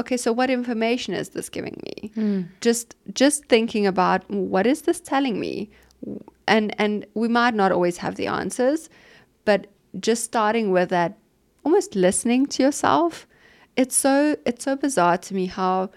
okay 0.00 0.16
so 0.16 0.32
what 0.32 0.50
information 0.50 1.14
is 1.14 1.30
this 1.30 1.48
giving 1.48 1.80
me 1.84 2.10
mm. 2.16 2.48
just 2.60 2.96
just 3.14 3.44
thinking 3.46 3.86
about 3.86 4.28
what 4.30 4.66
is 4.66 4.82
this 4.82 5.00
telling 5.00 5.38
me 5.38 5.70
and 6.46 6.74
and 6.78 7.06
we 7.14 7.28
might 7.28 7.54
not 7.54 7.72
always 7.72 7.98
have 7.98 8.16
the 8.16 8.26
answers 8.26 8.88
but 9.44 9.66
just 10.00 10.24
starting 10.24 10.70
with 10.70 10.88
that 10.88 11.18
almost 11.64 11.94
listening 11.94 12.46
to 12.46 12.62
yourself 12.62 13.26
it's 13.76 13.96
so 13.96 14.36
it's 14.44 14.64
so 14.64 14.76
bizarre 14.76 15.18
to 15.18 15.34
me 15.34 15.46
how 15.46 15.88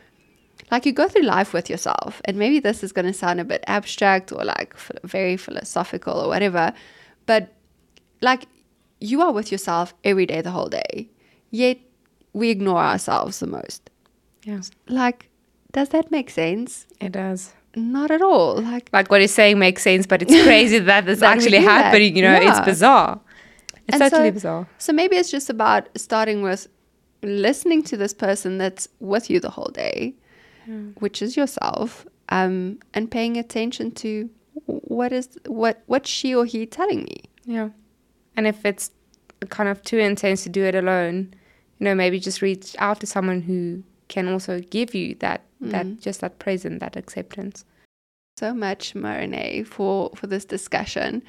like 0.71 0.85
you 0.85 0.91
go 0.91 1.07
through 1.07 1.23
life 1.23 1.53
with 1.53 1.69
yourself 1.69 2.21
and 2.25 2.37
maybe 2.37 2.59
this 2.59 2.83
is 2.83 2.91
going 2.91 3.05
to 3.05 3.13
sound 3.13 3.39
a 3.39 3.43
bit 3.43 3.63
abstract 3.67 4.31
or 4.31 4.43
like 4.43 4.75
very 5.03 5.37
philosophical 5.37 6.13
or 6.13 6.27
whatever 6.27 6.73
but 7.25 7.53
like 8.21 8.45
you 8.99 9.21
are 9.21 9.31
with 9.31 9.51
yourself 9.51 9.93
every 10.03 10.25
day 10.25 10.41
the 10.41 10.51
whole 10.51 10.69
day 10.69 11.09
yet 11.51 11.77
we 12.33 12.49
ignore 12.49 12.79
ourselves 12.79 13.39
the 13.39 13.47
most. 13.47 13.89
Yeah. 14.43 14.61
Like 14.87 15.29
does 15.71 15.89
that 15.89 16.11
make 16.11 16.29
sense? 16.29 16.85
It 17.01 17.13
does. 17.13 17.53
Not 17.75 18.11
at 18.11 18.21
all. 18.21 18.61
Like 18.61 18.89
like 18.93 19.09
what 19.09 19.21
he's 19.21 19.33
saying 19.33 19.59
makes 19.59 19.81
sense 19.83 20.05
but 20.05 20.21
it's 20.21 20.43
crazy 20.43 20.79
that 20.79 21.05
this 21.05 21.21
actually 21.33 21.59
happening 21.59 22.13
that. 22.13 22.17
you 22.19 22.23
know? 22.23 22.39
Yeah. 22.39 22.49
it's 22.49 22.65
bizarre. 22.65 23.19
It's 23.87 23.99
and 23.99 24.01
totally 24.01 24.29
so, 24.29 24.33
bizarre. 24.33 24.67
So 24.77 24.93
maybe 24.93 25.15
it's 25.15 25.31
just 25.31 25.49
about 25.49 25.89
starting 25.95 26.41
with 26.41 26.67
listening 27.23 27.83
to 27.83 27.97
this 27.97 28.13
person 28.13 28.57
that's 28.57 28.87
with 28.99 29.29
you 29.29 29.39
the 29.39 29.49
whole 29.49 29.71
day, 29.73 30.15
mm. 30.67 30.99
which 31.01 31.21
is 31.21 31.35
yourself, 31.37 32.05
um, 32.29 32.79
and 32.93 33.09
paying 33.09 33.37
attention 33.37 33.91
to 33.91 34.29
what 34.65 35.11
is 35.11 35.29
what 35.47 35.83
what 35.85 36.07
she 36.07 36.33
or 36.35 36.45
he 36.45 36.65
telling 36.65 37.03
me. 37.03 37.23
Yeah, 37.45 37.69
and 38.35 38.47
if 38.47 38.65
it's 38.65 38.91
kind 39.49 39.69
of 39.69 39.81
too 39.83 39.97
intense 39.97 40.43
to 40.43 40.49
do 40.49 40.63
it 40.63 40.75
alone, 40.75 41.33
you 41.79 41.85
know, 41.85 41.95
maybe 41.95 42.19
just 42.19 42.41
reach 42.41 42.75
out 42.79 42.99
to 43.01 43.07
someone 43.07 43.41
who 43.41 43.83
can 44.07 44.27
also 44.27 44.59
give 44.59 44.93
you 44.95 45.15
that 45.15 45.41
mm. 45.61 45.71
that 45.71 45.99
just 45.99 46.21
that 46.21 46.39
present, 46.39 46.79
that 46.79 46.95
acceptance. 46.95 47.65
So 48.37 48.53
much, 48.53 48.93
Maroné, 48.93 49.65
for 49.65 50.11
for 50.15 50.27
this 50.27 50.45
discussion. 50.45 51.23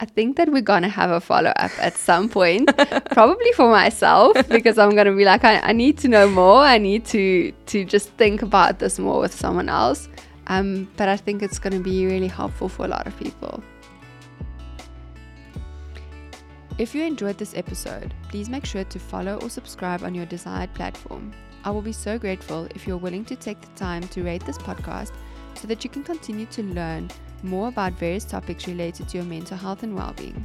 I 0.00 0.06
think 0.06 0.36
that 0.36 0.50
we're 0.50 0.60
gonna 0.60 0.88
have 0.88 1.10
a 1.10 1.20
follow 1.20 1.50
up 1.50 1.70
at 1.78 1.96
some 1.96 2.28
point, 2.28 2.68
probably 3.12 3.52
for 3.52 3.70
myself 3.70 4.36
because 4.48 4.76
I'm 4.76 4.96
gonna 4.96 5.14
be 5.14 5.24
like, 5.24 5.44
I, 5.44 5.60
I, 5.60 5.72
need 5.72 5.98
to 5.98 6.08
know 6.08 6.28
more. 6.28 6.62
I 6.62 6.78
need 6.78 7.04
to 7.06 7.52
to 7.66 7.84
just 7.84 8.08
think 8.10 8.42
about 8.42 8.80
this 8.80 8.98
more 8.98 9.20
with 9.20 9.32
someone 9.32 9.68
else. 9.68 10.08
Um, 10.48 10.90
but 10.96 11.08
I 11.08 11.16
think 11.16 11.42
it's 11.42 11.60
gonna 11.60 11.78
be 11.78 12.06
really 12.06 12.26
helpful 12.26 12.68
for 12.68 12.84
a 12.84 12.88
lot 12.88 13.06
of 13.06 13.16
people. 13.18 13.62
If 16.76 16.92
you 16.92 17.04
enjoyed 17.04 17.38
this 17.38 17.54
episode, 17.56 18.12
please 18.28 18.48
make 18.48 18.66
sure 18.66 18.82
to 18.82 18.98
follow 18.98 19.38
or 19.42 19.48
subscribe 19.48 20.02
on 20.02 20.12
your 20.12 20.26
desired 20.26 20.74
platform. 20.74 21.32
I 21.62 21.70
will 21.70 21.82
be 21.82 21.92
so 21.92 22.18
grateful 22.18 22.66
if 22.74 22.84
you're 22.84 22.96
willing 22.96 23.24
to 23.26 23.36
take 23.36 23.60
the 23.60 23.68
time 23.76 24.02
to 24.08 24.24
rate 24.24 24.44
this 24.44 24.58
podcast 24.58 25.12
so 25.54 25.68
that 25.68 25.84
you 25.84 25.88
can 25.88 26.02
continue 26.02 26.46
to 26.46 26.64
learn 26.64 27.08
more 27.44 27.68
about 27.68 27.92
various 27.92 28.24
topics 28.24 28.66
related 28.66 29.08
to 29.10 29.18
your 29.18 29.26
mental 29.26 29.56
health 29.56 29.82
and 29.82 29.94
well 29.94 30.14
being. 30.16 30.44